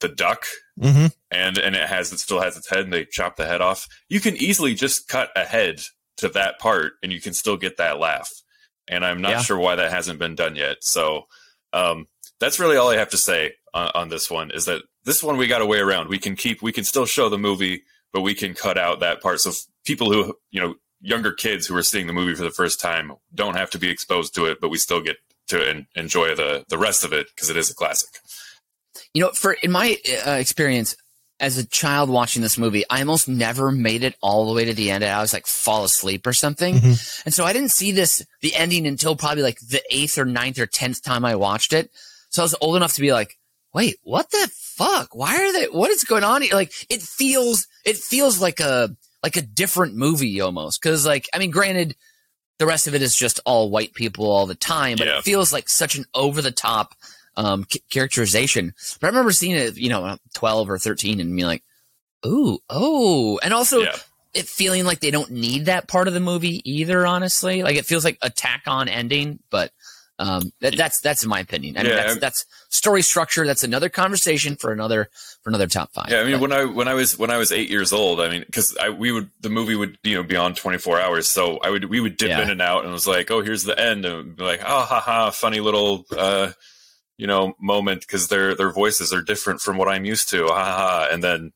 the 0.00 0.08
duck 0.08 0.46
hmm 0.80 1.06
and 1.30 1.56
and 1.58 1.74
it 1.76 1.88
has 1.88 2.12
it 2.12 2.18
still 2.18 2.40
has 2.40 2.56
its 2.56 2.68
head 2.68 2.80
and 2.80 2.92
they 2.92 3.04
chop 3.04 3.36
the 3.36 3.46
head 3.46 3.60
off. 3.60 3.86
You 4.08 4.20
can 4.20 4.36
easily 4.36 4.74
just 4.74 5.08
cut 5.08 5.30
ahead 5.36 5.80
to 6.18 6.28
that 6.30 6.58
part 6.58 6.92
and 7.02 7.12
you 7.12 7.20
can 7.20 7.32
still 7.32 7.56
get 7.56 7.76
that 7.78 7.98
laugh. 7.98 8.30
And 8.88 9.04
i'm 9.04 9.20
not 9.20 9.30
Yeah. 9.30 9.42
sure 9.42 9.58
why 9.58 9.76
that 9.76 9.90
hasn't 9.92 10.18
been 10.18 10.34
done 10.34 10.56
yet. 10.56 10.78
So 10.80 11.26
um 11.72 12.06
that's 12.40 12.58
really 12.58 12.76
all 12.76 12.90
i 12.90 12.96
have 12.96 13.10
to 13.10 13.16
say 13.16 13.52
on, 13.72 13.90
on 13.94 14.08
this 14.08 14.30
one 14.30 14.50
is 14.50 14.64
that 14.66 14.82
this 15.04 15.22
one 15.22 15.36
we 15.36 15.46
got 15.46 15.60
a 15.62 15.66
way 15.66 15.78
around. 15.78 16.08
We 16.08 16.18
can 16.18 16.34
keep 16.36 16.62
we 16.62 16.72
can 16.72 16.84
still 16.84 17.06
show 17.06 17.28
the 17.28 17.38
movie 17.38 17.82
but 18.12 18.22
we 18.22 18.34
can 18.34 18.54
cut 18.54 18.78
out 18.78 19.00
that 19.00 19.20
part. 19.20 19.40
So 19.40 19.50
people 19.84 20.12
who 20.12 20.34
you 20.50 20.60
know 20.60 20.74
younger 21.00 21.32
kids 21.32 21.66
who 21.66 21.76
are 21.76 21.82
seeing 21.82 22.06
the 22.06 22.12
movie 22.12 22.34
for 22.34 22.44
the 22.44 22.50
first 22.50 22.80
time 22.80 23.12
don't 23.34 23.56
have 23.56 23.70
to 23.70 23.78
be 23.78 23.90
exposed 23.90 24.34
to 24.34 24.46
it 24.46 24.58
but 24.60 24.70
we 24.70 24.78
still 24.78 25.00
get 25.02 25.16
to 25.48 25.68
en- 25.68 25.86
enjoy 25.94 26.34
the 26.34 26.64
the 26.68 26.78
rest 26.78 27.04
of 27.04 27.12
it 27.12 27.26
because 27.34 27.50
it 27.50 27.56
is 27.56 27.70
a 27.70 27.74
classic 27.74 28.10
You 29.12 29.22
know, 29.22 29.30
for 29.32 29.52
in 29.52 29.70
my 29.72 29.96
uh, 30.26 30.30
experience 30.32 30.96
as 31.40 31.58
a 31.58 31.66
child 31.66 32.08
watching 32.08 32.42
this 32.42 32.56
movie, 32.56 32.84
I 32.88 33.00
almost 33.00 33.28
never 33.28 33.72
made 33.72 34.04
it 34.04 34.14
all 34.22 34.46
the 34.46 34.52
way 34.54 34.64
to 34.66 34.72
the 34.74 34.90
end. 34.92 35.02
I 35.04 35.20
was 35.20 35.32
like 35.32 35.46
fall 35.46 35.84
asleep 35.84 36.26
or 36.26 36.32
something, 36.32 36.76
Mhm. 36.76 37.22
and 37.26 37.34
so 37.34 37.44
I 37.44 37.52
didn't 37.52 37.72
see 37.72 37.90
this 37.92 38.24
the 38.40 38.54
ending 38.54 38.86
until 38.86 39.16
probably 39.16 39.42
like 39.42 39.58
the 39.60 39.82
eighth 39.90 40.16
or 40.16 40.24
ninth 40.24 40.58
or 40.58 40.66
tenth 40.66 41.02
time 41.02 41.24
I 41.24 41.34
watched 41.34 41.72
it. 41.72 41.90
So 42.30 42.42
I 42.42 42.44
was 42.44 42.54
old 42.60 42.76
enough 42.76 42.94
to 42.94 43.00
be 43.00 43.12
like, 43.12 43.36
"Wait, 43.72 43.96
what 44.02 44.30
the 44.30 44.48
fuck? 44.54 45.14
Why 45.14 45.36
are 45.36 45.52
they? 45.52 45.66
What 45.66 45.90
is 45.90 46.04
going 46.04 46.24
on 46.24 46.42
here?" 46.42 46.54
Like 46.54 46.72
it 46.88 47.02
feels, 47.02 47.66
it 47.84 47.96
feels 47.98 48.38
like 48.40 48.60
a 48.60 48.96
like 49.24 49.36
a 49.36 49.42
different 49.42 49.96
movie 49.96 50.40
almost. 50.40 50.80
Because 50.80 51.04
like, 51.04 51.28
I 51.34 51.38
mean, 51.38 51.50
granted, 51.50 51.96
the 52.58 52.66
rest 52.66 52.86
of 52.86 52.94
it 52.94 53.02
is 53.02 53.16
just 53.16 53.40
all 53.44 53.70
white 53.70 53.94
people 53.94 54.30
all 54.30 54.46
the 54.46 54.54
time, 54.54 54.96
but 54.98 55.06
Yeah. 55.06 55.18
it 55.18 55.24
feels 55.24 55.52
like 55.52 55.68
such 55.68 55.96
an 55.96 56.04
over 56.14 56.40
the 56.42 56.50
top 56.52 56.94
um, 57.36 57.64
ca- 57.64 57.80
characterization. 57.90 58.74
But 59.00 59.08
I 59.08 59.10
remember 59.10 59.32
seeing 59.32 59.56
it, 59.56 59.76
you 59.76 59.88
know, 59.88 60.16
12 60.34 60.70
or 60.70 60.78
13 60.78 61.20
and 61.20 61.34
being 61.34 61.46
like, 61.46 61.64
ooh, 62.26 62.58
oh. 62.70 63.38
And 63.42 63.52
also 63.52 63.80
yeah 63.82 63.96
it 64.34 64.48
feeling 64.48 64.84
like 64.84 64.98
they 64.98 65.12
don't 65.12 65.30
need 65.30 65.66
that 65.66 65.86
part 65.86 66.08
of 66.08 66.14
the 66.14 66.18
movie 66.18 66.60
either, 66.68 67.06
honestly. 67.06 67.62
Like 67.62 67.76
it 67.76 67.86
feels 67.86 68.04
like 68.04 68.18
a 68.20 68.30
tack 68.30 68.62
on 68.66 68.88
ending, 68.88 69.38
but 69.48 69.70
um, 70.18 70.52
that, 70.60 70.76
that's, 70.76 71.00
that's 71.00 71.22
in 71.24 71.28
my 71.28 71.40
opinion. 71.40 71.76
I 71.76 71.82
mean, 71.82 71.90
Yeah, 71.92 71.96
that's, 72.04 72.18
that's 72.20 72.46
story 72.70 73.02
structure. 73.02 73.44
That's 73.46 73.64
another 73.64 73.88
conversation 73.88 74.54
for 74.56 74.70
another, 74.72 75.08
for 75.42 75.50
another 75.50 75.66
top 75.66 75.92
five. 75.92 76.06
Yeah, 76.08 76.20
I 76.20 76.24
mean, 76.24 76.32
But- 76.34 76.40
when 76.40 76.52
I 76.52 76.64
when 76.66 76.88
I 76.88 76.94
was 76.94 77.18
when 77.18 77.30
I 77.30 77.36
was 77.36 77.50
eight 77.52 77.68
years 77.70 77.92
old, 77.92 78.20
I 78.20 78.28
mean, 78.30 78.42
because 78.46 78.76
I 78.76 78.90
we 78.90 79.10
would 79.12 79.30
the 79.40 79.48
movie 79.50 79.74
would 79.74 79.98
you 80.04 80.14
know 80.14 80.22
be 80.22 80.36
on 80.36 80.54
twenty 80.54 80.78
four 80.78 81.00
hours, 81.00 81.28
so 81.28 81.58
I 81.58 81.70
would 81.70 81.84
we 81.86 82.00
would 82.00 82.16
dip 82.16 82.28
Yeah. 82.28 82.42
in 82.42 82.50
and 82.50 82.62
out, 82.62 82.80
and 82.84 82.90
it 82.90 82.92
was 82.92 83.06
like, 83.08 83.30
oh, 83.30 83.42
here's 83.42 83.64
the 83.64 83.78
end, 83.78 84.04
and 84.04 84.36
be 84.36 84.42
like, 84.44 84.60
oh, 84.64 84.82
ha 84.82 85.00
ha, 85.00 85.30
funny 85.30 85.60
little 85.60 86.04
uh, 86.16 86.52
you 87.16 87.26
know 87.26 87.54
moment 87.60 88.00
because 88.02 88.28
their 88.28 88.54
their 88.54 88.70
voices 88.72 89.12
are 89.12 89.22
different 89.22 89.60
from 89.60 89.76
what 89.76 89.88
I'm 89.88 90.04
used 90.04 90.28
to, 90.30 90.46
ha 90.46 90.54
ha, 90.64 90.76
ha. 90.76 91.08
and 91.10 91.22
then 91.24 91.52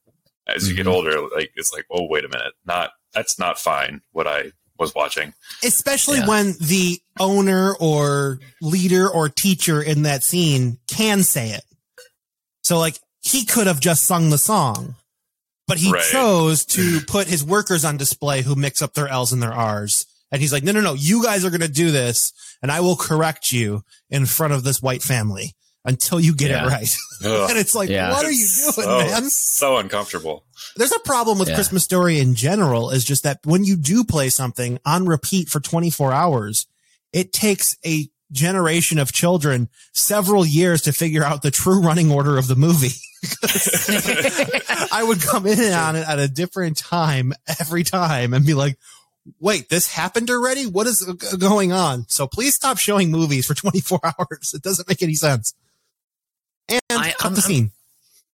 as 0.46 0.68
you 0.68 0.74
get 0.74 0.86
Mhm. 0.86 0.92
older, 0.92 1.20
like 1.34 1.52
it's 1.56 1.72
like, 1.72 1.84
oh, 1.90 2.06
wait 2.08 2.24
a 2.24 2.28
minute, 2.28 2.54
not 2.66 2.90
that's 3.12 3.38
not 3.38 3.58
fine. 3.58 4.00
What 4.12 4.26
I 4.26 4.50
was 4.78 4.94
watching, 4.94 5.34
especially 5.64 6.18
Yeah. 6.18 6.26
when 6.28 6.56
the 6.60 7.00
owner 7.18 7.74
or 7.74 8.38
leader 8.60 9.08
or 9.08 9.28
teacher 9.28 9.82
in 9.82 10.02
that 10.02 10.22
scene 10.24 10.78
can 10.86 11.22
say 11.24 11.50
it. 11.50 11.64
So 12.62 12.78
like 12.78 12.98
he 13.22 13.44
could 13.44 13.66
have 13.66 13.80
just 13.80 14.04
sung 14.04 14.30
the 14.30 14.38
song, 14.38 14.94
but 15.66 15.78
he 15.78 15.90
Right. 15.92 16.04
chose 16.10 16.64
to 16.66 17.00
put 17.02 17.26
his 17.26 17.42
workers 17.42 17.84
on 17.84 17.96
display 17.96 18.42
who 18.42 18.54
mix 18.54 18.80
up 18.82 18.94
their 18.94 19.08
L's 19.08 19.32
and 19.32 19.42
their 19.42 19.52
R's. 19.52 20.06
And 20.30 20.42
he's 20.42 20.52
like, 20.52 20.62
no, 20.62 20.72
no, 20.72 20.80
no, 20.80 20.92
you 20.94 21.22
guys 21.22 21.44
are 21.44 21.50
going 21.50 21.62
to 21.62 21.68
do 21.68 21.90
this 21.90 22.32
and 22.62 22.70
I 22.70 22.80
will 22.80 22.96
correct 22.96 23.50
you 23.52 23.82
in 24.10 24.26
front 24.26 24.52
of 24.52 24.62
this 24.62 24.82
white 24.82 25.02
family 25.02 25.54
until 25.88 26.20
you 26.20 26.34
get 26.34 26.50
Yeah. 26.50 26.66
it 26.66 26.68
right. 26.68 26.96
And 27.50 27.58
it's 27.58 27.74
like, 27.74 27.88
Yeah. 27.88 28.12
what 28.12 28.24
are 28.24 28.30
you 28.30 28.44
it's 28.44 28.76
doing, 28.76 28.86
so, 28.86 28.98
man? 28.98 29.22
So 29.30 29.76
uncomfortable. 29.78 30.44
There's 30.76 30.92
a 30.92 31.00
problem 31.00 31.38
with 31.40 31.48
Yeah. 31.48 31.56
Christmas 31.56 31.82
Story 31.82 32.20
in 32.20 32.34
general 32.36 32.90
is 32.90 33.04
just 33.04 33.24
that 33.24 33.40
when 33.44 33.64
you 33.64 33.76
do 33.76 34.04
play 34.04 34.28
something 34.28 34.78
on 34.86 35.06
repeat 35.06 35.48
for 35.48 35.58
24 35.58 36.12
hours, 36.12 36.66
it 37.12 37.32
takes 37.32 37.76
a 37.84 38.08
generation 38.30 38.98
of 38.98 39.10
children 39.12 39.68
several 39.94 40.44
years 40.46 40.82
to 40.82 40.92
figure 40.92 41.24
out 41.24 41.42
the 41.42 41.50
true 41.50 41.80
running 41.80 42.12
order 42.12 42.36
of 42.38 42.46
the 42.46 42.54
movie. 42.54 42.92
I 44.92 45.02
would 45.02 45.20
come 45.20 45.46
in 45.46 45.72
on 45.72 45.96
it 45.96 46.06
at 46.08 46.18
a 46.18 46.28
different 46.28 46.76
time 46.76 47.32
every 47.60 47.82
time 47.84 48.34
and 48.34 48.44
be 48.46 48.54
like, 48.54 48.78
wait, 49.40 49.68
this 49.68 49.90
happened 49.92 50.30
already? 50.30 50.66
What 50.66 50.86
is 50.86 51.00
g- 51.04 51.36
going 51.38 51.72
on? 51.72 52.04
So 52.08 52.26
please 52.26 52.54
stop 52.54 52.78
showing 52.78 53.10
movies 53.10 53.46
for 53.46 53.54
24 53.54 54.00
hours. 54.04 54.52
It 54.54 54.62
doesn't 54.62 54.88
make 54.88 55.02
any 55.02 55.14
sense. 55.14 55.54
And 56.98 57.06
I- 57.06 57.12
cut 57.12 57.24
I'm- 57.24 57.34
the 57.34 57.40
I'm- 57.42 57.48
scene. 57.48 57.70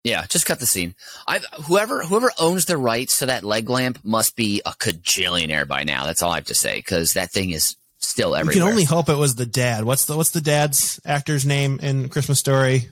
Yeah, 0.02 0.24
just 0.30 0.46
cut 0.46 0.58
the 0.60 0.66
scene. 0.66 0.94
I 1.28 1.40
whoever 1.64 2.02
whoever 2.02 2.32
owns 2.38 2.64
the 2.64 2.78
rights 2.78 3.18
to 3.18 3.26
that 3.26 3.44
leg 3.44 3.68
lamp 3.68 3.98
must 4.02 4.34
be 4.34 4.62
a 4.64 4.70
cajillionaire 4.72 5.68
by 5.68 5.84
now. 5.84 6.06
That's 6.06 6.22
all 6.22 6.32
I 6.32 6.36
have 6.36 6.46
to 6.46 6.54
say 6.54 6.76
because 6.78 7.12
that 7.12 7.30
thing 7.32 7.50
is 7.50 7.76
still 7.98 8.34
everywhere. 8.34 8.54
You 8.54 8.60
can 8.62 8.70
only 8.70 8.84
hope 8.84 9.10
it 9.10 9.18
was 9.18 9.34
the 9.34 9.44
dad. 9.44 9.84
What's 9.84 10.06
the 10.06 10.16
what's 10.16 10.30
the 10.30 10.40
dad's 10.40 11.00
actor's 11.04 11.44
name 11.44 11.80
in 11.82 12.08
Christmas 12.08 12.38
Story? 12.38 12.88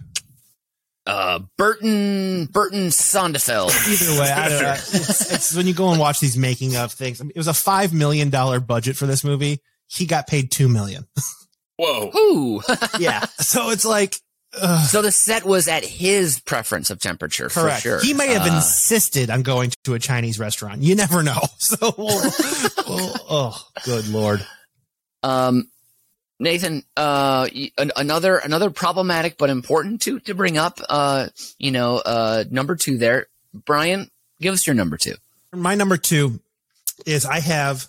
uh, 1.07 1.39
Burton 1.57 2.45
Burton 2.53 2.89
Sondefeld. 2.89 3.71
Either 3.89 4.21
way, 4.21 4.31
I 4.31 4.49
don't 4.51 4.62
know. 4.62 4.73
It's, 4.93 5.33
it's 5.33 5.55
when 5.57 5.66
you 5.66 5.73
go 5.73 5.89
and 5.91 5.99
watch 5.99 6.21
these 6.21 6.37
making 6.37 6.77
of 6.77 6.93
things. 6.93 7.23
I 7.23 7.25
mean, 7.25 7.33
it 7.35 7.39
was 7.39 7.49
a 7.49 7.55
five 7.55 7.95
million 7.95 8.29
dollar 8.29 8.61
budget 8.61 8.97
for 8.97 9.07
this 9.07 9.25
movie. 9.25 9.62
He 9.87 10.05
got 10.05 10.27
paid 10.27 10.51
two 10.51 10.69
million. 10.69 11.07
Whoa. 11.79 12.11
Ooh. 12.14 12.61
yeah, 12.99 13.25
so 13.39 13.71
it's 13.71 13.87
like 13.87 14.16
so 14.90 15.02
the 15.02 15.12
set 15.12 15.44
was 15.44 15.68
at 15.68 15.84
his 15.84 16.40
preference 16.40 16.90
of 16.90 16.98
temperature. 17.00 17.48
correct. 17.48 17.82
For 17.82 17.88
sure. 17.88 18.00
He 18.00 18.14
may 18.14 18.28
have 18.34 18.42
Uh, 18.50 18.56
insisted 18.56 19.30
on 19.30 19.42
going 19.42 19.72
to 19.84 19.94
a 19.94 19.98
Chinese 19.98 20.38
restaurant. 20.38 20.82
You 20.82 20.94
never 20.94 21.22
know. 21.22 21.40
So, 21.59 21.76
oh, 22.88 23.61
good 23.84 24.09
lord. 24.09 24.44
Um, 25.22 25.68
Nathan, 26.40 26.82
uh, 26.96 27.48
another 27.96 28.36
another 28.38 28.70
problematic 28.70 29.36
but 29.38 29.50
important 29.50 30.02
to 30.02 30.20
to 30.20 30.34
bring 30.34 30.56
up. 30.56 30.80
Uh, 30.88 31.28
you 31.59 31.70
know, 31.72 31.96
uh, 31.98 32.44
number 32.50 32.76
two 32.76 32.96
there, 32.98 33.26
Brian. 33.52 34.11
Give 34.40 34.54
us 34.54 34.66
your 34.66 34.74
number 34.74 34.96
two. 34.96 35.14
My 35.52 35.74
number 35.74 35.96
two 35.96 36.40
is 37.06 37.26
I 37.26 37.40
have 37.40 37.86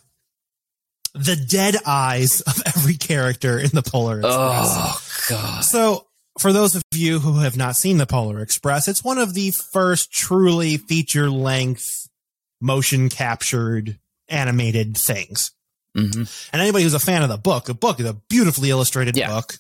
the 1.14 1.36
dead 1.36 1.76
eyes 1.86 2.42
of 2.42 2.62
every 2.66 2.96
character 2.96 3.60
in 3.60 3.70
the 3.72 3.84
Polar 3.84 4.18
Express. 4.20 4.36
Oh 4.36 5.02
God. 5.30 5.62
So, 5.64 6.06
for 6.38 6.54
those 6.54 6.76
of 6.76 6.84
you 6.94 7.20
who 7.20 7.40
have 7.40 7.58
not 7.58 7.76
seen 7.76 7.98
the 7.98 8.06
Polar 8.06 8.40
Express, 8.40 8.88
it's 8.88 9.04
one 9.04 9.18
of 9.18 9.34
the 9.34 9.52
first 9.52 10.12
truly 10.12 10.78
feature 10.78 11.30
length, 11.30 12.08
motion 12.62 13.10
captured, 13.10 13.98
animated 14.28 14.98
things. 14.98 15.52
hmm 15.96 16.04
And 16.54 16.62
anybody 16.62 16.84
who's 16.84 16.94
a 16.94 17.00
fan 17.00 17.24
of 17.24 17.30
the 17.30 17.38
book, 17.38 17.66
the 17.66 17.74
book 17.74 18.00
is 18.00 18.06
a 18.06 18.14
beautifully 18.30 18.70
illustrated 18.70 19.18
Yeah. 19.18 19.30
book. 19.30 19.56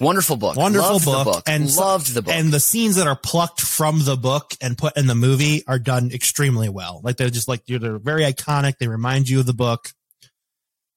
Wonderful 0.00 0.36
book. 0.36 0.56
Wonderful 0.56 1.00
book. 1.00 1.24
Book. 1.24 1.42
And 1.48 1.74
loved 1.74 2.14
the 2.14 2.22
book. 2.22 2.32
And 2.32 2.52
the 2.52 2.60
scenes 2.60 2.94
that 2.96 3.08
are 3.08 3.16
plucked 3.16 3.60
from 3.60 4.04
the 4.04 4.16
book 4.16 4.54
and 4.60 4.78
put 4.78 4.96
in 4.96 5.08
the 5.08 5.16
movie 5.16 5.64
are 5.66 5.80
done 5.80 6.12
extremely 6.12 6.68
well. 6.68 7.00
Like 7.02 7.16
they're 7.16 7.30
just 7.30 7.48
like, 7.48 7.66
they're 7.66 7.98
very 7.98 8.22
iconic. 8.22 8.78
They 8.78 8.86
remind 8.86 9.28
you 9.28 9.40
of 9.40 9.46
the 9.46 9.54
book. 9.54 9.90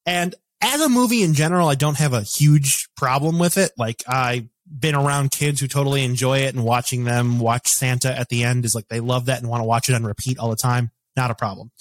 And 0.05 0.35
as 0.61 0.81
a 0.81 0.89
movie 0.89 1.23
in 1.23 1.33
general, 1.33 1.67
I 1.67 1.73
don't 1.75 1.97
have 1.97 2.13
a 2.13 2.21
huge 2.21 2.89
problem 2.95 3.39
with 3.39 3.57
it. 3.57 3.71
Like 3.75 4.03
I've 4.07 4.47
been 4.79 4.95
around 4.95 5.31
kids 5.31 5.59
who 5.59 5.67
totally 5.67 6.03
enjoy 6.03 6.39
it 6.39 6.55
and 6.55 6.63
watching 6.63 7.03
them 7.03 7.39
watch 7.39 7.67
Santa 7.67 8.17
at 8.17 8.29
the 8.29 8.43
end 8.43 8.65
is 8.65 8.73
like 8.73 8.87
they 8.87 8.99
love 8.99 9.25
that 9.25 9.39
and 9.39 9.49
want 9.49 9.61
to 9.61 9.65
watch 9.65 9.89
it 9.89 9.95
on 9.95 10.03
repeat 10.03 10.37
all 10.37 10.49
the 10.49 10.55
time. 10.55 10.91
Not 11.15 11.31
a 11.31 11.35
problem. 11.35 11.71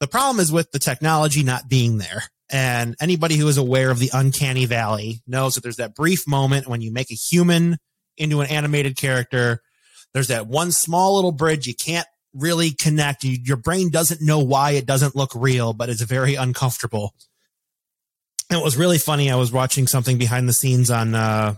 The 0.00 0.08
problem 0.08 0.40
is 0.40 0.52
with 0.52 0.70
the 0.70 0.78
technology 0.78 1.42
not 1.42 1.68
being 1.68 1.98
there. 1.98 2.24
And 2.50 2.96
anybody 3.00 3.36
who 3.36 3.46
is 3.48 3.58
aware 3.58 3.90
of 3.90 3.98
the 3.98 4.10
uncanny 4.12 4.64
valley 4.64 5.20
knows 5.26 5.54
that 5.54 5.62
there's 5.62 5.76
that 5.76 5.94
brief 5.94 6.26
moment 6.26 6.66
when 6.66 6.80
you 6.80 6.90
make 6.90 7.10
a 7.10 7.14
human 7.14 7.76
into 8.16 8.40
an 8.40 8.48
animated 8.48 8.96
character. 8.96 9.62
There's 10.14 10.28
that 10.28 10.46
one 10.46 10.72
small 10.72 11.16
little 11.16 11.32
bridge 11.32 11.66
you 11.66 11.74
can't 11.74 12.06
really 12.32 12.70
connect. 12.70 13.24
You, 13.24 13.38
your 13.42 13.56
brain 13.58 13.90
doesn't 13.90 14.22
know 14.22 14.38
why 14.38 14.72
it 14.72 14.86
doesn't 14.86 15.14
look 15.14 15.32
real, 15.34 15.72
but 15.72 15.90
it's 15.90 16.00
very 16.00 16.36
uncomfortable. 16.36 17.14
And 18.50 18.58
it 18.58 18.64
was 18.64 18.78
really 18.78 18.98
funny. 18.98 19.30
I 19.30 19.36
was 19.36 19.52
watching 19.52 19.86
something 19.86 20.16
behind 20.16 20.48
the 20.48 20.54
scenes 20.54 20.90
on, 20.90 21.14
uh, 21.14 21.56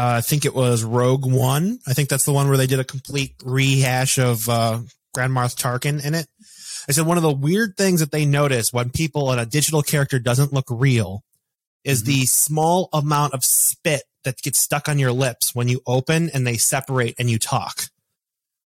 I 0.00 0.20
think 0.20 0.44
it 0.44 0.54
was 0.54 0.84
Rogue 0.84 1.24
One. 1.26 1.78
I 1.86 1.94
think 1.94 2.08
that's 2.08 2.24
the 2.24 2.32
one 2.32 2.48
where 2.48 2.56
they 2.56 2.66
did 2.66 2.80
a 2.80 2.84
complete 2.84 3.34
rehash 3.44 4.18
of, 4.18 4.48
uh, 4.48 4.80
Grand 5.14 5.32
Moff 5.32 5.56
Tarkin 5.56 6.04
in 6.04 6.14
it. 6.14 6.26
I 6.88 6.92
said 6.92 7.06
one 7.06 7.16
of 7.16 7.22
the 7.22 7.32
weird 7.32 7.76
things 7.76 8.00
that 8.00 8.12
they 8.12 8.24
notice 8.24 8.72
when 8.72 8.90
people 8.90 9.30
and 9.32 9.40
a 9.40 9.46
digital 9.46 9.82
character 9.82 10.18
doesn't 10.18 10.52
look 10.52 10.66
real 10.70 11.22
is 11.84 12.04
the 12.04 12.26
small 12.26 12.88
amount 12.92 13.34
of 13.34 13.44
spit 13.44 14.02
that 14.24 14.40
gets 14.42 14.58
stuck 14.58 14.88
on 14.88 14.98
your 14.98 15.12
lips 15.12 15.54
when 15.54 15.68
you 15.68 15.80
open 15.86 16.30
and 16.30 16.46
they 16.46 16.56
separate 16.56 17.14
and 17.18 17.28
you 17.30 17.38
talk. 17.38 17.88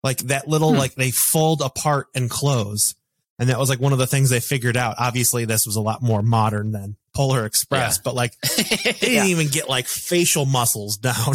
Like 0.03 0.19
that 0.19 0.49
little, 0.49 0.73
Hmm. 0.73 0.79
like 0.79 0.95
they 0.95 1.11
fold 1.11 1.61
apart 1.61 2.07
and 2.15 2.31
close. 2.31 2.95
And 3.41 3.49
that 3.49 3.59
was 3.59 3.69
like 3.71 3.81
one 3.81 3.93
of 3.93 3.99
the 3.99 4.07
things 4.07 4.31
they 4.31 4.39
figured 4.39 4.77
out. 4.77 4.97
Obviously, 4.99 5.47
this 5.47 5.65
was 5.67 5.75
a 5.77 5.81
lot 5.81 6.03
more 6.03 6.21
modern 6.23 6.71
than 6.73 6.95
Polar 7.15 7.47
Express, 7.47 7.97
but 7.99 8.15
like 8.15 8.39
they 8.57 8.93
didn't 8.93 9.03
Yeah. 9.15 9.25
even 9.25 9.49
get 9.49 9.69
like 9.69 9.87
facial 9.87 10.45
muscles 10.45 10.97
down 10.99 11.35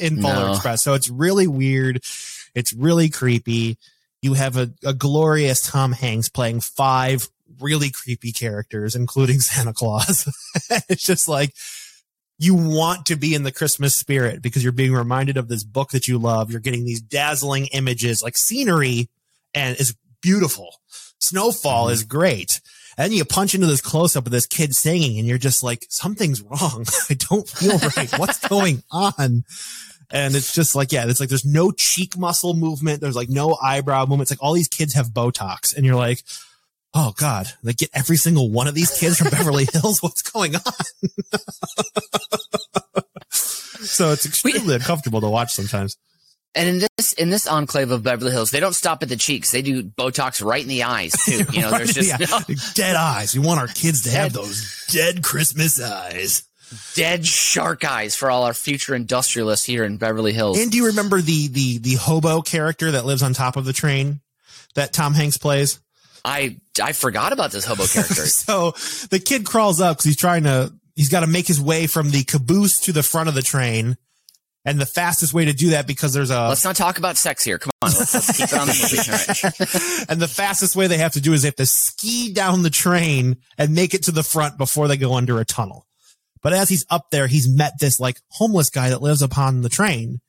in 0.00 0.20
Polar 0.22 0.46
No. 0.46 0.50
Express. 0.52 0.82
So 0.82 0.94
it's 0.94 1.08
really 1.08 1.46
weird. 1.46 2.04
It's 2.54 2.72
really 2.72 3.08
creepy. 3.08 3.78
You 4.22 4.34
have 4.34 4.56
a, 4.56 4.70
a 4.84 4.92
glorious 4.94 5.62
Tom 5.62 5.92
Hanks 5.92 6.28
playing 6.28 6.60
five 6.60 7.26
really 7.60 7.90
creepy 7.90 8.32
characters, 8.32 8.94
including 8.94 9.40
Santa 9.40 9.72
Claus. 9.72 10.28
it's 10.90 11.04
just 11.06 11.26
like 11.26 11.54
you 12.38 12.54
want 12.54 13.06
to 13.06 13.16
be 13.16 13.34
in 13.34 13.44
the 13.44 13.52
Christmas 13.52 13.94
spirit 13.94 14.42
because 14.42 14.62
you're 14.62 14.72
being 14.72 14.92
reminded 14.92 15.38
of 15.38 15.48
this 15.48 15.64
book 15.64 15.90
that 15.92 16.06
you 16.06 16.18
love. 16.18 16.50
You're 16.50 16.60
getting 16.60 16.84
these 16.84 17.00
dazzling 17.00 17.66
images, 17.68 18.22
like 18.22 18.36
scenery, 18.36 19.08
and 19.54 19.74
is 19.80 19.94
beautiful. 20.30 20.80
Snowfall 21.20 21.86
Mhm. 21.88 21.92
is 21.92 22.02
great. 22.04 22.60
And 22.98 23.12
you 23.14 23.24
punch 23.24 23.54
into 23.54 23.66
this 23.66 23.80
close 23.80 24.16
up 24.16 24.26
of 24.26 24.32
this 24.32 24.46
kid 24.46 24.74
singing, 24.74 25.18
and 25.18 25.28
you're 25.28 25.38
just 25.38 25.62
like, 25.62 25.86
something's 25.88 26.40
wrong. 26.40 26.86
I 27.10 27.14
don't 27.14 27.48
feel 27.48 27.78
right. 27.96 28.10
What's 28.18 28.38
going 28.48 28.82
on? 28.90 29.44
And 30.10 30.34
it's 30.34 30.54
just 30.54 30.74
like, 30.74 30.92
yeah, 30.92 31.04
it's 31.06 31.20
like 31.20 31.28
there's 31.28 31.44
no 31.44 31.72
cheek 31.72 32.16
muscle 32.16 32.54
movement. 32.54 33.00
There's 33.00 33.16
like 33.16 33.28
no 33.28 33.56
eyebrow 33.62 34.02
movement. 34.06 34.22
It's 34.22 34.30
like 34.32 34.42
all 34.42 34.54
these 34.54 34.68
kids 34.68 34.94
have 34.94 35.10
Botox, 35.10 35.74
and 35.76 35.84
you're 35.84 35.96
like, 36.08 36.22
oh 36.94 37.12
God, 37.18 37.48
they 37.62 37.74
get 37.74 37.90
every 37.92 38.16
single 38.16 38.50
one 38.50 38.68
of 38.68 38.74
these 38.74 38.90
kids 38.98 39.18
from 39.18 39.30
Beverly 39.30 39.66
Hills. 39.72 40.02
What's 40.02 40.22
going 40.22 40.56
on? 40.56 40.62
so 43.30 44.12
it's 44.12 44.26
extremely 44.26 44.74
uncomfortable 44.74 45.20
to 45.20 45.28
watch 45.28 45.52
sometimes. 45.52 45.96
And 46.56 46.68
in 46.68 46.88
this 46.96 47.12
in 47.12 47.30
this 47.30 47.46
enclave 47.46 47.90
of 47.90 48.02
Beverly 48.02 48.32
Hills, 48.32 48.50
they 48.50 48.60
don't 48.60 48.74
stop 48.74 49.02
at 49.02 49.08
the 49.10 49.16
cheeks. 49.16 49.50
They 49.50 49.62
do 49.62 49.82
Botox 49.82 50.42
right 50.42 50.62
in 50.62 50.68
the 50.68 50.84
eyes 50.84 51.12
too. 51.12 51.44
You 51.52 51.60
know, 51.60 51.70
there's 51.70 51.92
just 51.94 52.08
Yeah, 52.08 52.26
no 52.48 52.54
dead 52.74 52.96
eyes. 52.96 53.34
We 53.36 53.44
want 53.46 53.60
our 53.60 53.68
kids 53.68 54.02
to 54.04 54.10
have 54.10 54.32
those 54.32 54.86
dead 54.90 55.22
Christmas 55.22 55.80
eyes. 55.80 56.42
dead 56.94 57.26
shark 57.26 57.84
eyes 57.84 58.16
for 58.16 58.30
all 58.30 58.44
our 58.44 58.54
future 58.54 58.94
industrialists 58.94 59.66
here 59.66 59.84
in 59.84 59.98
Beverly 59.98 60.32
Hills. 60.32 60.58
And 60.58 60.70
do 60.70 60.78
you 60.78 60.86
remember 60.86 61.20
the 61.20 61.48
the 61.48 61.78
the 61.78 61.94
hobo 61.94 62.40
character 62.40 62.90
that 62.92 63.04
lives 63.04 63.22
on 63.22 63.34
top 63.34 63.56
of 63.56 63.66
the 63.66 63.74
train 63.74 64.20
that 64.74 64.92
Tom 64.94 65.12
Hanks 65.14 65.36
plays? 65.36 65.78
I 66.24 66.56
I 66.82 66.92
forgot 66.92 67.32
about 67.32 67.52
this 67.52 67.66
hobo 67.66 67.84
character. 67.86 68.14
so 68.26 68.72
the 69.10 69.20
kid 69.20 69.44
crawls 69.44 69.80
up 69.80 69.98
because 69.98 70.06
he's 70.06 70.16
trying 70.16 70.44
to 70.44 70.72
he's 70.94 71.10
got 71.10 71.20
to 71.20 71.26
make 71.26 71.46
his 71.46 71.60
way 71.60 71.86
from 71.86 72.10
the 72.10 72.24
caboose 72.24 72.80
to 72.80 72.92
the 72.92 73.02
front 73.02 73.28
of 73.28 73.34
the 73.34 73.42
train. 73.42 73.96
And 74.66 74.80
the 74.80 74.86
fastest 74.86 75.32
way 75.32 75.44
to 75.44 75.52
do 75.52 75.70
that 75.70 75.86
because 75.86 76.12
there's 76.12 76.30
a 76.30 76.48
let's 76.48 76.64
not 76.64 76.74
talk 76.74 76.98
about 76.98 77.16
sex 77.16 77.44
here. 77.44 77.56
Come 77.56 77.70
on, 77.82 77.92
let's, 77.92 78.12
let's 78.12 78.36
keep 78.36 78.48
it 78.48 78.58
on 78.58 78.66
the 78.66 78.74
movie. 78.82 80.00
Right. 80.00 80.06
and 80.10 80.20
the 80.20 80.26
fastest 80.26 80.74
way 80.74 80.88
they 80.88 80.98
have 80.98 81.12
to 81.12 81.20
do 81.20 81.32
is 81.32 81.42
they 81.42 81.48
have 81.48 81.54
to 81.56 81.66
ski 81.66 82.32
down 82.32 82.64
the 82.64 82.70
train 82.70 83.36
and 83.56 83.76
make 83.76 83.94
it 83.94 84.02
to 84.04 84.10
the 84.10 84.24
front 84.24 84.58
before 84.58 84.88
they 84.88 84.96
go 84.96 85.14
under 85.14 85.38
a 85.38 85.44
tunnel. 85.44 85.86
But 86.42 86.52
as 86.52 86.68
he's 86.68 86.84
up 86.90 87.12
there, 87.12 87.28
he's 87.28 87.48
met 87.48 87.74
this 87.78 88.00
like 88.00 88.18
homeless 88.28 88.68
guy 88.68 88.90
that 88.90 89.00
lives 89.00 89.22
upon 89.22 89.62
the 89.62 89.68
train. 89.68 90.20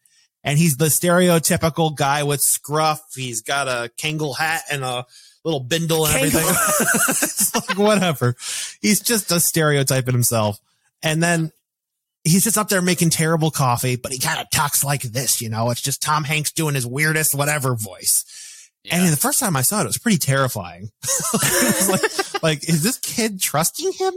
And 0.43 0.59
he's 0.59 0.77
the 0.77 0.85
stereotypical 0.85 1.95
guy 1.95 2.21
with 2.23 2.39
scruff. 2.39 3.01
He's 3.15 3.41
got 3.41 3.67
a 3.67 3.89
Kangol 3.97 4.37
hat 4.37 4.61
and 4.71 4.83
a 4.83 5.07
little 5.43 5.59
bindle 5.61 6.05
and 6.05 6.15
everything. 6.15 6.45
it's 7.09 7.55
like 7.55 7.77
whatever. 7.77 8.35
He's 8.81 9.01
just 9.01 9.31
a 9.31 9.39
stereotype 9.39 10.07
in 10.07 10.13
himself. 10.13 10.59
And 11.01 11.21
then 11.23 11.51
he's 12.27 12.43
just 12.43 12.57
up 12.57 12.69
there 12.69 12.81
making 12.81 13.09
terrible 13.09 13.51
coffee, 13.51 13.95
but 13.95 14.11
he 14.11 14.19
kind 14.19 14.39
of 14.39 14.49
talks 14.49 14.83
like 14.83 15.01
this, 15.01 15.41
you 15.41 15.49
know, 15.49 15.69
it's 15.69 15.81
just 15.81 16.01
Tom 16.01 16.23
Hanks 16.23 16.51
doing 16.51 16.75
his 16.75 16.85
weirdest 16.85 17.35
whatever 17.35 17.75
voice. 17.75 18.25
And 18.89 19.11
the 19.11 19.17
first 19.17 19.39
time 19.39 19.55
I 19.55 19.61
saw 19.63 19.79
it, 19.79 19.83
it 19.83 19.87
was 19.87 19.97
pretty 19.97 20.17
terrifying. 20.17 20.89
was 21.33 21.89
like, 21.89 22.43
like, 22.43 22.69
is 22.69 22.83
this 22.83 22.97
kid 22.99 23.41
trusting 23.41 23.91
him? 23.93 24.13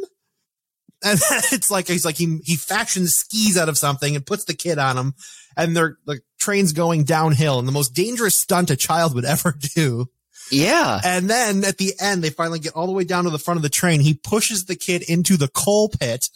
And 1.03 1.19
it's 1.51 1.71
like, 1.71 1.89
he's 1.89 2.05
like, 2.05 2.17
he, 2.17 2.39
he 2.45 2.57
fashions 2.57 3.17
skis 3.17 3.57
out 3.57 3.69
of 3.69 3.79
something 3.79 4.15
and 4.15 4.25
puts 4.25 4.45
the 4.45 4.55
kid 4.55 4.79
on 4.79 4.97
him 4.97 5.15
and 5.57 5.77
they're, 5.77 5.97
the 6.07 6.21
train's 6.39 6.73
going 6.73 7.05
downhill 7.05 7.59
and 7.59 7.67
the 7.67 7.73
most 7.73 7.95
dangerous 7.95 8.35
stunt 8.35 8.71
a 8.71 8.77
child 8.77 9.15
would 9.15 9.25
ever 9.25 9.57
do. 9.75 10.07
Yeah. 10.53 11.01
And 11.05 11.31
then 11.31 11.65
at 11.65 11.79
the 11.79 11.95
end, 12.01 12.23
they 12.23 12.31
finally 12.31 12.59
get 12.59 12.75
all 12.75 12.87
the 12.87 12.93
way 12.93 13.05
down 13.05 13.25
to 13.25 13.31
the 13.31 13.39
front 13.39 13.57
of 13.59 13.63
the 13.63 13.69
train. 13.69 14.01
He 14.01 14.15
pushes 14.15 14.67
the 14.67 14.77
kid 14.77 15.03
into 15.09 15.37
the 15.37 15.49
coal 15.49 15.89
pit 15.89 16.29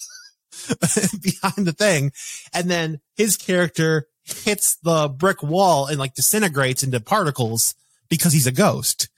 behind 1.23 1.67
the 1.67 1.75
thing. 1.77 2.13
And 2.53 2.71
then 2.71 3.01
his 3.17 3.37
character 3.37 4.07
hits 4.25 4.77
the 4.77 5.09
brick 5.09 5.43
wall 5.43 5.87
and 5.87 5.99
like 5.99 6.15
disintegrates 6.15 6.83
into 6.83 7.01
particles 7.01 7.75
because 8.09 8.33
he's 8.33 8.47
a 8.47 8.53
ghost. 8.53 9.09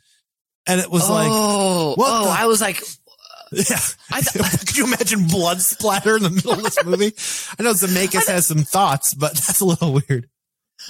And 0.66 0.80
it 0.80 0.90
was 0.90 1.08
oh, 1.08 1.12
like, 1.12 1.28
oh, 1.30 1.94
what 1.96 2.08
oh, 2.10 2.24
the- 2.24 2.30
I 2.30 2.46
was 2.46 2.60
like, 2.60 2.82
yeah. 3.52 3.78
I 4.10 4.20
th- 4.20 4.60
Could 4.66 4.76
you 4.76 4.86
imagine 4.86 5.26
blood 5.28 5.60
splatter 5.60 6.16
in 6.16 6.22
the 6.22 6.30
middle 6.30 6.52
of 6.52 6.62
this 6.62 6.84
movie? 6.84 7.12
I 7.58 7.62
know 7.62 7.72
Zemeckis 7.72 8.26
has 8.28 8.46
some 8.46 8.64
thoughts, 8.64 9.14
but 9.14 9.34
that's 9.34 9.60
a 9.60 9.64
little 9.64 9.92
weird. 10.08 10.28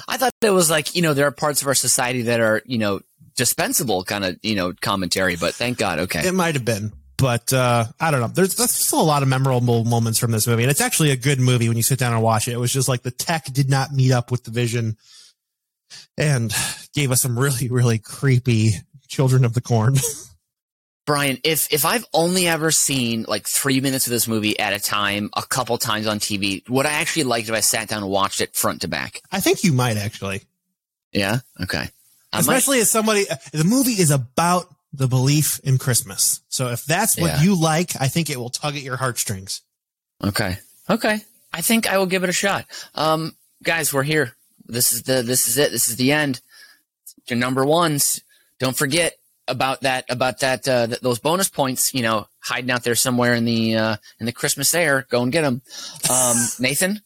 I 0.09 0.17
thought 0.17 0.33
it 0.43 0.51
was 0.51 0.71
like, 0.71 0.95
you 0.97 1.03
know, 1.03 1.15
there 1.15 1.27
are 1.27 1.33
parts 1.33 1.63
of 1.63 1.69
our 1.69 1.75
society 1.75 2.23
that 2.23 2.41
are, 2.41 2.63
you 2.65 2.79
know, 2.79 3.01
dispensable 3.37 4.05
kind 4.05 4.25
of, 4.25 4.39
you 4.43 4.55
know, 4.55 4.73
commentary, 4.81 5.37
but 5.37 5.55
thank 5.55 5.79
God. 5.79 6.01
Okay. 6.01 6.27
It 6.27 6.35
might 6.35 6.55
have 6.55 6.65
been, 6.65 6.93
but 7.19 7.53
uh, 7.53 7.85
I 8.01 8.11
don't 8.11 8.21
know. 8.21 8.29
There's, 8.29 8.57
there's 8.57 8.71
still 8.71 9.01
a 9.01 9.05
lot 9.05 9.23
of 9.23 9.29
memorable 9.29 9.85
moments 9.85 10.19
from 10.19 10.31
this 10.33 10.47
movie, 10.47 10.63
and 10.63 10.71
it's 10.71 10.81
actually 10.81 11.11
a 11.11 11.17
good 11.17 11.41
movie 11.41 11.69
when 11.69 11.77
you 11.77 11.83
sit 11.83 11.99
down 11.99 12.13
and 12.13 12.23
watch 12.23 12.49
it. 12.49 12.53
It 12.53 12.59
was 12.59 12.73
just 12.73 12.89
like 12.89 13.03
the 13.03 13.11
tech 13.11 13.45
did 13.53 13.71
not 13.71 13.93
meet 13.93 14.13
up 14.13 14.31
with 14.31 14.45
the 14.45 14.51
vision, 14.51 14.97
and 16.19 16.53
gave 16.95 17.11
us 17.11 17.23
some 17.23 17.39
really, 17.39 17.69
really 17.69 17.99
creepy 17.99 18.73
Children 19.09 19.45
of 19.45 19.55
the 19.55 19.61
Corn. 19.61 19.97
Brian, 21.07 21.39
if, 21.45 21.73
if 21.73 21.85
I've 21.85 22.05
only 22.13 22.49
ever 22.49 22.73
seen 22.73 23.25
like 23.29 23.47
three 23.47 23.81
minutes 23.81 24.09
of 24.09 24.11
this 24.11 24.27
movie 24.27 24.59
at 24.59 24.73
a 24.73 24.81
time, 24.81 25.31
a 25.37 25.43
couple 25.43 25.79
times 25.79 26.09
on 26.09 26.19
TV, 26.19 26.69
would 26.69 26.85
I 26.85 26.95
actually 26.95 27.23
like 27.23 27.45
it 27.45 27.51
if 27.51 27.55
I 27.55 27.61
sat 27.61 27.89
down 27.89 28.03
and 28.03 28.11
watched 28.11 28.41
it 28.41 28.57
front 28.57 28.81
to 28.81 28.89
back? 28.89 29.21
I 29.31 29.39
think 29.39 29.63
you 29.63 29.73
might 29.73 29.97
actually, 29.97 30.43
Yeah. 31.13 31.39
Okay. 31.63 31.79
I 32.33 32.37
might- 32.39 32.41
especially 32.41 32.81
as 32.81 32.91
somebody. 32.91 33.25
The 33.53 33.63
movie 33.63 33.93
is 33.93 34.11
about 34.11 34.75
the 34.97 35.09
belief 35.09 35.61
in 35.65 35.79
Christmas, 35.79 36.41
so 36.49 36.69
if 36.69 36.85
that's 36.85 37.17
what 37.17 37.29
Yeah. 37.29 37.43
you 37.43 37.61
like, 37.61 37.93
I 38.01 38.09
think 38.09 38.31
it 38.31 38.39
will 38.39 38.51
tug 38.51 38.77
at 38.77 38.83
your 38.83 38.97
heartstrings. 38.97 39.63
Okay. 40.25 40.59
Okay. 40.89 41.21
I 41.53 41.61
think 41.61 41.87
I 41.91 41.99
will 41.99 42.07
give 42.07 42.23
it 42.25 42.31
a 42.31 42.33
shot. 42.35 42.67
Um, 42.95 43.35
guys, 43.63 43.93
we're 43.93 44.03
here. 44.03 44.35
This 44.67 44.93
is 44.93 45.03
the, 45.05 45.23
this 45.23 45.49
is 45.49 45.59
it. 45.59 45.71
This 45.71 45.89
is 45.89 45.97
the 45.97 46.13
end. 46.13 46.41
Your 47.29 47.39
number 47.39 47.65
ones. 47.65 48.21
Don't 48.59 48.77
forget 48.77 49.15
about 49.49 49.83
that, 49.83 50.05
about 50.09 50.41
that, 50.41 50.67
uh, 50.67 50.87
th- 50.87 51.01
those 51.01 51.19
bonus 51.19 51.49
points, 51.49 51.95
you 51.95 52.03
know, 52.03 52.27
hiding 52.41 52.71
out 52.71 52.83
there 52.85 52.95
somewhere 52.95 53.35
in 53.35 53.45
the, 53.45 53.77
uh, 53.77 53.97
in 54.21 54.27
the 54.27 54.33
Christmas 54.33 54.75
air. 54.75 55.07
Go 55.11 55.23
and 55.23 55.31
get 55.33 55.43
them. 55.43 55.63
Um, 56.11 56.37
Nathan? 56.59 57.01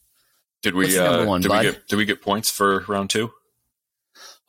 Did 0.63 0.75
we? 0.75 0.93
your 0.93 1.03
number 1.03 1.23
Uh, 1.23 1.25
one, 1.27 1.41
did 1.41 1.49
bud? 1.49 1.65
we 1.65 1.71
get? 1.71 1.87
Did 1.87 1.95
we 1.95 2.05
get 2.05 2.21
points 2.21 2.49
for 2.49 2.79
round 2.87 3.09
two? 3.09 3.31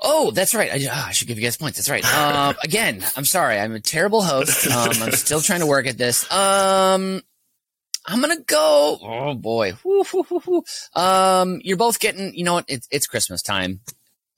Oh, 0.02 0.32
that's 0.32 0.54
right. 0.54 0.70
I, 0.72 0.88
ah, 0.90 1.08
I 1.08 1.12
should 1.12 1.28
give 1.28 1.38
you 1.38 1.44
guys 1.44 1.56
points. 1.56 1.78
That's 1.78 1.88
right. 1.88 2.04
Um, 2.14 2.56
again, 2.64 3.04
I'm 3.16 3.24
sorry. 3.24 3.58
I'm 3.58 3.74
a 3.74 3.80
terrible 3.80 4.22
host. 4.22 4.66
Um, 4.66 4.90
I'm 5.00 5.12
still 5.12 5.40
trying 5.40 5.60
to 5.60 5.66
work 5.66 5.86
at 5.86 5.96
this. 5.96 6.30
Um, 6.32 7.22
I'm 8.04 8.20
gonna 8.20 8.40
go. 8.40 8.98
Oh 9.00 9.34
boy. 9.34 9.74
Woo, 9.84 10.04
woo, 10.12 10.26
woo, 10.28 10.42
woo. 10.44 10.64
Um, 11.00 11.60
you're 11.62 11.76
both 11.76 12.00
getting. 12.00 12.34
You 12.34 12.44
know 12.44 12.54
what? 12.54 12.64
It's 12.68 12.88
it's 12.90 13.06
Christmas 13.06 13.42
time. 13.42 13.80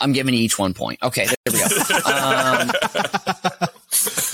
I'm 0.01 0.13
giving 0.13 0.35
you 0.35 0.41
each 0.41 0.59
one 0.59 0.75
point. 0.75 1.03
Okay, 1.03 1.27
there 1.27 1.37
we 1.53 1.59
go. 1.59 1.65
Um, 1.65 2.71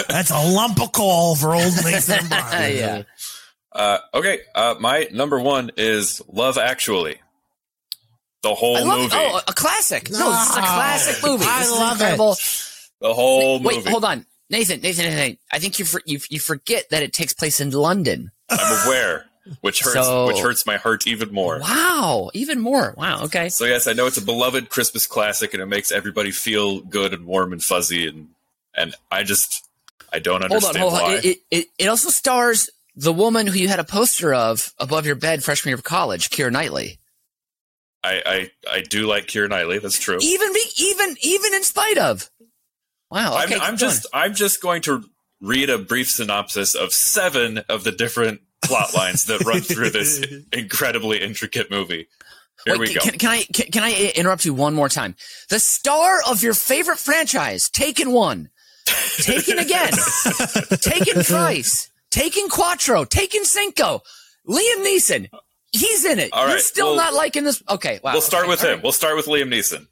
That's 0.08 0.30
a 0.30 0.52
lump 0.52 0.80
of 0.82 0.90
coal 0.92 1.36
for 1.36 1.54
old 1.54 1.74
Nathan 1.84 2.26
and 2.30 2.30
yeah. 2.74 3.02
Uh, 3.70 3.98
okay. 4.14 4.40
Uh, 4.54 4.74
my 4.80 5.06
number 5.12 5.38
one 5.38 5.70
is 5.76 6.20
Love 6.28 6.58
Actually. 6.58 7.20
The 8.42 8.54
whole 8.54 8.76
I 8.76 8.80
love 8.80 9.00
movie. 9.00 9.14
Oh, 9.14 9.40
a 9.46 9.52
classic. 9.52 10.10
No, 10.10 10.30
this 10.30 10.50
is 10.50 10.56
a 10.56 10.60
ah. 10.60 10.74
classic 10.74 11.22
movie. 11.24 11.44
I 11.46 11.60
This 11.60 11.70
love 11.70 11.90
it. 12.00 12.04
incredible. 12.04 12.36
the 13.00 13.14
whole 13.14 13.58
Wait, 13.58 13.62
movie. 13.62 13.76
Wait, 13.84 13.88
hold 13.88 14.04
on, 14.04 14.26
Nathan. 14.48 14.80
Nathan, 14.80 15.04
Nathan. 15.06 15.38
I 15.52 15.58
think 15.58 15.78
you 15.78 15.84
for, 15.84 16.00
you 16.06 16.20
you 16.30 16.40
forget 16.40 16.88
that 16.90 17.02
it 17.02 17.12
takes 17.12 17.34
place 17.34 17.60
in 17.60 17.70
London. 17.70 18.30
I'm 18.48 18.86
aware, 18.86 19.26
which 19.60 19.80
hurts. 19.80 19.94
So- 19.94 20.26
which 20.26 20.38
hurts 20.38 20.64
my 20.64 20.78
heart 20.78 21.06
even 21.06 21.32
more. 21.32 21.58
Wow, 21.60 22.30
even 22.32 22.60
more. 22.60 22.94
Wow. 22.96 23.24
Okay. 23.24 23.50
So 23.50 23.66
yes, 23.66 23.86
I 23.86 23.92
know 23.92 24.06
it's 24.06 24.16
a 24.16 24.24
beloved 24.24 24.70
Christmas 24.70 25.06
classic, 25.06 25.52
and 25.52 25.62
it 25.62 25.66
makes 25.66 25.92
everybody 25.92 26.30
feel 26.30 26.80
good 26.80 27.12
and 27.12 27.26
warm 27.26 27.52
and 27.52 27.62
fuzzy, 27.62 28.08
and 28.08 28.28
and 28.74 28.94
I 29.10 29.22
just 29.22 29.68
I 30.12 30.18
don't 30.18 30.40
hold 30.40 30.50
on, 30.52 30.56
understand 30.56 30.78
hold 30.78 30.94
on. 30.94 31.02
why. 31.02 31.14
It, 31.16 31.24
it, 31.24 31.38
it, 31.50 31.66
it 31.78 31.86
also 31.88 32.08
stars 32.08 32.70
the 32.96 33.12
woman 33.12 33.46
who 33.46 33.58
you 33.58 33.68
had 33.68 33.80
a 33.80 33.84
poster 33.84 34.32
of 34.32 34.72
above 34.78 35.06
your 35.06 35.14
bed 35.14 35.44
freshman 35.44 35.70
year 35.70 35.76
of 35.76 35.84
college, 35.84 36.30
Keira 36.30 36.50
Knightley. 36.50 36.98
I, 38.02 38.22
I 38.24 38.50
I 38.76 38.80
do 38.80 39.06
like 39.06 39.26
Keira 39.26 39.48
Knightley. 39.48 39.78
That's 39.78 39.98
true. 39.98 40.18
Even 40.20 40.52
be, 40.52 40.64
even 40.78 41.16
even 41.22 41.54
in 41.54 41.62
spite 41.62 41.98
of. 41.98 42.30
Wow. 43.10 43.42
Okay. 43.42 43.56
I'm, 43.56 43.60
I'm 43.60 43.70
keep 43.72 43.80
just 43.80 44.06
I'm 44.12 44.34
just 44.34 44.62
going 44.62 44.82
to 44.82 45.04
read 45.40 45.70
a 45.70 45.78
brief 45.78 46.10
synopsis 46.10 46.74
of 46.74 46.92
seven 46.92 47.58
of 47.68 47.84
the 47.84 47.92
different 47.92 48.40
plot 48.62 48.94
lines 48.94 49.24
that 49.24 49.44
run 49.44 49.60
through 49.60 49.90
this 49.90 50.24
incredibly 50.52 51.20
intricate 51.20 51.70
movie. 51.70 52.08
Here 52.64 52.78
Wait, 52.78 52.88
we 52.88 52.94
go. 52.94 53.00
Can, 53.00 53.18
can 53.18 53.30
I 53.30 53.42
can, 53.52 53.66
can 53.70 53.82
I 53.82 54.12
interrupt 54.14 54.44
you 54.44 54.54
one 54.54 54.74
more 54.74 54.88
time? 54.88 55.14
The 55.48 55.58
star 55.58 56.20
of 56.28 56.42
your 56.42 56.54
favorite 56.54 56.98
franchise, 56.98 57.70
Taken 57.70 58.12
One, 58.12 58.50
Taken 59.16 59.58
again, 59.58 59.92
Taken 60.80 61.22
thrice, 61.22 61.90
Taken 62.10 62.48
Quattro, 62.48 63.04
Taken 63.04 63.44
Cinco, 63.44 64.02
Liam 64.46 64.84
Neeson. 64.86 65.30
He's 65.72 66.04
in 66.04 66.18
it. 66.18 66.32
All 66.32 66.44
You're 66.46 66.54
right, 66.56 66.62
still 66.62 66.86
well- 66.88 66.96
not 66.96 67.14
liking 67.14 67.44
this. 67.44 67.62
Okay, 67.68 68.00
wow. 68.02 68.12
we'll 68.12 68.20
start 68.22 68.44
okay, 68.44 68.50
with 68.50 68.60
all 68.64 68.66
him. 68.70 68.74
right. 68.76 68.82
We'll 68.82 68.92
start 68.92 69.16
with 69.16 69.26
Liam 69.26 69.48
Neeson. 69.52 69.86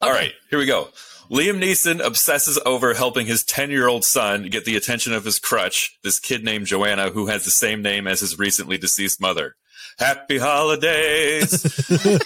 All 0.00 0.10
Okay. 0.10 0.18
right, 0.18 0.32
here 0.50 0.58
we 0.58 0.66
go. 0.66 0.88
Liam 1.30 1.62
Neeson 1.62 2.00
obsesses 2.04 2.58
over 2.64 2.94
helping 2.94 3.26
his 3.26 3.44
10 3.44 3.70
year 3.70 3.86
old 3.88 4.04
son 4.04 4.48
get 4.48 4.64
the 4.64 4.76
attention 4.76 5.12
of 5.12 5.24
his 5.26 5.38
crutch, 5.38 5.98
this 6.02 6.18
kid 6.18 6.42
named 6.44 6.66
Joanna, 6.66 7.10
who 7.10 7.26
has 7.26 7.44
the 7.44 7.50
same 7.50 7.82
name 7.82 8.06
as 8.06 8.20
his 8.20 8.38
recently 8.38 8.78
deceased 8.78 9.20
mother. 9.20 9.56
Happy 9.98 10.38
holidays! 10.38 11.64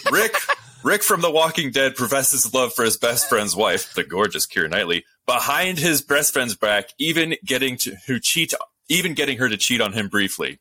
Rick, 0.13 0.37
Rick 0.85 1.03
from 1.03 1.21
The 1.21 1.31
Walking 1.31 1.71
Dead 1.73 1.97
professes 1.97 2.53
love 2.55 2.75
for 2.75 2.85
his 2.85 2.97
best 2.97 3.29
friend's 3.29 3.57
wife, 3.57 3.93
the 3.95 4.05
gorgeous 4.05 4.47
Keira 4.47 4.71
Knightley, 4.71 5.05
behind 5.27 5.79
his 5.79 6.03
best 6.03 6.33
friend's 6.33 6.55
back, 6.55 6.91
even 6.99 7.35
getting 7.45 7.77
to 7.79 7.97
who 8.07 8.21
cheat, 8.21 8.53
even 8.89 9.15
getting 9.15 9.39
her 9.39 9.49
to 9.49 9.57
cheat 9.57 9.81
on 9.81 9.93
him 9.95 10.09
briefly. 10.09 10.61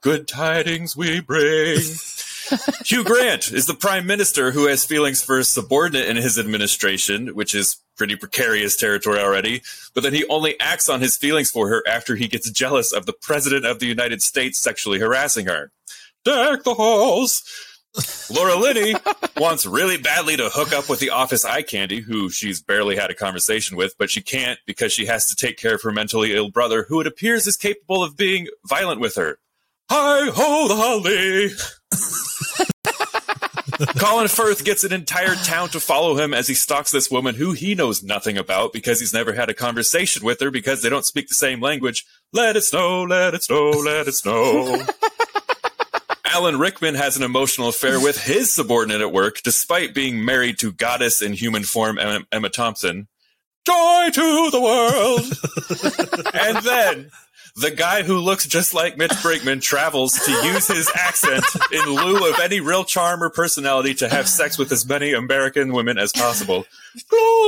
Good 0.00 0.28
tidings 0.28 0.96
we 0.96 1.20
bring. 1.20 1.80
Hugh 2.84 3.04
Grant 3.04 3.52
is 3.52 3.66
the 3.66 3.74
prime 3.74 4.06
minister 4.06 4.50
who 4.52 4.66
has 4.66 4.84
feelings 4.84 5.22
for 5.22 5.38
his 5.38 5.48
subordinate 5.48 6.08
in 6.08 6.16
his 6.16 6.38
administration, 6.38 7.34
which 7.34 7.54
is 7.54 7.76
pretty 7.96 8.16
precarious 8.16 8.76
territory 8.76 9.18
already. 9.18 9.62
But 9.94 10.02
then 10.02 10.14
he 10.14 10.24
only 10.28 10.58
acts 10.60 10.88
on 10.88 11.00
his 11.00 11.16
feelings 11.16 11.50
for 11.50 11.68
her 11.68 11.82
after 11.86 12.16
he 12.16 12.28
gets 12.28 12.50
jealous 12.50 12.92
of 12.92 13.06
the 13.06 13.12
president 13.12 13.66
of 13.66 13.80
the 13.80 13.86
United 13.86 14.22
States 14.22 14.58
sexually 14.58 14.98
harassing 14.98 15.46
her. 15.46 15.72
Deck 16.24 16.62
the 16.64 16.74
halls. 16.74 17.42
Laura 18.30 18.54
Linney 18.54 18.94
wants 19.38 19.66
really 19.66 19.96
badly 19.96 20.36
to 20.36 20.48
hook 20.50 20.72
up 20.72 20.88
with 20.88 21.00
the 21.00 21.10
office 21.10 21.44
eye 21.44 21.62
candy, 21.62 22.00
who 22.00 22.30
she's 22.30 22.62
barely 22.62 22.96
had 22.96 23.10
a 23.10 23.14
conversation 23.14 23.76
with, 23.76 23.96
but 23.98 24.10
she 24.10 24.20
can't 24.20 24.58
because 24.66 24.92
she 24.92 25.06
has 25.06 25.26
to 25.26 25.34
take 25.34 25.56
care 25.56 25.74
of 25.74 25.82
her 25.82 25.90
mentally 25.90 26.34
ill 26.34 26.50
brother, 26.50 26.84
who 26.84 27.00
it 27.00 27.06
appears 27.06 27.46
is 27.46 27.56
capable 27.56 28.02
of 28.04 28.16
being 28.16 28.46
violent 28.64 29.00
with 29.00 29.16
her. 29.16 29.38
Hi 29.90 30.30
ho, 30.30 30.68
the 30.68 30.76
holly. 30.76 31.50
Colin 33.98 34.28
Firth 34.28 34.64
gets 34.64 34.84
an 34.84 34.92
entire 34.92 35.34
town 35.36 35.70
to 35.70 35.80
follow 35.80 36.16
him 36.16 36.34
as 36.34 36.46
he 36.46 36.54
stalks 36.54 36.90
this 36.90 37.10
woman 37.10 37.34
who 37.34 37.52
he 37.52 37.74
knows 37.74 38.02
nothing 38.02 38.36
about 38.36 38.72
because 38.72 39.00
he's 39.00 39.14
never 39.14 39.32
had 39.32 39.48
a 39.48 39.54
conversation 39.54 40.24
with 40.24 40.40
her 40.40 40.50
because 40.50 40.82
they 40.82 40.88
don't 40.88 41.04
speak 41.04 41.28
the 41.28 41.34
same 41.34 41.60
language. 41.60 42.04
Let 42.32 42.56
it 42.56 42.64
snow, 42.64 43.04
let 43.04 43.34
it 43.34 43.44
snow, 43.44 43.70
let 43.70 44.08
it 44.08 44.14
snow. 44.14 44.82
Alan 46.26 46.58
Rickman 46.58 46.94
has 46.94 47.16
an 47.16 47.22
emotional 47.22 47.68
affair 47.68 47.98
with 47.98 48.22
his 48.22 48.50
subordinate 48.50 49.00
at 49.00 49.12
work, 49.12 49.40
despite 49.42 49.94
being 49.94 50.22
married 50.22 50.58
to 50.58 50.72
goddess 50.72 51.22
in 51.22 51.32
human 51.32 51.62
form 51.62 51.98
Emma, 51.98 52.26
Emma 52.30 52.50
Thompson. 52.50 53.08
Joy 53.66 54.10
to 54.12 54.50
the 54.50 54.60
world! 54.60 56.34
and 56.34 56.58
then 56.58 57.10
the 57.60 57.70
guy 57.70 58.02
who 58.02 58.18
looks 58.18 58.46
just 58.46 58.74
like 58.74 58.96
Mitch 58.96 59.10
Brinkman 59.10 59.60
travels 59.60 60.14
to 60.14 60.30
use 60.30 60.68
his 60.68 60.90
accent 60.94 61.44
in 61.72 61.84
lieu 61.86 62.30
of 62.30 62.38
any 62.40 62.60
real 62.60 62.84
charm 62.84 63.22
or 63.22 63.30
personality 63.30 63.94
to 63.94 64.08
have 64.08 64.28
sex 64.28 64.58
with 64.58 64.70
as 64.70 64.88
many 64.88 65.12
American 65.12 65.72
women 65.72 65.98
as 65.98 66.12
possible. 66.12 66.64
Gloria! 67.08 67.44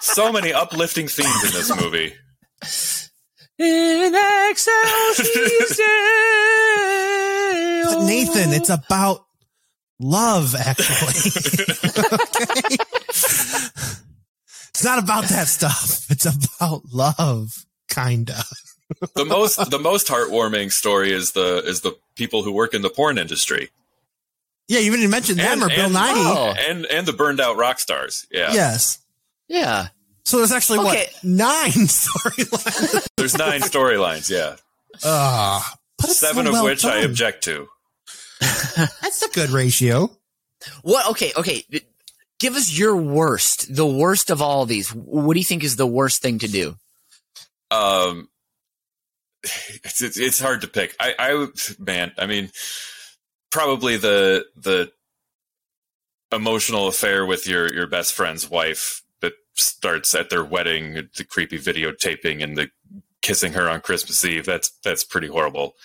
so 0.00 0.32
many 0.32 0.52
uplifting 0.52 1.08
themes 1.08 1.44
in 1.44 1.50
this 1.52 1.74
movie. 1.80 2.14
In 3.58 4.14
excelsis 4.50 5.28
But 7.84 8.04
Nathan, 8.04 8.52
it's 8.52 8.70
about 8.70 9.26
love, 9.98 10.54
actually. 10.54 11.14
okay? 12.76 12.89
It's 14.80 14.84
not 14.86 14.98
about 14.98 15.24
that 15.24 15.46
stuff. 15.46 16.06
It's 16.10 16.24
about 16.26 16.82
love, 16.90 17.66
kinda. 17.90 18.42
the 19.14 19.24
most 19.26 19.70
the 19.70 19.78
most 19.78 20.08
heartwarming 20.08 20.72
story 20.72 21.12
is 21.12 21.32
the 21.32 21.62
is 21.66 21.82
the 21.82 21.94
people 22.16 22.42
who 22.42 22.50
work 22.52 22.72
in 22.74 22.80
the 22.82 22.88
porn 22.90 23.18
industry 23.18 23.68
Yeah, 24.68 24.78
you 24.80 24.90
didn't 24.90 25.10
mention 25.10 25.36
them 25.36 25.62
And- 25.62 25.62
or 25.62 25.68
Bill 25.68 25.84
and- 25.86 25.94
Nighy. 25.94 26.24
Oh. 26.36 26.54
and 26.68 26.86
and 26.86 27.06
the 27.06 27.12
burned 27.12 27.40
out 27.40 27.56
rock 27.58 27.78
stars. 27.78 28.26
Yeah, 28.32 28.52
Yes. 28.54 28.98
Yeah. 29.48 29.88
So 30.24 30.38
there's 30.38 30.50
actually 30.52 30.78
Okay. 30.80 31.08
what 31.12 31.24
nine 31.24 31.70
storylines. 31.98 33.08
there's 33.16 33.36
nine 33.36 33.60
storylines. 33.60 34.30
Yeah, 34.30 34.56
Uh, 35.04 35.60
seven 36.06 36.44
so 36.46 36.50
of 36.50 36.52
well 36.54 36.64
which 36.64 36.84
I 36.86 37.00
object 37.02 37.44
to. 37.44 37.68
That's 38.40 39.22
a 39.22 39.28
good 39.28 39.50
ratio. 39.50 40.10
What? 40.82 41.06
Okay. 41.10 41.32
Okay. 41.36 41.64
Give 42.40 42.56
us 42.56 42.76
your 42.76 42.96
worst, 42.96 43.74
the 43.74 43.86
worst 43.86 44.30
of 44.30 44.40
all 44.42 44.66
these. 44.66 44.88
What 44.92 45.34
do 45.34 45.38
you 45.38 45.44
think 45.44 45.62
is 45.62 45.76
the 45.76 45.86
worst 45.86 46.22
thing 46.22 46.38
to 46.40 46.48
do? 46.48 46.74
Um, 47.70 48.28
it's 49.42 50.02
it's, 50.02 50.18
it's 50.18 50.40
hard 50.40 50.62
to 50.62 50.66
pick. 50.68 50.96
I 50.98 51.14
I 51.18 51.46
man, 51.78 52.12
I 52.18 52.26
mean, 52.26 52.50
probably 53.50 53.96
the 53.96 54.46
the 54.56 54.90
emotional 56.32 56.88
affair 56.88 57.26
with 57.26 57.46
your 57.46 57.72
your 57.72 57.86
best 57.86 58.14
friend's 58.14 58.48
wife 58.50 59.02
that 59.20 59.34
starts 59.54 60.14
at 60.14 60.30
their 60.30 60.44
wedding, 60.44 61.08
the 61.16 61.24
creepy 61.24 61.58
videotaping 61.58 62.42
and 62.42 62.56
the 62.56 62.70
kissing 63.22 63.52
her 63.52 63.68
on 63.68 63.80
Christmas 63.82 64.24
Eve. 64.24 64.46
That's 64.46 64.70
that's 64.82 65.04
pretty 65.04 65.28
horrible. 65.28 65.76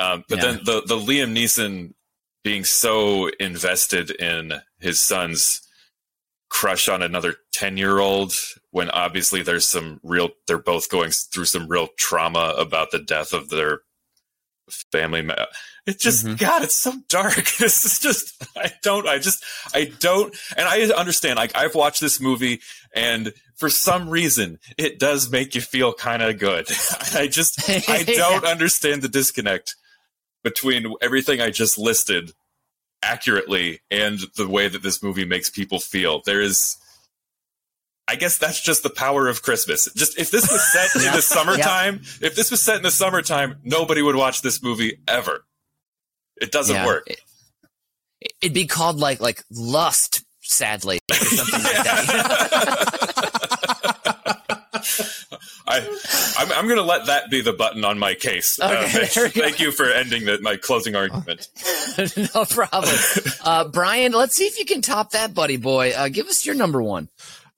Um, 0.00 0.24
but 0.28 0.38
Yeah. 0.38 0.52
then 0.52 0.60
the 0.64 0.82
the 0.86 0.96
Liam 0.96 1.32
Neeson 1.36 1.94
being 2.42 2.64
so 2.64 3.28
invested 3.38 4.10
in 4.10 4.54
his 4.80 4.98
son's 4.98 5.60
crush 6.50 6.88
on 6.88 7.00
another 7.02 7.36
10 7.52 7.76
year 7.78 7.98
old 8.00 8.34
when 8.72 8.90
obviously 8.90 9.40
there's 9.42 9.64
some 9.66 10.00
real 10.02 10.30
they're 10.46 10.58
both 10.58 10.90
going 10.90 11.10
through 11.10 11.44
some 11.46 11.66
real 11.68 11.88
trauma 11.96 12.54
about 12.58 12.90
the 12.90 12.98
death 12.98 13.32
of 13.32 13.48
their 13.50 13.80
family 14.92 15.22
ma- 15.22 15.34
it 15.86 15.98
just 15.98 16.24
Mhm. 16.26 16.38
god 16.38 16.62
it's 16.62 16.74
so 16.74 16.92
dark. 17.08 17.34
This 17.58 17.84
is 17.84 17.98
just 17.98 18.34
i 18.56 18.72
don't 18.82 19.08
i 19.08 19.18
just 19.18 19.42
i 19.74 19.84
don't 20.00 20.36
and 20.56 20.68
i 20.68 20.82
understand 20.94 21.36
like 21.36 21.56
i've 21.56 21.74
watched 21.74 22.00
this 22.00 22.20
movie 22.20 22.60
and 22.94 23.32
for 23.56 23.68
some 23.70 24.08
reason 24.08 24.58
it 24.78 24.98
does 24.98 25.30
make 25.30 25.54
you 25.54 25.60
feel 25.60 25.92
kind 25.92 26.22
of 26.22 26.38
good. 26.38 26.68
I 27.14 27.26
just 27.28 27.68
i 27.88 28.02
don't 28.06 28.44
understand 28.44 29.02
the 29.02 29.08
disconnect 29.08 29.76
between 30.44 30.94
everything 31.00 31.40
i 31.40 31.50
just 31.50 31.76
listed 31.78 32.32
accurately 33.02 33.80
and 33.90 34.18
the 34.36 34.46
way 34.48 34.68
that 34.68 34.82
this 34.82 35.02
movie 35.02 35.24
makes 35.24 35.48
people 35.50 35.78
feel. 35.80 36.22
There 36.24 36.40
is 36.40 36.76
I 38.08 38.16
guess 38.16 38.38
that's 38.38 38.60
just 38.60 38.82
the 38.82 38.90
power 38.90 39.28
of 39.28 39.42
Christmas. 39.42 39.88
Just 39.94 40.18
if 40.18 40.32
this 40.32 40.50
was 40.50 40.72
set 40.72 40.96
in 40.96 41.12
the 41.12 41.22
summertime, 41.22 42.00
if 42.20 42.34
this 42.34 42.50
was 42.50 42.60
set 42.60 42.76
in 42.76 42.82
the 42.82 42.90
summertime, 42.90 43.56
nobody 43.62 44.02
would 44.02 44.16
watch 44.16 44.42
this 44.42 44.60
movie 44.62 44.98
ever. 45.06 45.44
It 46.40 46.50
doesn't 46.50 46.74
Yeah. 46.74 46.86
work. 46.86 47.06
It, 47.06 47.20
it'd 48.42 48.54
be 48.54 48.66
called 48.66 48.98
like 48.98 49.20
like 49.20 49.44
lust, 49.50 50.24
sadly, 50.40 50.98
or 51.08 51.14
something 51.14 51.62
like 51.62 51.84
that. 51.84 53.29
I, 55.66 55.78
I'm, 56.38 56.52
I'm 56.52 56.64
going 56.64 56.76
to 56.76 56.82
let 56.82 57.06
that 57.06 57.30
be 57.30 57.40
the 57.40 57.52
button 57.52 57.84
on 57.84 57.98
my 57.98 58.14
case. 58.14 58.58
Uh, 58.60 58.84
Okay, 58.86 58.98
Mitch. 59.00 59.14
there 59.14 59.28
thank 59.28 59.60
you 59.60 59.72
for 59.72 59.90
ending 59.90 60.24
the, 60.24 60.40
my 60.40 60.56
closing 60.56 60.94
argument. 60.96 61.48
no 62.34 62.44
problem. 62.44 62.94
Uh, 63.44 63.64
Brian, 63.68 64.12
let's 64.12 64.34
see 64.36 64.44
if 64.44 64.58
you 64.58 64.64
can 64.64 64.80
top 64.82 65.10
that, 65.12 65.34
buddy 65.34 65.56
boy. 65.56 65.92
Uh, 65.92 66.08
give 66.08 66.26
us 66.26 66.44
your 66.46 66.54
number 66.54 66.82
one. 66.82 67.08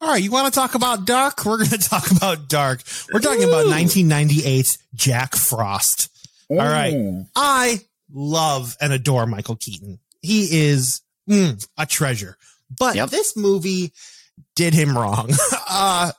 All 0.01 0.09
right, 0.09 0.23
you 0.23 0.31
want 0.33 0.53
to 0.53 0.59
talk 0.59 0.75
about 0.75 1.07
Dark? 1.07 1.45
We're 1.45 1.59
going 1.59 1.71
to 1.71 1.79
talk 1.79 2.11
about 2.11 2.49
Dark. 2.49 2.83
We're 3.13 3.21
talking 3.21 3.45
about 3.45 3.67
1998's 3.67 4.79
Jack 4.95 5.37
Frost. 5.37 6.09
All 6.51 6.57
right. 6.59 7.25
I 7.37 7.81
love 8.13 8.77
and 8.81 8.93
adore 8.93 9.27
Michael 9.27 9.57
Keaton. 9.57 9.99
He 10.21 10.67
is 10.69 11.03
mm, 11.29 11.67
a 11.79 11.87
treasure. 11.87 12.37
But 12.79 12.97
Yep. 12.97 13.11
this 13.11 13.37
movie 13.37 13.93
did 14.57 14.75
him 14.75 14.97
wrong. 14.97 15.31
uh, 15.69 16.13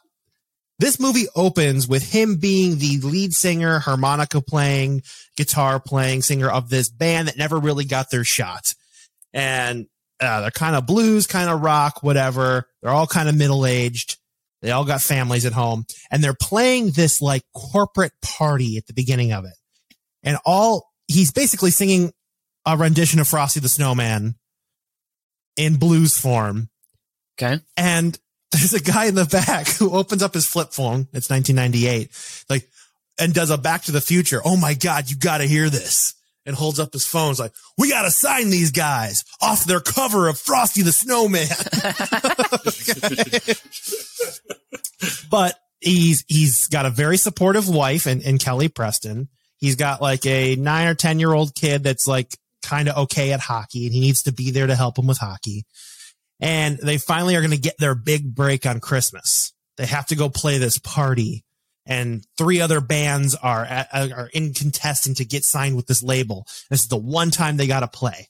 this 0.80 1.00
movie 1.00 1.28
opens 1.36 1.88
with 1.88 2.12
him 2.12 2.38
being 2.38 2.78
the 2.78 3.00
lead 3.00 3.34
singer, 3.34 3.80
harmonica 3.80 4.42
playing, 4.42 5.04
guitar 5.38 5.80
playing 5.80 6.22
singer 6.22 6.50
of 6.50 6.70
this 6.70 6.90
band 6.90 7.28
that 7.28 7.38
never 7.38 7.60
really 7.60 7.86
got 7.86 8.10
their 8.10 8.24
shot. 8.24 8.74
And 9.34 9.88
uh, 10.20 10.42
they're 10.42 10.52
kind 10.52 10.76
of 10.76 10.86
blues, 10.86 11.28
kind 11.28 11.50
of 11.50 11.62
rock, 11.62 12.02
whatever. 12.02 12.68
They're 12.82 12.92
all 12.92 13.08
kind 13.08 13.30
of 13.30 13.36
middle 13.36 13.66
aged. 13.66 14.18
They 14.62 14.72
all 14.72 14.86
got 14.86 15.02
families 15.02 15.46
at 15.46 15.52
home 15.52 15.86
and 16.10 16.24
they're 16.24 16.34
playing 16.34 16.92
this 16.92 17.22
like 17.22 17.44
corporate 17.54 18.14
party 18.22 18.78
at 18.78 18.88
the 18.88 18.94
beginning 18.94 19.34
of 19.34 19.44
it. 19.44 19.56
And 20.24 20.38
all 20.46 20.90
he's 21.08 21.32
basically 21.32 21.72
singing 21.72 22.14
a 22.66 22.78
rendition 22.78 23.20
of 23.20 23.28
Frosty 23.28 23.60
the 23.60 23.68
Snowman 23.68 24.36
in 25.58 25.76
blues 25.76 26.18
form. 26.18 26.70
Okay. 27.38 27.60
And 27.76 28.18
there's 28.54 28.74
a 28.74 28.82
guy 28.82 29.06
in 29.06 29.16
the 29.16 29.26
back 29.26 29.68
who 29.68 29.92
opens 29.92 30.24
up 30.24 30.34
his 30.34 30.48
flip 30.48 30.72
phone. 30.72 31.08
It's 31.14 31.30
1998, 31.30 32.10
like, 32.50 32.70
and 33.20 33.34
does 33.34 33.50
a 33.50 33.58
Back 33.58 33.84
to 33.84 33.92
the 33.92 34.02
Future. 34.02 34.42
Oh 34.44 34.56
my 34.56 34.74
god, 34.74 35.10
you 35.10 35.18
got 35.18 35.40
to 35.40 35.46
hear 35.46 35.70
this! 35.70 36.16
And 36.46 36.56
holds 36.58 36.78
up 36.78 36.92
his 36.92 37.06
phone. 37.06 37.32
It's 37.32 37.40
like, 37.40 37.54
we 37.78 37.90
got 37.90 38.02
to 38.02 38.12
sign 38.12 38.50
these 38.50 38.72
guys 38.72 39.24
off 39.42 39.64
their 39.64 39.80
cover 39.80 40.28
of 40.28 40.38
Frosty 40.38 40.82
the 40.82 40.92
Snowman. 40.92 41.48
but 45.30 45.58
he's 45.80 46.26
he's 46.28 46.68
got 46.68 46.86
a 46.86 46.90
very 46.90 47.16
supportive 47.16 47.70
wife 47.70 48.08
and, 48.08 48.22
and 48.24 48.42
Kelly 48.42 48.68
Preston. 48.68 49.30
He's 49.58 49.78
got 49.78 50.02
like 50.02 50.26
a 50.26 50.58
nine 50.58 50.88
or 50.88 50.96
ten 50.96 51.18
year 51.18 51.34
old 51.34 51.56
kid 51.56 51.82
that's 51.82 52.08
like 52.10 52.38
kind 52.62 52.90
of 52.90 52.98
okay 53.04 53.32
at 53.32 53.40
hockey, 53.40 53.86
and 53.86 53.94
he 53.94 54.02
needs 54.02 54.24
to 54.24 54.34
be 54.34 54.52
there 54.52 54.68
to 54.68 54.76
help 54.76 54.98
him 54.98 55.08
with 55.08 55.20
hockey. 55.20 55.66
And 56.44 56.78
they 56.78 56.98
finally 56.98 57.36
are 57.36 57.42
going 57.42 57.52
to 57.52 57.58
get 57.58 57.78
their 57.78 57.96
big 57.96 58.36
break 58.36 58.66
on 58.66 58.80
Christmas. 58.80 59.54
They 59.78 59.86
have 59.86 60.08
to 60.08 60.16
go 60.16 60.30
play 60.30 60.58
this 60.58 60.78
party, 60.78 61.46
and 61.86 62.26
three 62.38 62.62
other 62.62 62.82
bands 62.82 63.34
are 63.34 63.64
at, 63.64 63.88
are 63.94 64.30
in 64.34 64.54
contesting 64.54 65.16
to 65.16 65.26
get 65.26 65.46
signed 65.46 65.76
with 65.76 65.88
this 65.88 66.04
label. 66.04 66.46
This 66.70 66.82
is 66.82 66.88
the 66.90 66.98
one 66.98 67.32
time 67.32 67.58
they 67.58 67.68
got 67.68 67.80
to 67.80 67.88
play. 67.88 68.28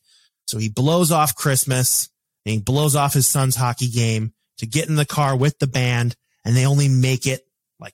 So 0.47 0.57
he 0.57 0.69
blows 0.69 1.11
off 1.11 1.35
Christmas 1.35 2.09
and 2.45 2.53
he 2.53 2.59
blows 2.59 2.95
off 2.95 3.13
his 3.13 3.27
son's 3.27 3.55
hockey 3.55 3.87
game 3.87 4.33
to 4.57 4.65
get 4.65 4.89
in 4.89 4.95
the 4.95 5.05
car 5.05 5.35
with 5.35 5.59
the 5.59 5.67
band 5.67 6.15
and 6.45 6.55
they 6.55 6.65
only 6.65 6.89
make 6.89 7.25
it 7.25 7.41
like 7.79 7.93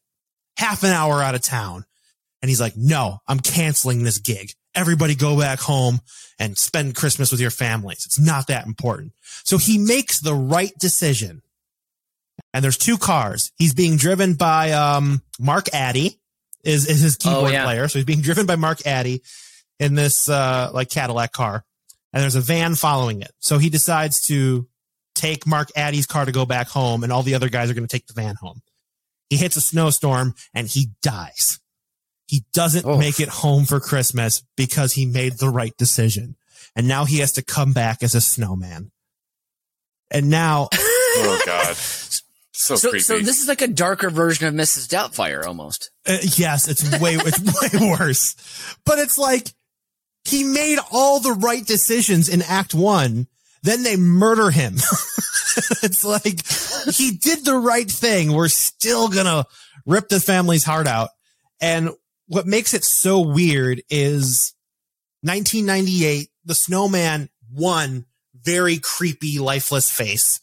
half 0.57 0.83
an 0.83 0.91
hour 0.91 1.21
out 1.21 1.35
of 1.35 1.41
town. 1.41 1.85
And 2.41 2.49
he's 2.49 2.61
like, 2.61 2.77
no, 2.77 3.19
I'm 3.27 3.39
canceling 3.39 4.03
this 4.03 4.17
gig. 4.17 4.51
Everybody 4.75 5.15
go 5.15 5.37
back 5.39 5.59
home 5.59 5.99
and 6.39 6.57
spend 6.57 6.95
Christmas 6.95 7.31
with 7.31 7.41
your 7.41 7.51
families. 7.51 8.05
It's 8.05 8.19
not 8.19 8.47
that 8.47 8.65
important. 8.65 9.13
So 9.43 9.57
he 9.57 9.77
makes 9.77 10.19
the 10.19 10.33
right 10.33 10.71
decision. 10.79 11.41
And 12.53 12.63
there's 12.63 12.77
two 12.77 12.97
cars. 12.97 13.51
He's 13.57 13.73
being 13.73 13.97
driven 13.97 14.35
by, 14.35 14.71
um, 14.71 15.21
Mark 15.39 15.65
Addy 15.73 16.19
is, 16.63 16.87
is 16.87 17.01
his 17.01 17.17
keyboard 17.17 17.49
Oh, 17.49 17.53
yeah. 17.53 17.63
player. 17.65 17.87
So 17.87 17.99
he's 17.99 18.05
being 18.05 18.21
driven 18.21 18.45
by 18.45 18.55
Mark 18.55 18.85
Addy 18.87 19.21
in 19.79 19.95
this, 19.95 20.29
uh, 20.29 20.69
like 20.73 20.89
Cadillac 20.89 21.31
car. 21.31 21.63
And 22.13 22.23
there's 22.23 22.35
a 22.35 22.41
van 22.41 22.75
following 22.75 23.21
it. 23.21 23.31
So 23.39 23.57
he 23.57 23.69
decides 23.69 24.21
to 24.27 24.67
take 25.15 25.45
Mark 25.45 25.69
Addy's 25.75 26.05
car 26.07 26.25
to 26.25 26.31
go 26.31 26.45
back 26.45 26.69
home 26.69 27.03
and 27.03 27.11
all 27.11 27.23
the 27.23 27.35
other 27.35 27.49
guys 27.49 27.69
are 27.69 27.73
going 27.73 27.87
to 27.87 27.91
take 27.91 28.07
the 28.07 28.13
van 28.13 28.35
home. 28.35 28.61
He 29.29 29.35
hits 29.37 29.57
a 29.57 29.61
snowstorm 29.61 30.33
and 30.53 30.67
he 30.67 30.89
dies. 31.03 31.59
He 32.29 32.45
doesn't 32.53 32.85
Oh. 32.85 32.95
make 32.97 33.19
it 33.19 33.27
home 33.27 33.65
for 33.65 33.79
Christmas 33.79 34.43
because 34.55 34.93
he 34.93 35.07
made 35.07 35.39
the 35.39 35.49
right 35.49 35.75
decision. 35.77 36.35
And 36.75 36.87
now 36.87 37.05
he 37.05 37.17
has 37.19 37.31
to 37.33 37.41
come 37.41 37.73
back 37.73 38.03
as 38.03 38.13
a 38.13 38.21
snowman. 38.21 38.91
And 40.11 40.29
now, 40.29 40.69
Oh 40.73 41.41
God. 41.43 41.75
So, 41.75 42.75
So, 42.75 42.89
creepy. 42.91 43.01
so 43.03 43.17
this 43.19 43.41
is 43.41 43.47
like 43.47 43.61
a 43.61 43.67
darker 43.67 44.11
version 44.11 44.47
of 44.47 44.53
Mrs. 44.53 44.87
Doubtfire 44.87 45.43
almost. 45.43 45.89
uh, 46.05 46.17
yes, 46.37 46.67
it's 46.67 46.83
way, 46.99 47.15
it's 47.15 47.39
way 47.79 47.89
worse, 47.97 48.35
but 48.85 48.99
it's 48.99 49.17
like 49.17 49.47
he 50.23 50.43
made 50.43 50.77
all 50.91 51.19
the 51.19 51.31
right 51.33 51.65
decisions 51.65 52.29
in 52.29 52.43
act 52.43 52.75
one. 52.75 53.25
Then 53.63 53.81
they 53.81 53.95
murder 53.97 54.51
him. 54.51 54.75
it's 55.81 56.03
like 56.03 56.45
he 56.95 57.11
did 57.11 57.43
the 57.43 57.57
right 57.57 57.89
thing. 57.89 58.33
We're 58.33 58.49
still 58.49 59.07
gonna 59.09 59.45
rip 59.87 60.09
the 60.09 60.19
family's 60.19 60.63
heart 60.63 60.85
out. 60.85 61.09
And 61.59 61.89
what 62.29 62.47
makes 62.47 62.73
it 62.73 62.83
so 62.85 63.19
weird 63.19 63.81
is 63.89 64.53
1998, 65.23 66.29
the 66.45 66.55
snowman 66.55 67.27
won 67.51 68.05
very 68.41 68.77
creepy, 68.77 69.39
lifeless 69.39 69.91
face. 69.91 70.39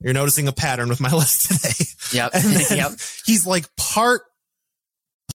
You're 0.00 0.14
noticing 0.14 0.48
a 0.48 0.52
pattern 0.52 0.88
with 0.88 1.00
my 1.00 1.12
list 1.14 1.48
today. 1.48 1.84
Yep. 2.16 2.32
Yep. 2.70 2.92
he's 3.26 3.46
like 3.46 3.66
part 3.76 4.22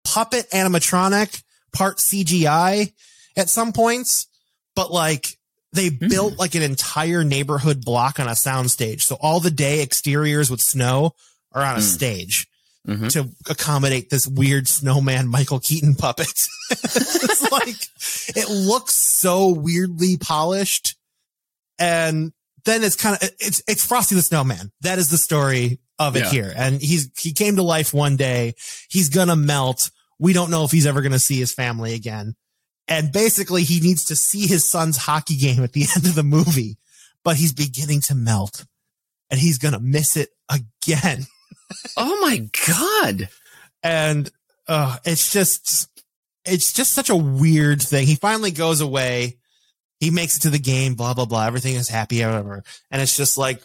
puppet 0.05 0.49
animatronic, 0.51 1.43
part 1.73 1.97
CGI 1.97 2.93
at 3.35 3.49
some 3.49 3.73
points, 3.73 4.27
but 4.75 4.91
like 4.91 5.37
they 5.73 5.89
Hmm. 5.89 6.07
built 6.07 6.37
like 6.37 6.55
an 6.55 6.61
entire 6.63 7.23
neighborhood 7.23 7.83
block 7.83 8.19
on 8.19 8.27
a 8.27 8.31
soundstage. 8.31 9.01
So 9.01 9.15
all 9.19 9.39
the 9.39 9.51
day 9.51 9.81
exteriors 9.81 10.49
with 10.49 10.61
snow 10.61 11.13
are 11.51 11.63
on 11.63 11.75
a 11.75 11.79
Mm. 11.79 11.93
stage 11.93 12.47
Mhm. 12.87 13.11
to 13.11 13.29
accommodate 13.49 14.09
this 14.09 14.27
weird 14.27 14.67
snowman 14.67 15.27
Michael 15.27 15.59
Keaton 15.59 15.93
puppet. 15.95 16.27
it's 16.71 17.51
like 17.51 17.75
it 18.35 18.49
looks 18.49 18.93
so 18.95 19.49
weirdly 19.49 20.15
polished 20.17 20.95
and 21.79 22.31
then 22.65 22.83
it's 22.83 22.95
kind 22.95 23.17
of 23.21 23.29
it's 23.39 23.61
it's 23.67 23.85
Frosty 23.85 24.15
the 24.15 24.21
Snowman. 24.21 24.71
That 24.81 24.97
is 24.99 25.09
the 25.09 25.17
story 25.17 25.79
of 25.99 26.15
it 26.15 26.23
Yeah. 26.23 26.29
here. 26.31 26.53
And 26.55 26.81
he's 26.81 27.09
he 27.19 27.33
came 27.33 27.55
to 27.57 27.63
life 27.63 27.93
one 27.93 28.15
day. 28.17 28.53
He's 28.89 29.09
gonna 29.09 29.35
melt. 29.35 29.91
We 30.19 30.33
don't 30.33 30.49
know 30.51 30.63
if 30.63 30.71
he's 30.71 30.85
ever 30.85 31.01
gonna 31.01 31.19
see 31.19 31.37
his 31.39 31.53
family 31.53 31.93
again. 31.93 32.35
And 32.87 33.11
basically 33.11 33.63
he 33.63 33.79
needs 33.81 34.05
to 34.05 34.15
see 34.15 34.47
his 34.47 34.63
son's 34.63 34.95
hockey 34.97 35.35
game 35.35 35.63
at 35.63 35.73
the 35.73 35.81
end 35.95 36.05
of 36.05 36.15
the 36.15 36.23
movie, 36.23 36.77
but 37.23 37.35
he's 37.35 37.51
beginning 37.53 38.01
to 38.01 38.15
melt 38.15 38.65
and 39.29 39.39
he's 39.39 39.57
gonna 39.57 39.79
miss 39.79 40.15
it 40.17 40.29
again. 40.49 41.27
Oh 41.97 42.19
my 42.21 42.49
God. 42.67 43.29
And 43.83 44.29
uh 44.67 44.97
it's 45.05 45.31
just 45.31 45.89
it's 46.45 46.71
just 46.73 46.91
such 46.93 47.09
a 47.09 47.15
weird 47.15 47.81
thing. 47.81 48.07
He 48.07 48.15
finally 48.15 48.51
goes 48.51 48.81
away. 48.81 49.37
He 49.99 50.11
makes 50.11 50.37
it 50.37 50.41
to 50.41 50.49
the 50.49 50.59
game, 50.59 50.93
blah, 50.95 51.13
blah, 51.13 51.25
blah. 51.25 51.45
Everything 51.45 51.75
is 51.75 51.89
happy, 51.89 52.21
whatever. 52.23 52.63
And 52.91 53.01
it's 53.01 53.17
just 53.17 53.37
like, 53.37 53.61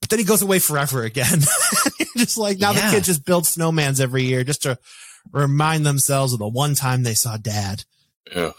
but 0.00 0.08
then 0.08 0.18
he 0.20 0.24
goes 0.24 0.40
away 0.42 0.58
forever 0.60 1.02
again. 1.02 1.40
just 2.16 2.38
like 2.38 2.58
now 2.58 2.72
Yeah. 2.72 2.90
the 2.90 2.96
kids 2.96 3.06
just 3.08 3.24
build 3.26 3.44
snowmans 3.44 4.00
every 4.00 4.22
year 4.24 4.44
just 4.44 4.62
to 4.62 4.78
remind 5.32 5.84
themselves 5.84 6.32
of 6.32 6.38
the 6.38 6.48
one 6.48 6.74
time 6.74 7.02
they 7.02 7.14
saw 7.14 7.36
dad. 7.36 7.84
Ugh. 8.34 8.54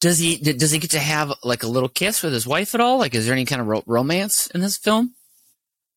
Does 0.00 0.18
he 0.18 0.36
does 0.36 0.70
he 0.70 0.78
get 0.78 0.90
to 0.92 0.98
have 1.00 1.32
like 1.42 1.62
a 1.62 1.66
little 1.68 1.88
kiss 1.88 2.22
with 2.22 2.32
his 2.32 2.46
wife 2.46 2.74
at 2.74 2.80
all? 2.80 2.98
Like, 2.98 3.14
is 3.14 3.24
there 3.24 3.32
any 3.34 3.46
kind 3.46 3.60
of 3.62 3.66
ro- 3.66 3.82
romance 3.86 4.46
in 4.48 4.60
this 4.60 4.76
film? 4.76 5.14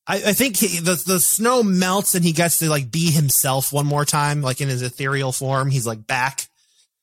I, 0.09 0.15
I 0.15 0.33
think 0.33 0.57
he, 0.57 0.79
the, 0.79 1.01
the 1.05 1.19
snow 1.19 1.61
melts 1.61 2.15
and 2.15 2.25
he 2.25 2.31
gets 2.31 2.57
to 2.59 2.69
like 2.69 2.89
be 2.91 3.11
himself 3.11 3.71
one 3.71 3.85
more 3.85 4.05
time, 4.05 4.41
like 4.41 4.59
in 4.59 4.67
his 4.67 4.81
ethereal 4.81 5.31
form. 5.31 5.69
He's 5.69 5.85
like 5.85 6.07
back. 6.07 6.47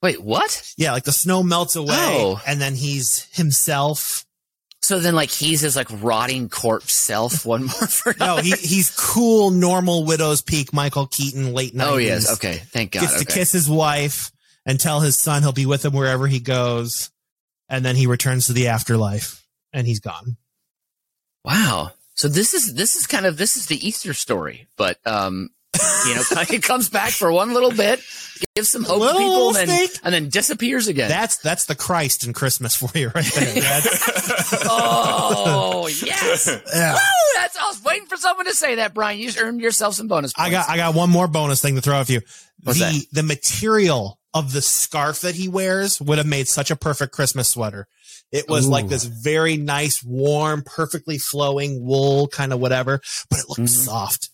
Wait, 0.03 0.21
what? 0.21 0.75
Yeah. 0.77 0.91
Like 0.91 1.05
the 1.05 1.13
snow 1.13 1.45
melts 1.45 1.77
away 1.77 1.95
Oh. 1.97 2.41
and 2.47 2.61
then 2.61 2.75
he's 2.75 3.25
himself. 3.37 4.25
So 4.83 4.99
then, 5.01 5.15
like, 5.15 5.31
he's 5.31 5.61
his 5.63 5.75
like 5.77 5.89
rotting 6.03 6.49
corpse 6.49 6.93
self 6.93 7.47
one 7.47 7.63
more 7.63 7.87
for 7.87 8.15
No, 8.19 8.37
he, 8.39 8.51
he's 8.51 8.95
cool, 8.97 9.51
normal 9.51 10.05
widow's 10.05 10.43
peak, 10.43 10.73
Michael 10.73 11.07
Keaton, 11.07 11.55
late 11.55 11.75
90s. 11.75 11.87
Oh 11.87 11.97
yes. 11.99 12.33
Okay. 12.35 12.55
Thank 12.57 12.91
God. 12.93 13.03
Gets 13.03 13.19
to 13.21 13.25
kiss 13.25 13.53
his 13.53 13.71
wife 13.71 14.33
and 14.65 14.79
tell 14.81 15.01
his 15.01 15.17
son 15.17 15.43
he'll 15.43 15.53
be 15.53 15.67
with 15.67 15.85
him 15.85 15.93
wherever 15.93 16.27
he 16.27 16.41
goes. 16.41 17.11
And 17.69 17.85
then 17.85 17.95
he 17.97 18.07
returns 18.09 18.47
to 18.49 18.53
the 18.53 18.69
afterlife 18.69 19.45
and 19.73 19.87
he's 19.87 20.01
gone. 20.01 20.37
Wow. 21.45 21.93
So 22.17 22.29
this 22.29 22.55
is 22.55 22.75
this 22.75 22.97
is 22.97 23.07
kind 23.07 23.27
of 23.27 23.37
this 23.37 23.57
is 23.57 23.67
the 23.67 23.87
Easter 23.87 24.15
story, 24.15 24.69
but 24.77 24.99
um, 25.07 25.51
you 26.07 26.15
know, 26.15 26.23
it 26.51 26.63
comes 26.63 26.89
back 26.89 27.11
for 27.11 27.31
one 27.31 27.53
little 27.53 27.71
bit, 27.71 28.01
gives 28.55 28.71
some 28.71 28.85
hope 28.85 29.03
to 29.03 29.19
people, 29.19 29.57
and 29.57 29.69
then, 29.69 29.89
and 30.03 30.15
then 30.15 30.29
disappears 30.29 30.89
again. 30.89 31.09
That's, 31.09 31.37
that's 31.37 31.67
the 31.67 31.75
Christ 31.75 32.27
in 32.27 32.33
Christmas 32.33 32.75
for 32.75 32.89
you 32.99 33.11
right 33.15 33.25
there. 33.35 33.81
Oh 34.69 35.89
yes. 35.89 36.47
yeah. 36.75 36.95
Woo! 36.95 37.01
That's 37.35 37.57
I 37.57 37.67
was 37.69 37.83
waiting 37.85 38.07
for 38.07 38.17
someone 38.17 38.47
to 38.47 38.55
say 38.55 38.77
that, 38.77 38.95
Brian. 38.95 39.19
You 39.19 39.27
just 39.27 39.41
earned 39.41 39.61
yourself 39.61 39.95
some 39.95 40.09
bonus 40.09 40.33
points. 40.33 40.49
I 40.49 40.51
got 40.51 40.69
I 40.69 40.77
got 40.77 40.95
one 40.95 41.11
more 41.11 41.29
bonus 41.29 41.61
thing 41.61 41.75
to 41.77 41.81
throw 41.83 42.01
at 42.01 42.09
you. 42.09 42.21
What's 42.63 42.79
the 42.79 42.85
that? 42.85 43.07
the 43.13 43.23
material 43.23 44.19
of 44.35 44.53
the 44.53 44.63
scarf 44.63 45.21
that 45.21 45.35
he 45.35 45.49
wears 45.49 46.01
would 46.01 46.19
have 46.19 46.27
made 46.27 46.49
such 46.49 46.71
a 46.71 46.77
perfect 46.77 47.13
Christmas 47.13 47.49
sweater. 47.49 47.89
It 48.33 48.49
was 48.49 48.67
Ooh. 48.67 48.71
like 48.71 48.89
this 48.89 49.05
very 49.05 49.57
nice, 49.57 50.03
warm, 50.03 50.63
perfectly 50.65 51.17
flowing 51.19 51.85
wool 51.85 52.29
kind 52.29 52.53
of 52.53 52.61
whatever, 52.61 53.01
but 53.31 53.39
it 53.39 53.49
looked 53.49 53.61
Mhm. 53.63 53.69
soft. 53.69 54.31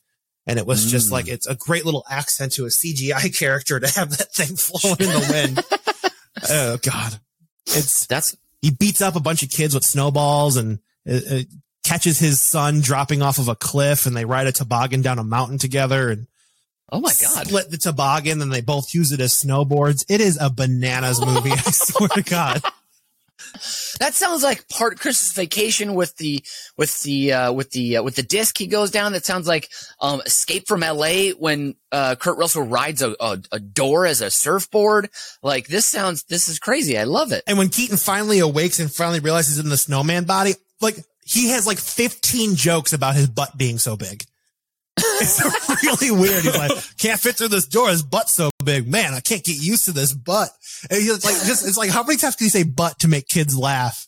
And 0.46 0.58
it 0.58 0.66
was 0.66 0.90
just 0.90 1.08
Mm. 1.08 1.12
like 1.12 1.28
it's 1.28 1.46
a 1.46 1.54
great 1.54 1.84
little 1.84 2.04
accent 2.10 2.52
to 2.54 2.64
a 2.64 2.70
CGI 2.70 3.28
character 3.38 3.78
to 3.78 3.86
have 3.88 4.16
that 4.16 4.32
thing 4.34 4.56
flowing 4.56 4.96
in 5.00 5.06
the 5.08 5.28
wind. 5.30 6.12
oh 6.50 6.78
god. 6.78 7.20
It's 7.66 8.06
That's 8.06 8.36
he 8.60 8.70
beats 8.70 9.00
up 9.00 9.14
a 9.16 9.20
bunch 9.20 9.42
of 9.42 9.50
kids 9.50 9.74
with 9.74 9.84
snowballs 9.84 10.56
and 10.56 10.78
uh, 11.08 11.20
uh, 11.30 11.40
catches 11.84 12.18
his 12.18 12.40
son 12.40 12.80
dropping 12.80 13.22
off 13.22 13.38
of 13.38 13.48
a 13.48 13.54
cliff 13.56 14.06
and 14.06 14.16
they 14.16 14.24
ride 14.24 14.46
a 14.46 14.52
toboggan 14.52 15.02
down 15.02 15.18
a 15.18 15.24
mountain 15.24 15.58
together 15.58 16.10
and 16.10 16.26
oh 16.90 17.00
my 17.00 17.10
god. 17.20 17.46
split 17.46 17.70
the 17.70 17.78
toboggan 17.78 18.40
and 18.42 18.52
they 18.52 18.60
both 18.62 18.94
use 18.94 19.12
it 19.12 19.20
as 19.20 19.32
snowboards. 19.34 20.04
It 20.08 20.20
is 20.20 20.38
a 20.40 20.50
bananas 20.50 21.20
movie. 21.20 21.50
I 21.52 21.56
swear 21.70 22.08
to 22.08 22.22
God. 22.22 22.62
That 24.00 24.14
sounds 24.14 24.42
like 24.42 24.68
part 24.68 24.98
Christmas 24.98 25.32
Vacation 25.32 25.94
with 25.94 26.16
the 26.16 26.42
with 26.76 27.02
the 27.02 27.32
uh, 27.32 27.52
with 27.52 27.70
the 27.70 27.98
uh, 27.98 28.02
with 28.02 28.16
the 28.16 28.22
disc 28.22 28.58
he 28.58 28.66
goes 28.66 28.90
down. 28.90 29.12
That 29.12 29.24
sounds 29.24 29.46
like 29.46 29.70
um, 30.00 30.20
Escape 30.24 30.66
from 30.66 30.82
L.A. 30.82 31.30
when 31.30 31.74
uh, 31.90 32.14
Kurt 32.16 32.38
Russell 32.38 32.62
rides 32.62 33.02
a, 33.02 33.14
a 33.20 33.38
a 33.52 33.60
door 33.60 34.06
as 34.06 34.20
a 34.20 34.30
surfboard. 34.30 35.10
Like 35.42 35.68
this 35.68 35.86
sounds 35.86 36.24
this 36.24 36.48
is 36.48 36.58
crazy. 36.58 36.98
I 36.98 37.04
love 37.04 37.32
it. 37.32 37.42
And 37.46 37.58
when 37.58 37.68
Keaton 37.68 37.96
finally 37.96 38.38
awakes 38.38 38.78
and 38.80 38.92
finally 38.92 39.20
realizes 39.20 39.58
in 39.58 39.68
the 39.68 39.76
snowman 39.76 40.24
body, 40.24 40.54
like 40.80 40.96
he 41.24 41.50
has 41.50 41.66
like 41.66 41.78
15 41.78 42.56
jokes 42.56 42.92
about 42.92 43.14
his 43.14 43.28
butt 43.28 43.56
being 43.56 43.78
so 43.78 43.96
big. 43.96 44.24
it's 44.98 45.42
really 45.84 46.10
weird. 46.10 46.42
He's 46.44 46.56
like, 46.56 46.72
can't 46.98 47.18
fit 47.18 47.36
through 47.36 47.48
this 47.48 47.66
door. 47.66 47.88
His 47.88 48.02
butt's 48.02 48.32
so 48.32 48.50
big. 48.62 48.88
Man, 48.88 49.14
I 49.14 49.20
can't 49.20 49.44
get 49.44 49.56
used 49.56 49.86
to 49.86 49.92
this 49.92 50.12
butt. 50.12 50.50
And 50.90 51.00
he's 51.00 51.24
like, 51.24 51.34
just, 51.46 51.66
it's 51.66 51.76
like, 51.76 51.90
how 51.90 52.02
many 52.02 52.16
times 52.18 52.36
can 52.36 52.44
you 52.44 52.50
say 52.50 52.62
butt 52.62 53.00
to 53.00 53.08
make 53.08 53.28
kids 53.28 53.56
laugh? 53.56 54.06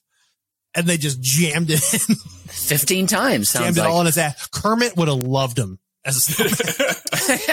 And 0.75 0.87
they 0.87 0.97
just 0.97 1.21
jammed 1.21 1.71
it 1.71 2.09
in, 2.09 2.17
15 2.17 3.07
times 3.07 3.49
sounds 3.49 3.67
jammed 3.67 3.79
it 3.79 3.81
like. 3.83 3.91
all 3.91 4.01
in 4.01 4.07
his 4.07 4.19
ass. 4.19 4.49
Kermit 4.49 4.97
would 4.97 5.09
have 5.09 5.19
loved 5.19 5.59
him 5.59 5.79
as 6.05 6.17
a 6.17 6.21
snowman. 6.21 7.51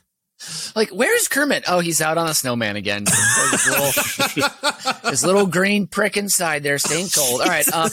Like, 0.76 0.90
where's 0.90 1.26
Kermit? 1.26 1.64
Oh, 1.66 1.80
he's 1.80 2.02
out 2.02 2.18
on 2.18 2.28
a 2.28 2.34
snowman 2.34 2.76
again. 2.76 3.06
his, 3.06 3.66
little, 3.66 5.10
his 5.10 5.24
little 5.24 5.46
green 5.46 5.86
prick 5.86 6.18
inside 6.18 6.62
there, 6.62 6.76
staying 6.76 7.08
cold. 7.08 7.40
All 7.40 7.46
right. 7.46 7.66
Uh, 7.72 7.88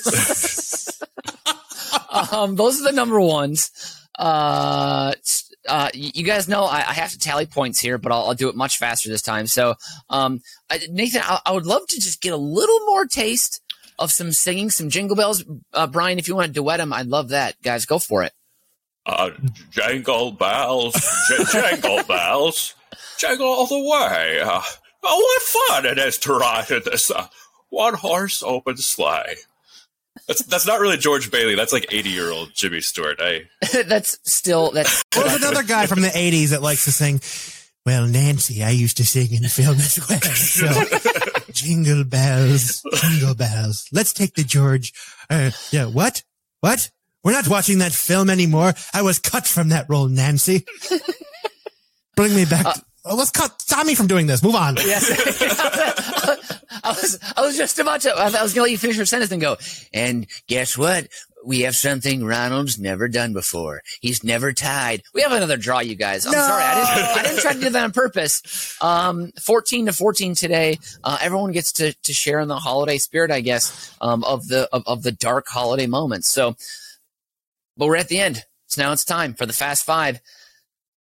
um, 2.36 2.58
those 2.58 2.82
are 2.82 2.84
the 2.84 2.92
number 2.92 3.22
ones. 3.22 3.72
Uh, 4.20 5.14
uh, 5.68 5.90
you 5.94 6.24
guys 6.24 6.48
know 6.48 6.64
I, 6.66 6.78
I 6.78 6.94
have 6.94 7.12
to 7.12 7.20
tally 7.20 7.46
points 7.46 7.80
here, 7.80 7.98
but 7.98 8.12
I'll, 8.12 8.28
I'll 8.28 8.34
do 8.34 8.50
it 8.50 8.56
much 8.56 8.78
faster 8.78 9.10
this 9.10 9.22
time. 9.22 9.48
So, 9.48 9.76
um, 10.10 10.42
I, 10.70 10.80
Nathan, 10.90 11.22
I, 11.24 11.40
I 11.46 11.52
would 11.52 11.66
love 11.66 11.88
to 11.88 11.96
just 11.96 12.22
get 12.22 12.34
a 12.34 12.38
little 12.38 12.80
more 12.86 13.06
taste 13.06 13.62
of 14.00 14.12
some 14.12 14.32
singing, 14.32 14.70
some 14.70 14.90
jingle 14.90 15.16
bells. 15.16 15.44
Uh, 15.74 15.88
Brian, 15.88 16.20
if 16.20 16.28
you 16.28 16.36
want 16.36 16.48
to 16.48 16.54
duet 16.54 16.80
them, 16.80 16.92
I'd 16.94 17.08
love 17.08 17.30
that. 17.30 17.56
Guys, 17.62 17.86
go 17.86 18.00
for 18.00 18.24
it. 18.24 18.34
Uh, 19.06 19.32
jangle 19.70 20.32
bells, 20.32 20.94
j- 21.30 21.44
jangle 21.52 22.04
bells, 22.04 22.74
jingle 23.18 23.48
all 23.48 23.68
the 23.68 23.78
way. 23.78 24.40
Uh, 24.42 24.62
oh, 25.04 25.20
what 25.20 25.42
fun 25.42 25.86
it 25.86 25.98
is 25.98 26.18
to 26.20 26.34
ride 26.34 26.72
in 26.72 26.82
this 26.86 27.12
uh, 27.12 27.28
one 27.70 27.94
horse 27.94 28.42
open 28.44 28.78
sleigh. 28.78 29.36
That's 30.28 30.44
that's 30.46 30.66
not 30.66 30.80
really 30.80 30.98
George 30.98 31.30
Bailey. 31.32 31.56
That's 31.56 31.74
like 31.74 31.86
eighty 31.92 32.10
year 32.10 32.32
old 32.32 32.54
Jimmy 32.54 32.82
Stewart. 32.82 33.20
I. 33.20 33.44
that's 33.86 34.18
still 34.24 34.72
that's 34.72 35.04
There's 35.12 35.36
another 35.36 35.64
guy 35.64 35.86
from 35.86 36.02
the 36.02 36.08
80s 36.10 36.50
that 36.50 36.62
likes 36.62 36.86
to 36.86 36.92
sing, 36.92 37.20
well, 37.86 38.08
Nancy, 38.08 38.64
I 38.64 38.70
used 38.70 38.98
to 38.98 39.06
sing 39.06 39.34
in 39.34 39.44
film 39.50 39.76
as 39.76 40.00
well. 40.10 40.20
So, 40.22 41.42
jingle 41.52 42.04
bells, 42.06 42.82
jingle 42.96 43.36
bells. 43.36 43.88
Let's 43.92 44.14
take 44.14 44.36
the 44.36 44.44
George. 44.44 44.94
Uh, 45.30 45.52
yeah, 45.72 45.86
what? 45.86 46.24
What? 46.62 46.90
We're 47.24 47.34
not 47.34 47.48
watching 47.48 47.80
that 47.80 47.92
film 47.94 48.30
anymore. 48.30 48.74
I 48.94 49.02
was 49.02 49.20
cut 49.20 49.46
from 49.48 49.70
that 49.70 49.86
role, 49.90 50.08
Nancy. 50.08 50.66
Bring 52.16 52.36
me 52.36 52.46
back. 52.46 52.76
to- 52.76 52.84
oh, 53.06 53.16
let's 53.16 53.32
cut 53.32 53.64
Tommy 53.68 53.96
from 53.96 54.08
doing 54.08 54.28
this. 54.28 54.44
Move 54.44 54.56
on. 54.56 54.76
Yes. 54.78 55.10
I 56.86 56.90
was 56.90 57.20
I 57.38 57.42
was 57.42 57.56
just 57.58 57.80
about 57.80 58.02
to 58.02 58.12
I 58.12 58.42
was 58.42 58.54
gonna 58.54 58.64
let 58.64 58.72
you 58.72 58.78
finish 58.78 58.98
your 58.98 59.06
sentence 59.06 59.32
and 59.32 59.42
go, 59.42 59.58
and 59.94 60.28
guess 60.48 60.78
what? 60.78 61.08
We 61.46 61.62
have 61.62 61.76
something 61.76 62.24
Ronald's 62.24 62.80
never 62.80 63.10
done 63.10 63.34
before. 63.34 63.82
He's 64.00 64.24
never 64.24 64.54
tied. 64.54 65.02
We 65.14 65.22
have 65.24 65.34
another 65.34 65.58
draw, 65.58 65.80
you 65.80 65.96
guys. 65.96 66.26
I'm 66.26 66.32
No. 66.32 66.38
sorry. 66.40 66.64
I 66.64 66.76
didn't, 66.96 67.18
I 67.18 67.24
didn't 67.24 67.40
try 67.42 67.54
to 67.54 67.60
do 67.60 67.70
that 67.70 67.84
on 67.84 67.92
purpose. 67.92 68.78
Um, 68.82 69.30
14 69.42 69.88
to 69.88 69.94
14 69.94 70.36
today. 70.36 70.80
Uh, 71.04 71.18
everyone 71.22 71.52
gets 71.52 71.74
to, 71.74 71.92
to 71.94 72.14
share 72.14 72.40
in 72.40 72.48
the 72.48 72.56
holiday 72.60 72.98
spirit, 72.98 73.30
I 73.30 73.42
guess, 73.42 73.94
um, 74.00 74.24
of 74.24 74.48
the, 74.48 74.70
of, 74.72 74.84
of 74.88 75.04
the 75.04 75.12
dark 75.12 75.48
holiday 75.50 75.86
moments. 75.86 76.30
So, 76.30 76.56
but 77.76 77.88
we're 77.88 77.98
at 77.98 78.08
the 78.08 78.20
end. 78.20 78.44
So 78.68 78.82
now 78.82 78.94
it's 78.94 79.04
time 79.04 79.34
for 79.34 79.46
the 79.46 79.52
fast 79.52 79.84
five. 79.86 80.22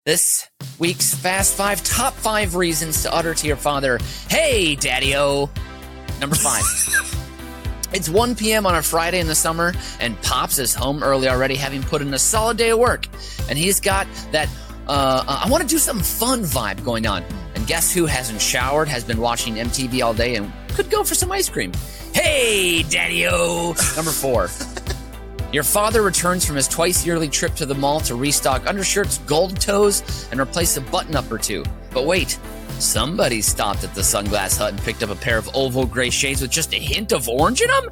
This 0.05 0.51
week's 0.81 1.15
Fast 1.15 1.55
Five 1.55 1.81
top 1.85 2.15
five 2.15 2.57
reasons 2.57 3.03
to 3.03 3.15
utter 3.15 3.35
to 3.35 3.47
your 3.47 3.55
father, 3.55 4.01
Hey, 4.29 4.75
Daddy 4.75 5.15
O. 5.15 5.49
Number 6.21 6.35
five. 6.35 6.65
it's 7.93 8.09
1 8.09 8.35
p.m. 8.35 8.67
on 8.67 8.75
a 8.75 8.83
Friday 8.83 9.21
in 9.21 9.29
the 9.29 9.35
summer, 9.37 9.73
and 10.01 10.21
Pops 10.23 10.59
is 10.59 10.75
home 10.75 11.05
early 11.05 11.29
already, 11.29 11.55
having 11.55 11.85
put 11.85 12.03
in 12.03 12.13
a 12.15 12.19
solid 12.19 12.57
day 12.57 12.71
of 12.71 12.81
work. 12.81 13.07
And 13.49 13.57
he's 13.57 13.79
got 13.79 14.09
that, 14.33 14.49
uh, 14.89 15.23
I 15.45 15.49
want 15.49 15.63
to 15.63 15.69
do 15.69 15.79
something 15.79 16.05
fun 16.05 16.43
vibe 16.43 16.85
going 16.85 17.07
on. 17.07 17.23
And 17.55 17.65
guess 17.69 17.95
who 17.95 18.07
hasn't 18.07 18.43
showered, 18.43 18.89
has 18.89 19.05
been 19.05 19.21
watching 19.21 19.55
MTV 19.55 20.05
all 20.05 20.15
day, 20.15 20.35
and 20.35 20.53
could 20.71 20.91
go 20.91 21.05
for 21.05 21.15
some 21.15 21.31
ice 21.31 21.49
cream? 21.49 21.71
Hey, 22.13 22.83
Daddy 22.83 23.29
O. 23.29 23.69
Number 23.95 24.11
four. 24.11 24.49
Your 25.53 25.65
father 25.65 26.01
returns 26.01 26.47
from 26.47 26.57
his 26.57 26.67
twice 26.67 27.05
yearly 27.05 27.29
trip 27.29 27.55
to 27.57 27.67
the 27.67 27.75
mall 27.75 28.01
to 28.01 28.15
restock 28.15 28.67
undershirts, 28.67 29.19
gold 29.19 29.61
toes, 29.61 30.27
and 30.31 30.41
replace 30.41 30.79
a 30.79 30.81
button 30.81 31.15
up 31.15 31.31
or 31.31 31.37
two. 31.37 31.63
But 31.93 32.07
wait, 32.07 32.39
somebody 32.79 33.43
stopped 33.43 33.85
at 33.85 33.95
the 33.95 34.01
Sunglass 34.01 34.57
Hut 34.57 34.73
and 34.73 34.81
picked 34.81 35.03
up 35.03 35.11
a 35.11 35.15
pair 35.15 35.37
of 35.37 35.55
oval 35.55 35.85
gray 35.85 36.09
shades 36.09 36.41
with 36.41 36.51
just 36.51 36.73
a 36.73 36.79
hint 36.79 37.13
of 37.13 37.29
orange 37.29 37.61
in 37.61 37.69
them? 37.69 37.87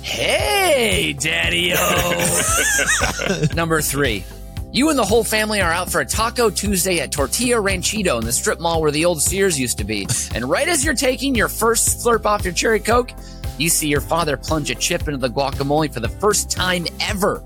Hey, 0.00 1.12
Daddy 1.12 1.72
O! 1.76 3.46
Number 3.54 3.82
three. 3.82 4.24
You 4.72 4.88
and 4.90 4.98
the 4.98 5.04
whole 5.04 5.24
family 5.24 5.60
are 5.60 5.72
out 5.72 5.90
for 5.90 6.00
a 6.00 6.04
Taco 6.04 6.50
Tuesday 6.50 7.00
at 7.00 7.12
Tortilla 7.12 7.60
Ranchito 7.60 8.18
in 8.18 8.24
the 8.24 8.32
strip 8.32 8.60
mall 8.60 8.80
where 8.80 8.90
the 8.90 9.04
old 9.04 9.22
Sears 9.22 9.58
used 9.58 9.78
to 9.78 9.84
be. 9.84 10.06
And 10.34 10.44
right 10.48 10.68
as 10.68 10.84
you're 10.84 10.94
taking 10.94 11.34
your 11.34 11.48
first 11.48 12.04
slurp 12.04 12.26
off 12.26 12.44
your 12.44 12.52
cherry 12.52 12.80
coke, 12.80 13.10
you 13.58 13.68
see 13.68 13.88
your 13.88 14.00
father 14.00 14.36
plunge 14.36 14.70
a 14.70 14.74
chip 14.74 15.02
into 15.02 15.18
the 15.18 15.30
guacamole 15.30 15.92
for 15.92 16.00
the 16.00 16.08
first 16.08 16.50
time 16.50 16.86
ever, 17.00 17.42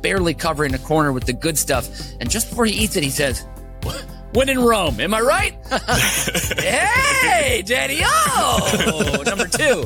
barely 0.00 0.34
covering 0.34 0.74
a 0.74 0.78
corner 0.78 1.12
with 1.12 1.24
the 1.24 1.32
good 1.32 1.58
stuff. 1.58 1.88
And 2.20 2.30
just 2.30 2.48
before 2.50 2.66
he 2.66 2.72
eats 2.72 2.96
it, 2.96 3.02
he 3.02 3.10
says, 3.10 3.46
When 4.32 4.48
in 4.48 4.58
Rome, 4.60 5.00
am 5.00 5.14
I 5.14 5.20
right? 5.20 5.56
hey, 6.58 7.62
Daddy 7.62 8.00
O! 8.04 9.22
Number 9.26 9.46
two. 9.46 9.84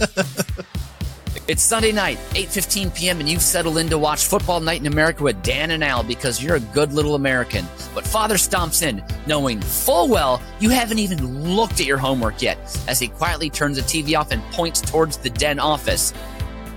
It's 1.46 1.62
Sunday 1.62 1.92
night, 1.92 2.16
8:15 2.30 2.94
p.m. 2.94 3.20
and 3.20 3.28
you've 3.28 3.42
settled 3.42 3.76
in 3.76 3.90
to 3.90 3.98
watch 3.98 4.24
Football 4.24 4.60
Night 4.60 4.80
in 4.80 4.86
America 4.86 5.22
with 5.22 5.42
Dan 5.42 5.72
and 5.72 5.84
Al 5.84 6.02
because 6.02 6.42
you're 6.42 6.56
a 6.56 6.60
good 6.60 6.94
little 6.94 7.16
American. 7.16 7.66
But 7.94 8.06
father 8.06 8.36
stomps 8.36 8.82
in, 8.82 9.04
knowing 9.26 9.60
full 9.60 10.08
well 10.08 10.40
you 10.58 10.70
haven't 10.70 11.00
even 11.00 11.54
looked 11.54 11.80
at 11.80 11.86
your 11.86 11.98
homework 11.98 12.40
yet, 12.40 12.56
as 12.88 12.98
he 12.98 13.08
quietly 13.08 13.50
turns 13.50 13.76
the 13.76 13.82
TV 13.82 14.18
off 14.18 14.30
and 14.30 14.42
points 14.52 14.80
towards 14.80 15.18
the 15.18 15.28
den 15.28 15.58
office. 15.58 16.14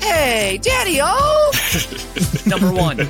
Hey, 0.01 0.59
Daddy 0.61 0.99
O! 1.01 1.51
Number 2.45 2.69
1. 2.69 3.07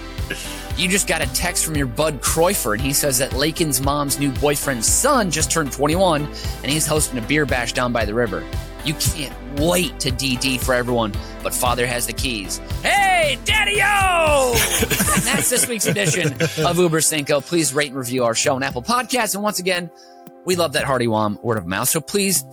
You 0.78 0.88
just 0.88 1.08
got 1.08 1.24
a 1.24 1.34
text 1.34 1.66
from 1.66 1.76
your 1.76 1.88
bud 1.88 2.22
Croyfer, 2.22 2.74
and 2.74 2.82
he 2.82 2.94
says 2.94 3.18
that 3.18 3.32
Lakin's 3.32 3.82
mom's 3.82 4.20
new 4.20 4.32
boyfriend's 4.32 4.86
son 4.86 5.32
just 5.32 5.50
turned 5.50 5.72
21, 5.72 6.22
and 6.24 6.72
he's 6.72 6.86
hosting 6.86 7.18
a 7.18 7.22
beer 7.24 7.48
bash 7.48 7.74
down 7.74 7.92
by 7.92 8.06
the 8.06 8.14
river. 8.14 8.44
You 8.88 8.94
can't 8.94 9.60
wait 9.60 10.00
to 10.00 10.12
DD 10.12 10.62
for 10.62 10.74
everyone, 10.74 11.12
but 11.44 11.54
father 11.54 11.86
has 11.86 12.08
the 12.08 12.14
keys. 12.14 12.60
Hey, 12.82 13.38
Daddy 13.44 13.82
O! 13.84 14.54
and 14.80 15.24
that's 15.24 15.50
this 15.50 15.68
week's 15.68 15.88
edition 15.88 16.34
of 16.66 16.78
Uber 16.78 17.02
Cinco. 17.02 17.42
Please 17.42 17.74
rate 17.74 17.90
and 17.90 17.98
review 17.98 18.24
our 18.24 18.34
show 18.34 18.56
on 18.56 18.64
Apple 18.64 18.82
Podcasts. 18.82 19.36
And 19.36 19.44
once 19.44 19.60
again, 19.60 19.92
we 20.46 20.56
love 20.56 20.72
that 20.72 20.86
Hardy 20.86 21.10
Wom 21.10 21.38
word 21.44 21.58
of 21.58 21.68
mouth. 21.68 21.90
So 21.90 22.00
please 22.00 22.46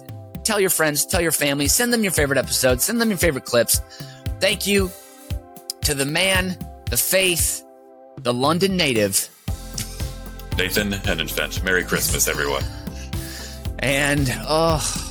tell 0.42 0.58
your 0.58 0.70
friends, 0.70 1.06
tell 1.06 1.20
your 1.20 1.30
family, 1.30 1.68
send 1.68 1.92
them 1.92 2.02
your 2.02 2.10
favorite 2.10 2.40
episodes, 2.40 2.82
send 2.82 3.00
them 3.00 3.10
your 3.10 3.18
favorite 3.18 3.44
clips. 3.44 3.78
Thank 4.40 4.66
you 4.66 4.90
to 5.82 5.94
the 5.94 6.04
man, 6.04 6.58
the 6.90 6.96
faith, 6.96 7.64
the 8.18 8.34
London 8.34 8.76
native, 8.76 9.28
Nathan 10.58 10.90
Henenfent. 10.90 11.62
Merry 11.62 11.84
Christmas, 11.84 12.26
everyone. 12.26 12.64
and 13.78 14.28
oh 14.48 15.03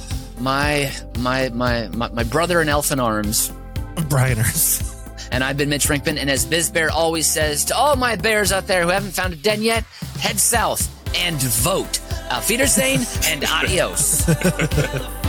my 0.43 0.91
my 1.19 1.49
my 1.49 1.87
my, 1.87 2.09
my 2.09 2.23
brother 2.23 2.61
in 2.61 2.69
elfin 2.69 2.99
arms. 2.99 3.51
Brianers. 3.95 4.89
And 5.31 5.43
I've 5.43 5.57
been 5.57 5.69
Mitch 5.69 5.87
Rinkman, 5.87 6.17
and 6.17 6.29
as 6.29 6.45
Biz 6.45 6.69
Bear 6.69 6.91
always 6.91 7.25
says 7.25 7.65
to 7.65 7.75
all 7.75 7.95
my 7.95 8.15
bears 8.15 8.51
out 8.51 8.67
there 8.67 8.83
who 8.83 8.89
haven't 8.89 9.11
found 9.11 9.33
a 9.33 9.35
den 9.35 9.63
yet, 9.63 9.83
head 10.19 10.39
south 10.39 10.87
and 11.15 11.41
vote. 11.41 11.99
Auf 12.29 12.49
Wiedersehen 12.49 13.01
and 13.25 13.43
adios. 13.49 14.27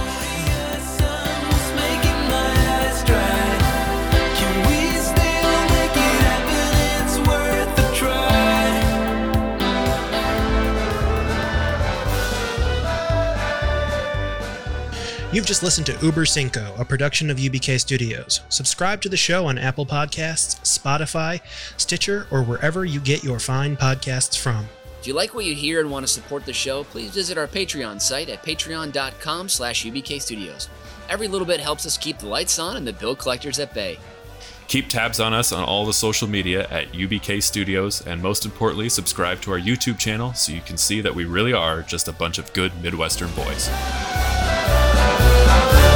You've 15.34 15.46
just 15.46 15.64
listened 15.64 15.86
to 15.86 15.98
Uber 16.00 16.26
Cinco, 16.26 16.72
a 16.78 16.84
production 16.84 17.28
of 17.28 17.38
UBK 17.38 17.80
Studios. 17.80 18.42
Subscribe 18.50 19.02
to 19.02 19.08
the 19.08 19.16
show 19.16 19.46
on 19.46 19.58
Apple 19.58 19.84
Podcasts, 19.84 20.60
Spotify, 20.62 21.40
Stitcher, 21.76 22.28
or 22.30 22.44
wherever 22.44 22.84
you 22.84 23.00
get 23.00 23.24
your 23.24 23.40
fine 23.40 23.76
podcasts 23.76 24.38
from. 24.38 24.68
If 25.00 25.08
you 25.08 25.14
like 25.14 25.34
what 25.34 25.44
you 25.44 25.56
hear 25.56 25.80
and 25.80 25.90
want 25.90 26.06
to 26.06 26.12
support 26.12 26.46
the 26.46 26.52
show, 26.52 26.84
please 26.84 27.10
visit 27.10 27.36
our 27.36 27.48
Patreon 27.48 28.00
site 28.00 28.28
at 28.28 28.44
patreon.com 28.44 29.48
slash 29.48 29.84
ubkstudios. 29.84 30.68
Every 31.08 31.26
little 31.26 31.48
bit 31.48 31.58
helps 31.58 31.84
us 31.84 31.98
keep 31.98 32.18
the 32.18 32.28
lights 32.28 32.60
on 32.60 32.76
and 32.76 32.86
the 32.86 32.92
bill 32.92 33.16
collectors 33.16 33.58
at 33.58 33.74
bay. 33.74 33.98
Keep 34.68 34.88
tabs 34.88 35.18
on 35.18 35.34
us 35.34 35.50
on 35.50 35.64
all 35.64 35.84
the 35.84 35.92
social 35.92 36.28
media 36.28 36.68
at 36.70 36.92
UBK 36.92 37.42
Studios, 37.42 38.06
and 38.06 38.22
most 38.22 38.44
importantly, 38.44 38.88
subscribe 38.88 39.40
to 39.40 39.50
our 39.50 39.58
YouTube 39.58 39.98
channel 39.98 40.32
so 40.32 40.52
you 40.52 40.60
can 40.60 40.76
see 40.76 41.00
that 41.00 41.16
we 41.16 41.24
really 41.24 41.52
are 41.52 41.82
just 41.82 42.06
a 42.06 42.12
bunch 42.12 42.38
of 42.38 42.52
good 42.52 42.80
Midwestern 42.80 43.32
boys 43.32 43.68
love. 45.24 45.93